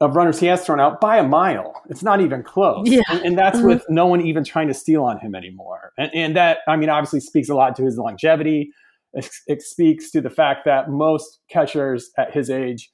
of 0.00 0.16
runners 0.16 0.38
he 0.40 0.46
has 0.46 0.64
thrown 0.64 0.80
out 0.80 1.00
by 1.00 1.18
a 1.18 1.22
mile. 1.24 1.82
It's 1.90 2.02
not 2.02 2.20
even 2.20 2.42
close. 2.42 2.88
Yeah. 2.88 3.02
And, 3.10 3.20
and 3.22 3.38
that's 3.38 3.58
Mhm. 3.58 3.66
with 3.66 3.84
no 3.88 4.06
one 4.06 4.20
even 4.22 4.44
trying 4.44 4.68
to 4.68 4.74
steal 4.74 5.04
on 5.04 5.18
him 5.18 5.34
anymore. 5.34 5.92
And, 5.98 6.10
and 6.14 6.36
that, 6.36 6.58
I 6.68 6.76
mean, 6.76 6.88
obviously 6.88 7.20
speaks 7.20 7.48
a 7.48 7.54
lot 7.54 7.76
to 7.76 7.84
his 7.84 7.98
longevity. 7.98 8.72
It, 9.12 9.28
it 9.46 9.60
speaks 9.62 10.10
to 10.12 10.20
the 10.20 10.30
fact 10.30 10.64
that 10.66 10.88
most 10.88 11.40
catchers 11.50 12.10
at 12.16 12.32
his 12.32 12.48
age 12.48 12.90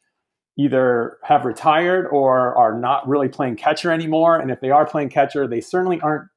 either 0.58 1.18
have 1.22 1.44
retired 1.44 2.06
or 2.10 2.56
are 2.56 2.76
not 2.80 3.06
really 3.06 3.28
playing 3.28 3.56
catcher 3.56 3.92
anymore. 3.92 4.38
And 4.40 4.50
if 4.50 4.60
they 4.60 4.70
are 4.70 4.86
playing 4.86 5.10
catcher, 5.10 5.46
they 5.46 5.60
certainly 5.60 6.00
aren't 6.00 6.28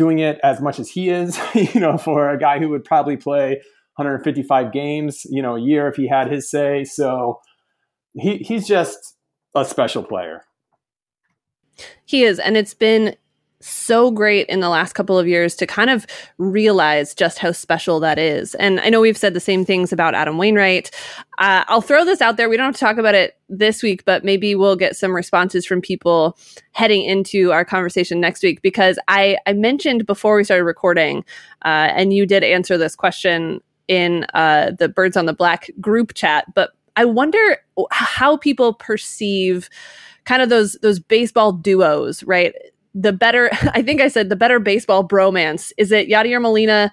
doing 0.00 0.18
it 0.18 0.40
as 0.42 0.62
much 0.62 0.78
as 0.78 0.88
he 0.88 1.10
is, 1.10 1.38
you 1.74 1.78
know, 1.78 1.98
for 1.98 2.30
a 2.30 2.38
guy 2.38 2.58
who 2.58 2.70
would 2.70 2.82
probably 2.82 3.18
play 3.18 3.60
155 3.96 4.72
games, 4.72 5.26
you 5.26 5.42
know, 5.42 5.56
a 5.56 5.60
year 5.60 5.88
if 5.88 5.96
he 5.96 6.08
had 6.08 6.32
his 6.32 6.50
say. 6.50 6.84
So 6.84 7.38
he, 8.14 8.38
he's 8.38 8.66
just 8.66 8.96
a 9.54 9.62
special 9.62 10.02
player. 10.02 10.46
He 12.06 12.24
is, 12.24 12.38
and 12.38 12.56
it's 12.56 12.72
been 12.72 13.14
so 13.60 14.10
great 14.10 14.46
in 14.48 14.60
the 14.60 14.68
last 14.68 14.94
couple 14.94 15.18
of 15.18 15.28
years 15.28 15.54
to 15.56 15.66
kind 15.66 15.90
of 15.90 16.06
realize 16.38 17.14
just 17.14 17.38
how 17.38 17.52
special 17.52 18.00
that 18.00 18.18
is. 18.18 18.54
And 18.54 18.80
I 18.80 18.88
know 18.88 19.00
we've 19.00 19.18
said 19.18 19.34
the 19.34 19.40
same 19.40 19.64
things 19.64 19.92
about 19.92 20.14
Adam 20.14 20.38
Wainwright. 20.38 20.90
Uh, 21.38 21.64
I'll 21.68 21.82
throw 21.82 22.04
this 22.04 22.20
out 22.20 22.36
there. 22.36 22.48
We 22.48 22.56
don't 22.56 22.66
have 22.66 22.74
to 22.74 22.80
talk 22.80 22.96
about 22.96 23.14
it 23.14 23.36
this 23.48 23.82
week, 23.82 24.04
but 24.04 24.24
maybe 24.24 24.54
we'll 24.54 24.76
get 24.76 24.96
some 24.96 25.14
responses 25.14 25.66
from 25.66 25.80
people 25.80 26.38
heading 26.72 27.04
into 27.04 27.52
our 27.52 27.64
conversation 27.64 28.20
next 28.20 28.42
week 28.42 28.62
because 28.62 28.98
I, 29.08 29.36
I 29.46 29.52
mentioned 29.52 30.06
before 30.06 30.36
we 30.36 30.44
started 30.44 30.64
recording, 30.64 31.24
uh, 31.64 31.92
and 31.94 32.12
you 32.12 32.26
did 32.26 32.42
answer 32.42 32.78
this 32.78 32.96
question 32.96 33.60
in 33.88 34.24
uh, 34.34 34.70
the 34.78 34.88
Birds 34.88 35.16
on 35.16 35.26
the 35.26 35.32
Black 35.32 35.70
group 35.80 36.14
chat, 36.14 36.46
but 36.54 36.70
I 36.96 37.04
wonder 37.04 37.58
how 37.90 38.36
people 38.36 38.74
perceive 38.74 39.68
kind 40.24 40.42
of 40.42 40.48
those 40.48 40.74
those 40.82 40.98
baseball 41.00 41.52
duos, 41.52 42.22
right? 42.24 42.54
The 42.94 43.12
better, 43.12 43.50
I 43.74 43.82
think 43.82 44.00
I 44.00 44.08
said 44.08 44.28
the 44.28 44.36
better 44.36 44.58
baseball 44.58 45.06
bromance. 45.06 45.72
Is 45.76 45.92
it 45.92 46.08
Yadier 46.08 46.40
Molina 46.40 46.92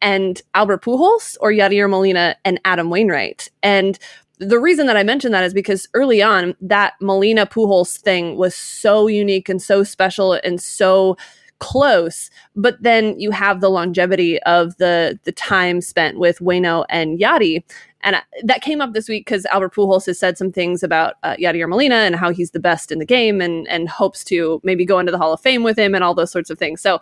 and 0.00 0.40
Albert 0.54 0.82
Pujols 0.82 1.36
or 1.40 1.50
Yadier 1.50 1.88
Molina 1.88 2.36
and 2.44 2.60
Adam 2.64 2.90
Wainwright? 2.90 3.48
And 3.62 3.98
the 4.38 4.58
reason 4.58 4.86
that 4.88 4.96
I 4.96 5.02
mentioned 5.04 5.34
that 5.34 5.44
is 5.44 5.54
because 5.54 5.88
early 5.94 6.20
on, 6.20 6.56
that 6.60 6.94
Molina 7.00 7.46
Pujols 7.46 7.98
thing 7.98 8.36
was 8.36 8.54
so 8.54 9.06
unique 9.06 9.48
and 9.48 9.62
so 9.62 9.84
special 9.84 10.32
and 10.32 10.60
so 10.60 11.16
close. 11.62 12.28
But 12.56 12.82
then 12.82 13.18
you 13.20 13.30
have 13.30 13.60
the 13.60 13.70
longevity 13.70 14.42
of 14.42 14.76
the 14.78 15.20
the 15.22 15.30
time 15.30 15.80
spent 15.80 16.18
with 16.18 16.40
Wayno 16.40 16.84
and 16.90 17.20
Yadi. 17.20 17.62
And 18.00 18.16
that 18.42 18.62
came 18.62 18.80
up 18.80 18.94
this 18.94 19.08
week 19.08 19.26
because 19.26 19.46
Albert 19.46 19.72
Pujols 19.72 20.06
has 20.06 20.18
said 20.18 20.36
some 20.36 20.50
things 20.50 20.82
about 20.82 21.14
uh, 21.22 21.36
Yadier 21.36 21.68
Molina 21.68 21.94
and 21.94 22.16
how 22.16 22.30
he's 22.30 22.50
the 22.50 22.58
best 22.58 22.90
in 22.90 22.98
the 22.98 23.06
game 23.06 23.40
and, 23.40 23.68
and 23.68 23.88
hopes 23.88 24.24
to 24.24 24.60
maybe 24.64 24.84
go 24.84 24.98
into 24.98 25.12
the 25.12 25.18
Hall 25.18 25.32
of 25.32 25.40
Fame 25.40 25.62
with 25.62 25.78
him 25.78 25.94
and 25.94 26.02
all 26.02 26.16
those 26.16 26.32
sorts 26.32 26.50
of 26.50 26.58
things. 26.58 26.80
So, 26.80 27.00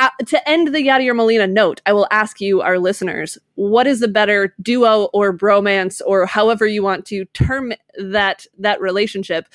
uh, 0.00 0.08
to 0.26 0.48
end 0.48 0.74
the 0.74 0.84
Yadier 0.84 1.14
Molina 1.14 1.46
note, 1.46 1.80
I 1.86 1.92
will 1.92 2.08
ask 2.10 2.40
you, 2.40 2.60
our 2.60 2.80
listeners, 2.80 3.38
what 3.54 3.86
is 3.86 4.00
the 4.00 4.08
better 4.08 4.52
duo 4.60 5.10
or 5.12 5.36
bromance 5.36 6.00
or 6.04 6.26
however 6.26 6.66
you 6.66 6.82
want 6.82 7.06
to 7.06 7.24
term 7.26 7.72
that 7.96 8.46
that 8.58 8.80
relationship? 8.80 9.46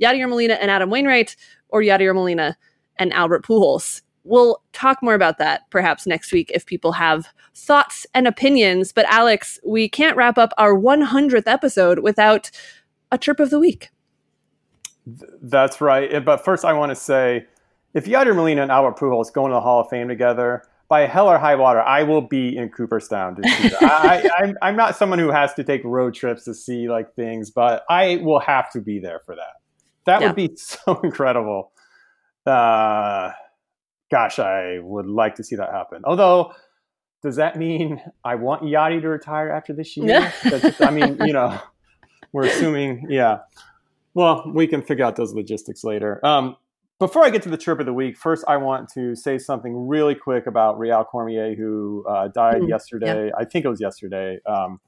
Yadier 0.00 0.26
Molina 0.26 0.54
and 0.54 0.70
Adam 0.70 0.88
Wainwright 0.88 1.36
or 1.68 1.82
Yadier 1.82 2.14
Molina 2.14 2.56
and 3.00 3.12
Albert 3.12 3.44
Pujols? 3.44 4.02
we'll 4.24 4.62
talk 4.72 5.02
more 5.02 5.14
about 5.14 5.38
that 5.38 5.68
perhaps 5.70 6.06
next 6.06 6.32
week 6.32 6.50
if 6.54 6.66
people 6.66 6.92
have 6.92 7.28
thoughts 7.54 8.06
and 8.14 8.26
opinions. 8.26 8.92
But 8.92 9.06
Alex, 9.06 9.58
we 9.64 9.88
can't 9.88 10.16
wrap 10.16 10.38
up 10.38 10.52
our 10.58 10.74
100th 10.74 11.46
episode 11.46 12.00
without 12.00 12.50
a 13.10 13.18
chirp 13.18 13.40
of 13.40 13.50
the 13.50 13.58
week. 13.58 13.90
That's 15.06 15.80
right. 15.80 16.24
But 16.24 16.44
first, 16.44 16.64
I 16.64 16.72
want 16.74 16.90
to 16.90 16.96
say 16.96 17.46
if 17.94 18.04
Yadier 18.04 18.36
Molina 18.36 18.62
and 18.62 18.70
Albert 18.70 18.98
Pujols 18.98 19.32
go 19.32 19.46
into 19.46 19.54
the 19.54 19.60
Hall 19.60 19.80
of 19.80 19.88
Fame 19.88 20.08
together, 20.08 20.62
by 20.88 21.06
hell 21.06 21.28
or 21.28 21.38
high 21.38 21.54
water, 21.54 21.80
I 21.80 22.02
will 22.02 22.20
be 22.20 22.56
in 22.56 22.68
Cooperstown 22.68 23.36
to 23.36 23.48
see 23.48 23.68
that. 23.68 23.82
I, 23.82 24.28
I'm, 24.38 24.58
I'm 24.60 24.76
not 24.76 24.96
someone 24.96 25.20
who 25.20 25.30
has 25.30 25.54
to 25.54 25.62
take 25.62 25.82
road 25.84 26.14
trips 26.14 26.44
to 26.44 26.54
see 26.54 26.88
like 26.88 27.14
things, 27.14 27.50
but 27.50 27.84
I 27.88 28.16
will 28.16 28.40
have 28.40 28.72
to 28.72 28.80
be 28.80 28.98
there 28.98 29.20
for 29.24 29.36
that. 29.36 29.54
That 30.06 30.20
yeah. 30.20 30.26
would 30.28 30.36
be 30.36 30.50
so 30.56 31.00
incredible. 31.02 31.72
Uh, 32.46 33.32
gosh, 34.10 34.38
I 34.38 34.78
would 34.80 35.06
like 35.06 35.34
to 35.36 35.44
see 35.44 35.56
that 35.56 35.70
happen. 35.70 36.02
Although, 36.04 36.52
does 37.22 37.36
that 37.36 37.56
mean 37.56 38.00
I 38.24 38.34
want 38.36 38.62
Yadi 38.62 39.00
to 39.02 39.08
retire 39.08 39.50
after 39.50 39.72
this 39.72 39.96
year? 39.96 40.32
I 40.80 40.90
mean, 40.90 41.18
you 41.24 41.32
know, 41.32 41.60
we're 42.32 42.46
assuming, 42.46 43.06
yeah. 43.08 43.38
Well, 44.14 44.50
we 44.52 44.66
can 44.66 44.82
figure 44.82 45.04
out 45.04 45.16
those 45.16 45.34
logistics 45.34 45.84
later. 45.84 46.24
Um, 46.24 46.56
before 46.98 47.24
I 47.24 47.30
get 47.30 47.42
to 47.42 47.48
the 47.48 47.56
chirp 47.56 47.80
of 47.80 47.86
the 47.86 47.94
week, 47.94 48.16
first 48.16 48.44
I 48.46 48.56
want 48.58 48.90
to 48.94 49.14
say 49.14 49.38
something 49.38 49.88
really 49.88 50.14
quick 50.14 50.46
about 50.46 50.78
Rheal 50.78 51.06
Cormier, 51.06 51.54
who 51.54 52.04
uh, 52.08 52.28
died 52.28 52.62
mm, 52.62 52.68
yesterday. 52.68 53.26
Yeah. 53.26 53.32
I 53.38 53.44
think 53.44 53.64
it 53.64 53.68
was 53.68 53.80
yesterday. 53.80 54.38
Um, 54.46 54.80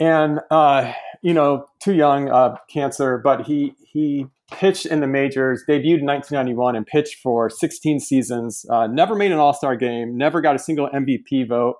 and 0.00 0.40
uh, 0.50 0.92
you 1.22 1.34
know, 1.34 1.66
too 1.82 1.94
young, 1.94 2.30
uh, 2.30 2.56
cancer, 2.68 3.18
but 3.22 3.46
he 3.46 3.74
he 3.92 4.26
pitched 4.50 4.86
in 4.86 5.00
the 5.00 5.06
majors, 5.06 5.62
debuted 5.68 6.00
in 6.00 6.06
1991, 6.06 6.74
and 6.74 6.86
pitched 6.86 7.16
for 7.22 7.48
16 7.48 8.00
seasons. 8.00 8.64
Uh, 8.68 8.86
never 8.86 9.14
made 9.14 9.30
an 9.30 9.38
All 9.38 9.52
Star 9.52 9.76
game, 9.76 10.16
never 10.16 10.40
got 10.40 10.56
a 10.56 10.58
single 10.58 10.88
MVP 10.88 11.46
vote. 11.46 11.76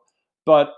But 0.47 0.73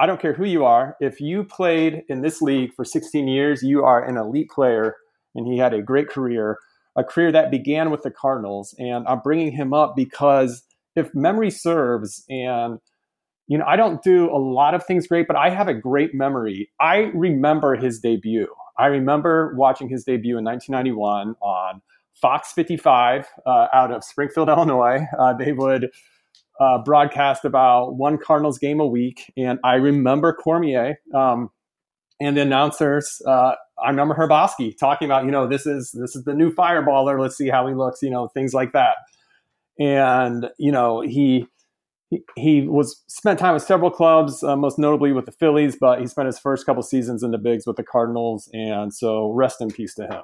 I 0.00 0.06
don't 0.06 0.20
care 0.20 0.32
who 0.32 0.44
you 0.44 0.64
are. 0.64 0.96
If 1.00 1.20
you 1.20 1.44
played 1.44 2.02
in 2.08 2.22
this 2.22 2.42
league 2.42 2.72
for 2.74 2.84
16 2.84 3.28
years, 3.28 3.62
you 3.62 3.84
are 3.84 4.02
an 4.02 4.16
elite 4.16 4.50
player, 4.50 4.96
and 5.34 5.46
he 5.46 5.58
had 5.58 5.74
a 5.74 5.82
great 5.82 6.08
career, 6.08 6.58
a 6.96 7.04
career 7.04 7.30
that 7.32 7.50
began 7.50 7.90
with 7.90 8.02
the 8.02 8.10
Cardinals. 8.10 8.74
And 8.78 9.06
I'm 9.06 9.20
bringing 9.20 9.52
him 9.52 9.72
up 9.72 9.94
because 9.94 10.62
if 10.96 11.14
memory 11.14 11.50
serves, 11.50 12.24
and 12.28 12.78
you 13.48 13.58
know, 13.58 13.64
I 13.66 13.76
don't 13.76 14.02
do 14.02 14.30
a 14.30 14.38
lot 14.38 14.74
of 14.74 14.84
things 14.84 15.06
great, 15.06 15.26
but 15.26 15.36
I 15.36 15.50
have 15.50 15.68
a 15.68 15.74
great 15.74 16.14
memory. 16.14 16.70
I 16.80 17.10
remember 17.14 17.76
his 17.76 18.00
debut. 18.00 18.48
I 18.78 18.86
remember 18.86 19.54
watching 19.56 19.88
his 19.88 20.04
debut 20.04 20.38
in 20.38 20.44
1991 20.44 21.36
on 21.40 21.82
Fox 22.14 22.52
55 22.52 23.26
uh, 23.44 23.66
out 23.72 23.90
of 23.90 24.04
Springfield, 24.04 24.48
Illinois. 24.48 25.06
Uh, 25.18 25.34
they 25.34 25.52
would 25.52 25.90
uh, 26.60 26.78
broadcast 26.78 27.44
about 27.44 27.96
one 27.96 28.18
Cardinals 28.18 28.58
game 28.58 28.80
a 28.80 28.86
week, 28.86 29.32
and 29.36 29.58
I 29.64 29.74
remember 29.74 30.32
Cormier 30.32 31.00
um, 31.14 31.50
and 32.20 32.36
the 32.36 32.42
announcers. 32.42 33.20
Uh, 33.26 33.54
I 33.82 33.90
remember 33.90 34.14
Hrabosky 34.14 34.76
talking 34.78 35.06
about, 35.06 35.24
you 35.24 35.30
know, 35.30 35.46
this 35.46 35.66
is 35.66 35.90
this 35.92 36.14
is 36.14 36.24
the 36.24 36.34
new 36.34 36.54
fireballer. 36.54 37.20
Let's 37.20 37.36
see 37.36 37.48
how 37.48 37.66
he 37.66 37.74
looks, 37.74 38.02
you 38.02 38.10
know, 38.10 38.28
things 38.28 38.54
like 38.54 38.72
that. 38.72 38.96
And 39.78 40.48
you 40.58 40.70
know, 40.70 41.00
he 41.00 41.46
he, 42.36 42.66
was 42.66 43.02
spent 43.06 43.38
time 43.38 43.54
with 43.54 43.62
several 43.62 43.90
clubs, 43.90 44.42
uh, 44.42 44.56
most 44.56 44.78
notably 44.78 45.12
with 45.12 45.26
the 45.26 45.32
Phillies, 45.32 45.76
but 45.80 46.00
he 46.00 46.06
spent 46.06 46.26
his 46.26 46.38
first 46.38 46.66
couple 46.66 46.82
seasons 46.82 47.22
in 47.22 47.30
the 47.30 47.38
bigs 47.38 47.66
with 47.66 47.76
the 47.76 47.82
Cardinals, 47.82 48.48
and 48.52 48.94
so 48.94 49.30
rest 49.30 49.60
in 49.60 49.68
peace 49.70 49.94
to 49.94 50.04
him. 50.04 50.22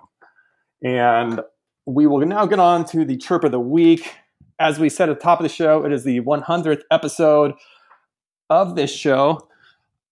And 0.83 1.41
we 1.87 2.07
will 2.07 2.25
now 2.27 2.47
get 2.47 2.59
on 2.59 2.85
to 2.87 3.05
the 3.05 3.17
chirp 3.17 3.45
of 3.45 3.53
the 3.53 3.61
week. 3.61 4.15
As 4.61 4.79
we 4.79 4.89
said 4.89 5.09
at 5.09 5.19
the 5.19 5.23
top 5.23 5.41
of 5.41 5.45
the 5.45 5.49
show, 5.49 5.85
it 5.85 5.93
is 5.93 6.05
the 6.05 6.21
100th 6.21 6.83
episode 6.91 7.55
of 8.51 8.77
this 8.77 8.91
show. 8.91 9.49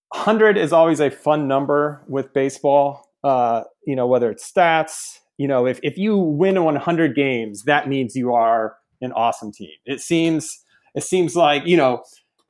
100 0.09 0.57
is 0.57 0.71
always 0.71 0.99
a 0.99 1.11
fun 1.11 1.47
number 1.47 2.03
with 2.07 2.33
baseball. 2.33 3.11
Uh, 3.23 3.63
you 3.85 3.95
know, 3.95 4.07
whether 4.07 4.31
it's 4.31 4.49
stats, 4.49 5.19
you 5.37 5.47
know, 5.47 5.65
if, 5.67 5.79
if 5.83 5.97
you 5.97 6.17
win 6.17 6.63
100 6.63 7.15
games, 7.15 7.63
that 7.63 7.87
means 7.87 8.15
you 8.15 8.33
are 8.33 8.77
an 9.01 9.11
awesome 9.11 9.51
team. 9.51 9.69
It 9.85 9.99
seems 9.99 10.63
it 10.97 11.03
seems 11.03 11.35
like 11.35 11.65
you 11.65 11.77
know 11.77 12.03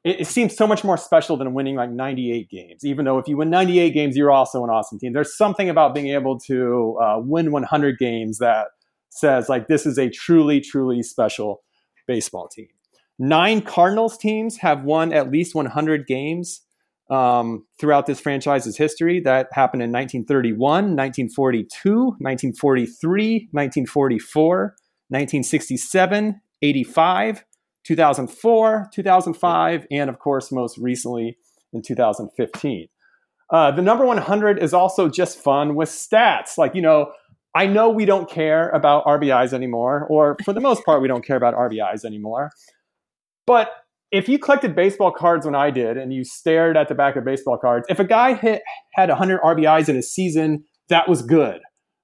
it, 0.05 0.21
it, 0.21 0.27
seems 0.27 0.55
so 0.55 0.65
much 0.65 0.83
more 0.83 0.97
special 0.97 1.35
than 1.35 1.53
winning 1.53 1.75
like 1.75 1.91
98 1.91 2.49
games. 2.49 2.85
Even 2.85 3.03
though 3.03 3.17
if 3.17 3.27
you 3.27 3.35
win 3.35 3.49
98 3.49 3.89
games 3.91 4.15
you're 4.15 4.31
also 4.31 4.63
an 4.63 4.69
awesome 4.69 4.97
team. 4.97 5.13
There's 5.13 5.37
something 5.37 5.69
about 5.69 5.93
being 5.93 6.07
able 6.07 6.39
to 6.47 6.97
uh, 7.01 7.19
win 7.19 7.51
100 7.51 7.99
games 7.99 8.39
that 8.39 8.67
says 9.09 9.49
like 9.49 9.67
this 9.67 9.85
is 9.85 9.99
a 9.99 10.09
truly 10.09 10.61
truly 10.61 11.03
special 11.03 11.61
baseball 12.07 12.47
team. 12.47 12.69
Nine 13.19 13.61
cardinals 13.61 14.17
teams 14.17 14.57
have 14.57 14.83
won 14.83 15.11
at 15.11 15.29
least 15.29 15.53
100 15.53 16.07
games 16.07 16.61
um, 17.09 17.65
throughout 17.79 18.05
this 18.05 18.19
franchise's 18.19 18.77
history. 18.77 19.19
That 19.19 19.47
happened 19.51 19.81
in 19.81 19.91
1931 19.91 20.95
1942 20.95 21.95
1943 22.19 23.49
1944 23.51 24.75
1967 25.09 26.41
85 26.61 27.43
2004, 27.87 28.89
2005, 28.93 29.87
and 29.89 30.09
of 30.09 30.19
course, 30.19 30.51
most 30.51 30.77
recently 30.77 31.37
in 31.71 31.81
2015. 31.81 32.87
Uh, 33.49 33.71
the 33.71 33.81
number 33.81 34.05
100 34.05 34.61
is 34.61 34.73
also 34.73 35.07
just 35.07 35.41
fun 35.41 35.75
with 35.75 35.87
stats. 35.87 36.57
Like, 36.57 36.75
you 36.75 36.81
know, 36.81 37.13
I 37.55 37.65
know 37.65 37.89
we 37.89 38.05
don't 38.05 38.29
care 38.29 38.69
about 38.69 39.05
RBIs 39.05 39.53
anymore, 39.53 40.05
or 40.09 40.35
for 40.43 40.53
the 40.53 40.59
most 40.59 40.83
part, 40.83 41.01
we 41.01 41.07
don't 41.07 41.25
care 41.25 41.37
about 41.37 41.55
RBIs 41.55 42.03
anymore. 42.03 42.51
But 43.45 43.69
if 44.11 44.27
you 44.27 44.37
collected 44.37 44.75
baseball 44.75 45.11
cards 45.11 45.45
when 45.45 45.55
I 45.55 45.71
did 45.71 45.97
and 45.97 46.13
you 46.13 46.23
stared 46.25 46.75
at 46.75 46.89
the 46.89 46.95
back 46.95 47.15
of 47.15 47.23
baseball 47.23 47.57
cards, 47.57 47.85
if 47.89 47.99
a 47.99 48.03
guy 48.03 48.33
hit, 48.33 48.61
had 48.93 49.09
100 49.09 49.41
RBIs 49.41 49.87
in 49.87 49.95
a 49.95 50.03
season, 50.03 50.65
that 50.89 51.07
was 51.07 51.21
good. 51.21 51.61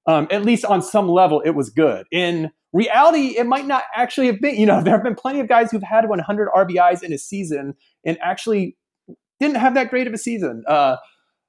Um, 0.08 0.28
at 0.32 0.44
least 0.44 0.66
on 0.66 0.82
some 0.82 1.08
level, 1.10 1.42
it 1.42 1.52
was 1.52 1.70
good. 1.70 2.06
In 2.12 2.52
reality, 2.74 3.38
it 3.38 3.46
might 3.46 3.66
not 3.66 3.84
actually 3.96 4.28
have 4.28 4.42
been. 4.42 4.56
You 4.56 4.66
know, 4.66 4.82
there 4.84 4.94
have 4.94 5.04
been 5.04 5.16
plenty 5.16 5.40
of 5.40 5.48
guys 5.48 5.72
who've 5.72 5.84
had 5.84 6.10
100 6.10 6.50
RBIs 6.50 7.04
in 7.04 7.14
a 7.14 7.18
season 7.18 7.76
and 8.06 8.18
actually 8.22 8.76
didn't 9.40 9.58
have 9.58 9.74
that 9.76 9.90
great 9.90 10.08
of 10.08 10.14
a 10.14 10.18
season. 10.18 10.64
Uh, 10.68 10.98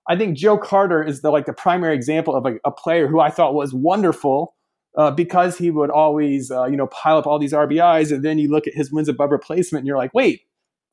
I 0.09 0.17
think 0.17 0.37
Joe 0.37 0.59
Carter 0.59 1.03
is 1.03 1.23
the 1.23 1.31
like 1.31 1.47
the 1.47 1.53
primary 1.53 1.95
example 1.95 2.37
of 2.37 2.47
a, 2.65 2.71
player 2.71 3.09
who 3.09 3.21
I 3.21 3.31
thought 3.31 3.55
was 3.55 3.73
wonderful 3.73 4.55
uh, 4.99 5.11
because 5.11 5.57
he 5.57 5.71
would 5.71 5.91
always 5.91 6.51
uh, 6.51 6.67
you 6.67 6.77
know 6.77 6.89
pile 6.89 7.17
up 7.17 7.27
all 7.27 7.39
these 7.39 7.53
RBIs, 7.53 8.13
and 8.13 8.25
then 8.25 8.39
you 8.39 8.51
look 8.51 8.67
at 8.67 8.75
his 8.75 8.93
wins 8.93 9.09
above 9.09 9.31
replacement, 9.31 9.81
and 9.81 9.87
you're 9.87 9.97
like, 9.97 10.13
wait, 10.13 10.43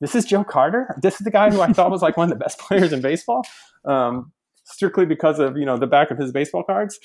this 0.00 0.14
is 0.14 0.24
Joe 0.24 0.44
Carter. 0.44 0.96
This 1.02 1.14
is 1.14 1.24
the 1.24 1.30
guy 1.30 1.50
who 1.50 1.60
I 1.60 1.72
thought 1.72 1.90
was 1.90 2.02
like 2.02 2.16
one 2.16 2.32
of 2.32 2.38
the 2.38 2.42
best 2.42 2.58
players 2.60 2.92
in 2.92 3.02
baseball, 3.02 3.44
um, 3.84 4.32
strictly 4.64 5.04
because 5.04 5.38
of 5.38 5.58
you 5.58 5.66
know 5.66 5.76
the 5.76 5.86
back 5.86 6.10
of 6.10 6.18
his 6.18 6.32
baseball 6.32 6.62
cards. 6.62 6.98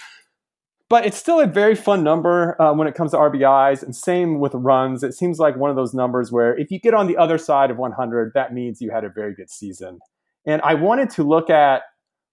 But 0.90 1.06
it's 1.06 1.18
still 1.18 1.40
a 1.40 1.48
very 1.48 1.76
fun 1.76 2.04
number 2.04 2.60
uh, 2.62 2.74
when 2.74 2.88
it 2.88 2.96
comes 2.96 3.12
to 3.12 3.18
RBIs, 3.18 3.84
and 3.84 3.96
same 3.96 4.40
with 4.40 4.54
runs. 4.54 5.04
It 5.04 5.14
seems 5.14 5.40
like 5.40 5.58
one 5.58 5.70
of 5.70 5.76
those 5.76 5.94
numbers 5.94 6.32
where 6.32 6.58
if 6.58 6.72
you 6.72 6.80
get 6.80 6.94
on 6.94 7.08
the 7.08 7.18
other 7.18 7.38
side 7.38 7.72
of 7.72 7.78
100, 7.78 8.32
that 8.34 8.54
means 8.54 8.82
you 8.82 8.92
had 8.92 9.04
a 9.04 9.10
very 9.10 9.36
good 9.36 9.50
season. 9.50 10.00
And 10.46 10.62
I 10.62 10.76
wanted 10.76 11.10
to 11.12 11.24
look 11.24 11.50
at 11.50 11.82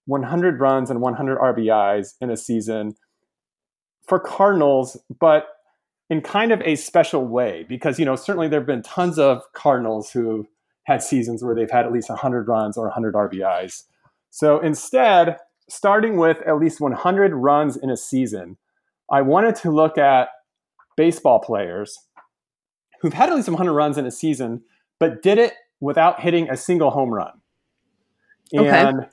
100 0.06 0.60
runs 0.60 0.90
and 0.90 1.00
100 1.00 1.38
RBIs 1.38 2.14
in 2.20 2.30
a 2.30 2.36
season 2.36 2.94
for 4.06 4.20
Cardinals, 4.20 4.98
but 5.18 5.48
in 6.10 6.20
kind 6.20 6.52
of 6.52 6.60
a 6.62 6.76
special 6.76 7.26
way 7.26 7.64
because 7.68 7.98
you 7.98 8.04
know 8.04 8.14
certainly 8.14 8.46
there 8.46 8.60
have 8.60 8.66
been 8.66 8.82
tons 8.82 9.18
of 9.18 9.42
Cardinals 9.54 10.10
who 10.10 10.46
had 10.84 11.02
seasons 11.02 11.42
where 11.42 11.54
they've 11.54 11.70
had 11.70 11.86
at 11.86 11.92
least 11.92 12.10
100 12.10 12.46
runs 12.46 12.76
or 12.76 12.84
100 12.84 13.14
RBIs. 13.14 13.84
So 14.30 14.60
instead, 14.60 15.38
starting 15.68 16.16
with 16.16 16.38
at 16.46 16.58
least 16.58 16.80
100 16.80 17.34
runs 17.34 17.76
in 17.76 17.90
a 17.90 17.96
season, 17.96 18.56
I 19.10 19.22
wanted 19.22 19.56
to 19.56 19.70
look 19.70 19.98
at 19.98 20.28
baseball 20.96 21.40
players 21.40 21.98
who've 23.00 23.12
had 23.12 23.28
at 23.28 23.36
least 23.36 23.48
100 23.48 23.72
runs 23.72 23.98
in 23.98 24.06
a 24.06 24.10
season, 24.10 24.62
but 24.98 25.22
did 25.22 25.38
it 25.38 25.54
without 25.80 26.20
hitting 26.20 26.48
a 26.48 26.56
single 26.56 26.90
home 26.90 27.10
run. 27.10 27.32
And 28.52 28.66
okay. 29.00 29.08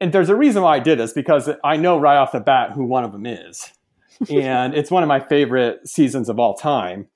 and 0.00 0.12
there's 0.12 0.28
a 0.28 0.36
reason 0.36 0.62
why 0.62 0.76
I 0.76 0.80
did 0.80 0.98
this 0.98 1.12
because 1.12 1.48
I 1.64 1.76
know 1.76 1.98
right 1.98 2.16
off 2.16 2.32
the 2.32 2.40
bat 2.40 2.72
who 2.72 2.84
one 2.84 3.04
of 3.04 3.12
them 3.12 3.26
is. 3.26 3.72
and 4.30 4.74
it's 4.74 4.90
one 4.90 5.02
of 5.02 5.08
my 5.08 5.20
favorite 5.20 5.86
seasons 5.86 6.28
of 6.28 6.38
all 6.38 6.54
time. 6.54 7.08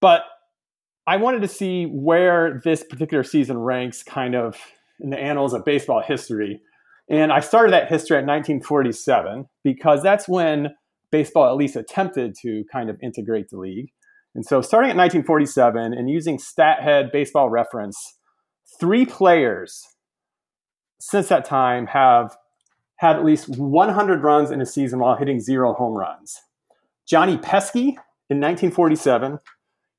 But 0.00 0.22
I 1.06 1.16
wanted 1.16 1.42
to 1.42 1.48
see 1.48 1.84
where 1.84 2.60
this 2.64 2.84
particular 2.84 3.24
season 3.24 3.58
ranks 3.58 4.02
kind 4.02 4.34
of 4.34 4.56
in 5.00 5.10
the 5.10 5.18
annals 5.18 5.52
of 5.52 5.64
baseball 5.64 6.00
history. 6.00 6.60
And 7.10 7.32
I 7.32 7.40
started 7.40 7.72
that 7.72 7.88
history 7.88 8.16
at 8.16 8.26
1947 8.26 9.46
because 9.64 10.02
that's 10.02 10.28
when 10.28 10.74
baseball 11.10 11.48
at 11.48 11.56
least 11.56 11.76
attempted 11.76 12.34
to 12.42 12.64
kind 12.72 12.88
of 12.88 12.98
integrate 13.02 13.50
the 13.50 13.58
league. 13.58 13.90
And 14.34 14.46
so 14.46 14.62
starting 14.62 14.90
at 14.90 14.96
1947 14.96 15.92
and 15.92 16.08
using 16.08 16.38
StatHead 16.38 17.12
baseball 17.12 17.50
reference, 17.50 18.18
three 18.80 19.04
players 19.04 19.86
since 20.98 21.28
that 21.28 21.44
time 21.44 21.88
have 21.88 22.36
had 22.96 23.16
at 23.16 23.24
least 23.24 23.48
100 23.48 24.22
runs 24.22 24.50
in 24.50 24.60
a 24.60 24.66
season 24.66 25.00
while 25.00 25.16
hitting 25.16 25.40
zero 25.40 25.74
home 25.74 25.94
runs. 25.94 26.40
Johnny 27.06 27.36
Pesky 27.36 27.98
in 28.30 28.40
1947, 28.40 29.38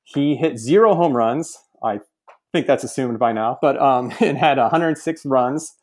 he 0.04 0.36
hit 0.36 0.58
zero 0.58 0.96
home 0.96 1.16
runs. 1.16 1.58
I 1.84 2.00
think 2.54 2.66
that's 2.66 2.84
assumed 2.84 3.20
by 3.20 3.34
now, 3.34 3.60
but 3.62 3.80
um, 3.80 4.14
and 4.20 4.38
had 4.38 4.58
106 4.58 5.26
runs. 5.26 5.74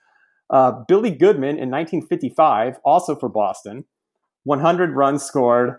Uh, 0.50 0.72
Billy 0.88 1.10
Goodman 1.10 1.58
in 1.58 1.70
1955, 1.70 2.78
also 2.84 3.14
for 3.14 3.28
Boston, 3.28 3.84
100 4.44 4.96
runs 4.96 5.22
scored 5.22 5.76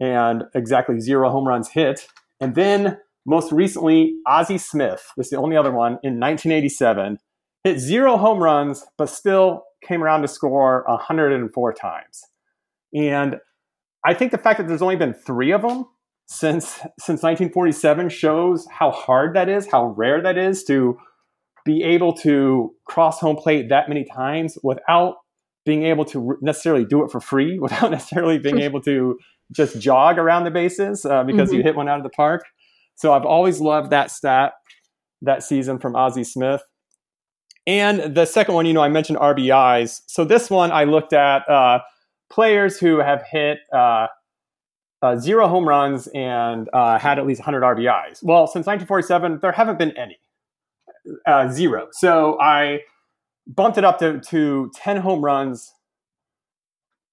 and 0.00 0.44
exactly 0.54 1.00
zero 1.00 1.30
home 1.30 1.46
runs 1.46 1.70
hit. 1.70 2.06
And 2.40 2.54
then 2.54 2.98
most 3.26 3.52
recently, 3.52 4.16
Ozzie 4.26 4.58
Smith, 4.58 5.12
this 5.16 5.26
is 5.26 5.30
the 5.30 5.38
only 5.38 5.56
other 5.56 5.72
one, 5.72 5.92
in 6.02 6.20
1987, 6.20 7.18
hit 7.62 7.78
zero 7.78 8.16
home 8.16 8.42
runs, 8.42 8.84
but 8.98 9.08
still 9.08 9.64
came 9.82 10.02
around 10.02 10.22
to 10.22 10.28
score 10.28 10.84
104 10.86 11.72
times. 11.72 12.22
And 12.94 13.36
I 14.04 14.14
think 14.14 14.32
the 14.32 14.38
fact 14.38 14.58
that 14.58 14.68
there's 14.68 14.82
only 14.82 14.96
been 14.96 15.14
three 15.14 15.52
of 15.52 15.62
them 15.62 15.86
since 16.26 16.66
since 16.98 17.22
1947 17.22 18.08
shows 18.08 18.66
how 18.70 18.90
hard 18.90 19.34
that 19.34 19.48
is, 19.48 19.66
how 19.70 19.86
rare 19.96 20.22
that 20.22 20.38
is 20.38 20.64
to 20.64 20.98
be 21.64 21.82
able 21.82 22.12
to 22.12 22.74
cross 22.84 23.20
home 23.20 23.36
plate 23.36 23.68
that 23.70 23.88
many 23.88 24.04
times 24.04 24.58
without 24.62 25.16
being 25.64 25.84
able 25.84 26.04
to 26.04 26.36
necessarily 26.42 26.84
do 26.84 27.04
it 27.04 27.10
for 27.10 27.20
free, 27.20 27.58
without 27.60 27.90
necessarily 27.90 28.38
being 28.38 28.60
able 28.68 28.80
to 28.82 29.18
just 29.52 29.78
jog 29.80 30.18
around 30.18 30.44
the 30.44 30.50
bases 30.50 31.04
uh, 31.04 31.22
because 31.24 31.48
mm-hmm. 31.48 31.58
you 31.58 31.62
hit 31.62 31.76
one 31.76 31.88
out 31.88 31.98
of 31.98 32.02
the 32.02 32.10
park. 32.10 32.44
So 32.96 33.12
I've 33.12 33.24
always 33.24 33.60
loved 33.60 33.90
that 33.90 34.10
stat 34.10 34.52
that 35.22 35.42
season 35.42 35.78
from 35.78 35.96
Ozzie 35.96 36.24
Smith. 36.24 36.62
And 37.66 38.14
the 38.14 38.26
second 38.26 38.54
one, 38.54 38.66
you 38.66 38.72
know, 38.72 38.82
I 38.82 38.88
mentioned 38.88 39.18
RBIs. 39.18 40.02
So 40.06 40.24
this 40.24 40.50
one 40.50 40.70
I 40.70 40.84
looked 40.84 41.12
at 41.12 41.48
uh, 41.48 41.80
players 42.30 42.78
who 42.78 42.98
have 42.98 43.22
hit 43.30 43.58
uh, 43.72 44.08
uh, 45.02 45.16
zero 45.16 45.48
home 45.48 45.66
runs 45.66 46.06
and 46.08 46.68
uh, 46.72 46.98
had 46.98 47.18
at 47.18 47.26
least 47.26 47.40
100 47.40 47.62
RBIs. 47.62 48.22
Well, 48.22 48.46
since 48.46 48.66
1947, 48.66 49.38
there 49.40 49.52
haven't 49.52 49.78
been 49.78 49.96
any. 49.96 50.18
Uh, 51.26 51.48
zero. 51.50 51.88
So 51.92 52.40
I 52.40 52.80
bumped 53.46 53.78
it 53.78 53.84
up 53.84 53.98
to, 53.98 54.20
to 54.20 54.70
10 54.74 54.98
home 54.98 55.24
runs 55.24 55.72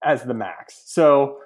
as 0.04 0.24
the 0.24 0.34
max. 0.34 0.82
So 0.86 1.38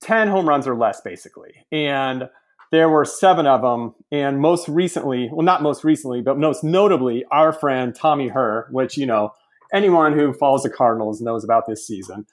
10 0.00 0.28
home 0.28 0.48
runs 0.48 0.66
or 0.66 0.76
less, 0.76 1.00
basically. 1.00 1.66
And 1.72 2.28
there 2.70 2.88
were 2.88 3.04
seven 3.04 3.46
of 3.46 3.62
them. 3.62 3.94
And 4.10 4.40
most 4.40 4.68
recently, 4.68 5.28
well, 5.32 5.44
not 5.44 5.62
most 5.62 5.84
recently, 5.84 6.22
but 6.22 6.38
most 6.38 6.62
notably, 6.62 7.24
our 7.30 7.52
friend 7.52 7.94
Tommy 7.94 8.28
Herr, 8.28 8.68
which, 8.70 8.96
you 8.96 9.06
know, 9.06 9.32
anyone 9.72 10.12
who 10.12 10.32
follows 10.32 10.62
the 10.62 10.70
Cardinals 10.70 11.20
knows 11.20 11.44
about 11.44 11.66
this 11.66 11.86
season. 11.86 12.26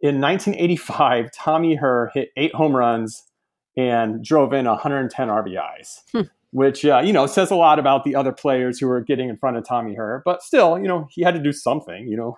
In 0.00 0.20
1985, 0.20 1.32
Tommy 1.32 1.74
Herr 1.74 2.10
hit 2.14 2.30
eight 2.36 2.54
home 2.54 2.76
runs 2.76 3.24
and 3.76 4.24
drove 4.24 4.52
in 4.52 4.66
110 4.66 5.28
RBIs, 5.28 6.00
hmm. 6.12 6.20
Which, 6.50 6.84
uh, 6.84 7.00
you 7.04 7.12
know, 7.12 7.26
says 7.26 7.50
a 7.50 7.56
lot 7.56 7.78
about 7.78 8.04
the 8.04 8.14
other 8.14 8.32
players 8.32 8.78
who 8.78 8.88
are 8.90 9.00
getting 9.00 9.28
in 9.28 9.36
front 9.36 9.56
of 9.56 9.66
Tommy 9.66 9.94
Herr. 9.94 10.22
But 10.24 10.42
still, 10.42 10.78
you 10.78 10.88
know, 10.88 11.06
he 11.10 11.22
had 11.22 11.34
to 11.34 11.40
do 11.40 11.52
something, 11.52 12.06
you 12.08 12.16
know. 12.16 12.36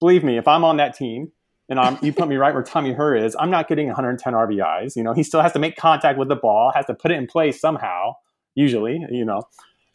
Believe 0.00 0.24
me, 0.24 0.38
if 0.38 0.48
I'm 0.48 0.64
on 0.64 0.76
that 0.78 0.94
team, 0.94 1.32
and 1.68 1.78
I'm, 1.78 1.98
you 2.02 2.12
put 2.12 2.28
me 2.28 2.36
right 2.36 2.52
where 2.52 2.62
Tommy 2.62 2.92
Herr 2.92 3.14
is, 3.14 3.34
I'm 3.38 3.50
not 3.50 3.68
getting 3.68 3.86
110 3.86 4.32
RBIs. 4.32 4.96
You 4.96 5.02
know, 5.02 5.14
he 5.14 5.22
still 5.22 5.40
has 5.40 5.52
to 5.52 5.58
make 5.58 5.76
contact 5.76 6.18
with 6.18 6.28
the 6.28 6.36
ball, 6.36 6.72
has 6.74 6.86
to 6.86 6.94
put 6.94 7.10
it 7.10 7.14
in 7.14 7.26
place 7.26 7.60
somehow, 7.60 8.14
usually, 8.54 9.00
you 9.10 9.24
know. 9.24 9.42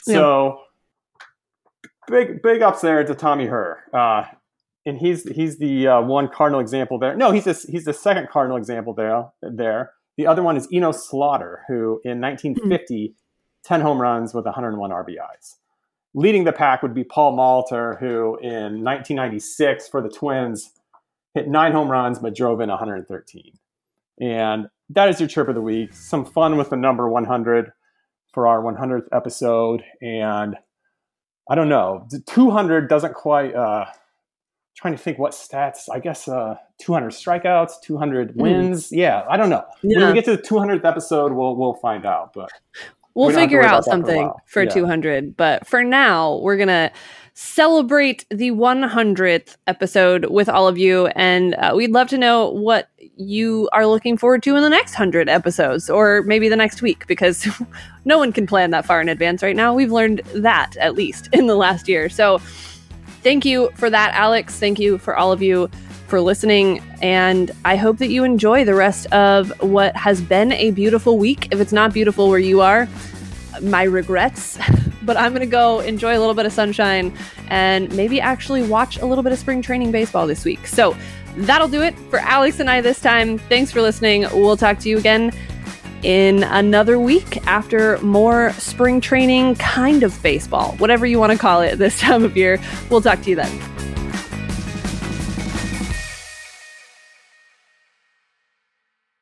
So 0.04 0.62
yeah. 2.10 2.26
big 2.26 2.41
big 2.41 2.62
ups 2.62 2.82
there 2.82 3.04
to 3.04 3.14
Tommy 3.14 3.45
Herr. 3.45 3.84
Uh, 3.93 4.26
and 4.86 4.97
he's 4.97 5.30
he's 5.30 5.60
the 5.60 5.88
uh, 5.88 6.02
one 6.02 6.28
cardinal 6.28 6.60
example 6.60 6.97
there. 6.97 7.16
No, 7.16 7.32
he's 7.32 7.43
this, 7.43 7.64
he's 7.64 7.86
the 7.86 7.93
second 7.93 8.30
cardinal 8.30 8.58
example 8.58 8.93
there. 8.93 9.26
There, 9.41 9.91
the 10.18 10.26
other 10.26 10.41
one 10.41 10.58
is 10.58 10.68
Enos 10.72 11.08
Slaughter, 11.08 11.64
who 11.68 12.02
in 12.04 12.20
1950, 12.20 12.95
mm-hmm. 12.95 13.14
10 13.70 13.82
home 13.82 14.01
runs 14.01 14.34
with 14.34 14.45
101 14.45 14.89
RBIs. 14.89 15.57
Leading 16.15 16.43
the 16.43 16.51
pack 16.51 16.82
would 16.82 16.95
be 16.95 17.03
Paul 17.03 17.38
Molitor, 17.38 17.99
who 17.99 18.36
in 18.39 18.84
1996 18.84 19.88
for 19.88 20.01
the 20.01 20.09
Twins 20.09 20.72
hit 21.36 21.47
nine 21.47 21.72
home 21.72 21.88
runs, 21.88 22.17
but 22.17 22.36
drove 22.36 22.61
in 22.61 22.70
113. 22.70 23.53
And 24.20 24.70
that 24.89 25.07
is 25.09 25.20
your 25.20 25.30
chirp 25.30 25.49
of 25.49 25.55
the 25.55 25.61
week. 25.61 25.93
Some 25.93 26.26
fun 26.26 26.57
with 26.57 26.72
the 26.72 26.78
number 26.78 27.07
100 27.07 27.72
for 28.34 28.47
our 28.47 28.59
100th 28.59 29.07
episode. 29.11 29.84
And 30.01 30.57
I 31.47 31.53
don't 31.53 31.70
know, 31.70 32.07
200 32.26 32.89
doesn't 32.89 33.13
quite. 33.13 33.53
Uh, 33.53 33.86
trying 34.76 34.95
to 34.95 35.01
think 35.01 35.20
what 35.20 35.34
stats. 35.34 35.89
I 35.91 35.99
guess 35.99 36.28
uh, 36.28 36.55
200 36.80 37.11
strikeouts, 37.11 37.82
200 37.84 38.32
hmm. 38.32 38.41
wins. 38.41 38.88
Mm. 38.88 38.97
Yeah, 38.97 39.26
I 39.30 39.36
don't 39.36 39.49
know. 39.49 39.65
Yeah. 39.84 39.99
When 39.99 40.07
we 40.07 40.13
get 40.13 40.26
to 40.26 40.38
the 40.38 40.41
200th 40.41 40.86
episode, 40.86 41.34
we'll 41.34 41.55
we'll 41.55 41.74
find 41.74 42.05
out. 42.05 42.34
But 42.34 42.49
we'll 43.28 43.36
figure 43.36 43.63
out 43.63 43.84
something 43.84 44.32
for, 44.45 44.63
for 44.63 44.63
yeah. 44.63 44.70
200. 44.70 45.38
But 45.38 45.67
for 45.67 45.84
now, 45.84 46.38
we're 46.38 46.57
gonna 46.57 46.91
celebrate 47.41 48.26
the 48.30 48.51
100th 48.51 49.55
episode 49.65 50.26
with 50.26 50.49
all 50.49 50.67
of 50.67 50.78
you. 50.78 51.07
And 51.07 51.55
uh, 51.55 51.72
we'd 51.74 51.91
love 51.91 52.09
to 52.09 52.17
know 52.17 52.49
what 52.49 52.89
you 53.15 53.70
are 53.72 53.88
looking 53.88 54.17
forward 54.17 54.43
to 54.43 54.57
in 54.57 54.61
the 54.61 54.70
next 54.70 54.91
100 54.91 55.30
episodes 55.30 55.89
or 55.89 56.22
maybe 56.24 56.49
the 56.49 56.57
next 56.57 56.82
week 56.82 57.07
because 57.07 57.47
no 58.05 58.17
one 58.17 58.34
can 58.34 58.45
plan 58.45 58.72
that 58.72 58.86
far 58.86 58.99
in 58.99 59.07
advance 59.07 59.41
right 59.41 59.55
now. 59.55 59.74
We've 59.74 59.91
learned 59.91 60.20
that 60.36 60.76
at 60.78 60.95
least 60.95 61.30
in 61.32 61.47
the 61.47 61.55
last 61.55 61.88
year. 61.88 62.09
So 62.09 62.39
thank 63.24 63.45
you 63.45 63.70
for 63.76 63.89
that, 63.89 64.13
Alex. 64.15 64.59
Thank 64.59 64.78
you 64.78 64.97
for 64.97 65.15
all 65.15 65.32
of 65.32 65.41
you 65.41 65.70
for 66.10 66.20
listening. 66.20 66.82
And 67.01 67.51
I 67.66 67.76
hope 67.76 67.97
that 67.99 68.10
you 68.10 68.24
enjoy 68.24 68.66
the 68.66 68.76
rest 68.76 69.05
of 69.07 69.51
what 69.62 69.95
has 69.95 70.22
been 70.22 70.51
a 70.53 70.72
beautiful 70.72 71.18
week. 71.18 71.47
If 71.51 71.60
it's 71.60 71.72
not 71.72 71.93
beautiful 71.93 72.30
where 72.30 72.39
you 72.39 72.62
are, 72.62 72.88
my 73.62 73.84
regrets. 73.84 74.57
but 75.03 75.18
I'm 75.18 75.32
going 75.32 75.41
to 75.41 75.51
go 75.51 75.80
enjoy 75.80 76.18
a 76.18 76.20
little 76.20 76.34
bit 76.34 76.45
of 76.45 76.53
sunshine 76.53 77.18
and 77.47 77.91
maybe 77.95 78.22
actually 78.22 78.62
watch 78.62 78.97
a 78.99 79.05
little 79.05 79.24
bit 79.24 79.34
of 79.34 79.39
spring 79.39 79.62
training 79.62 79.91
baseball 79.91 80.28
this 80.28 80.45
week. 80.45 80.68
So 80.68 80.95
that'll 81.36 81.68
do 81.68 81.82
it 81.82 81.97
for 82.10 82.20
Alex 82.20 82.60
and 82.60 82.70
I 82.70 82.82
this 82.82 83.01
time. 83.01 83.38
Thanks 83.38 83.72
for 83.72 83.82
listening. 83.82 84.28
We'll 84.34 84.57
talk 84.57 84.80
to 84.80 84.89
you 84.89 84.97
again 84.97 85.32
in 86.03 86.43
another 86.43 86.99
week 86.99 87.45
after 87.47 87.97
more 87.99 88.53
spring 88.53 89.01
training 89.01 89.55
kind 89.55 90.03
of 90.03 90.22
baseball, 90.22 90.74
whatever 90.78 91.05
you 91.05 91.20
want 91.20 91.32
to 91.32 91.38
call 91.38 91.62
it 91.62 91.78
this 91.78 91.99
time 92.01 92.24
of 92.24 92.38
year. 92.38 92.60
We'll 92.89 93.01
talk 93.01 93.22
to 93.24 93.30
you 93.30 93.36
then. 93.36 93.99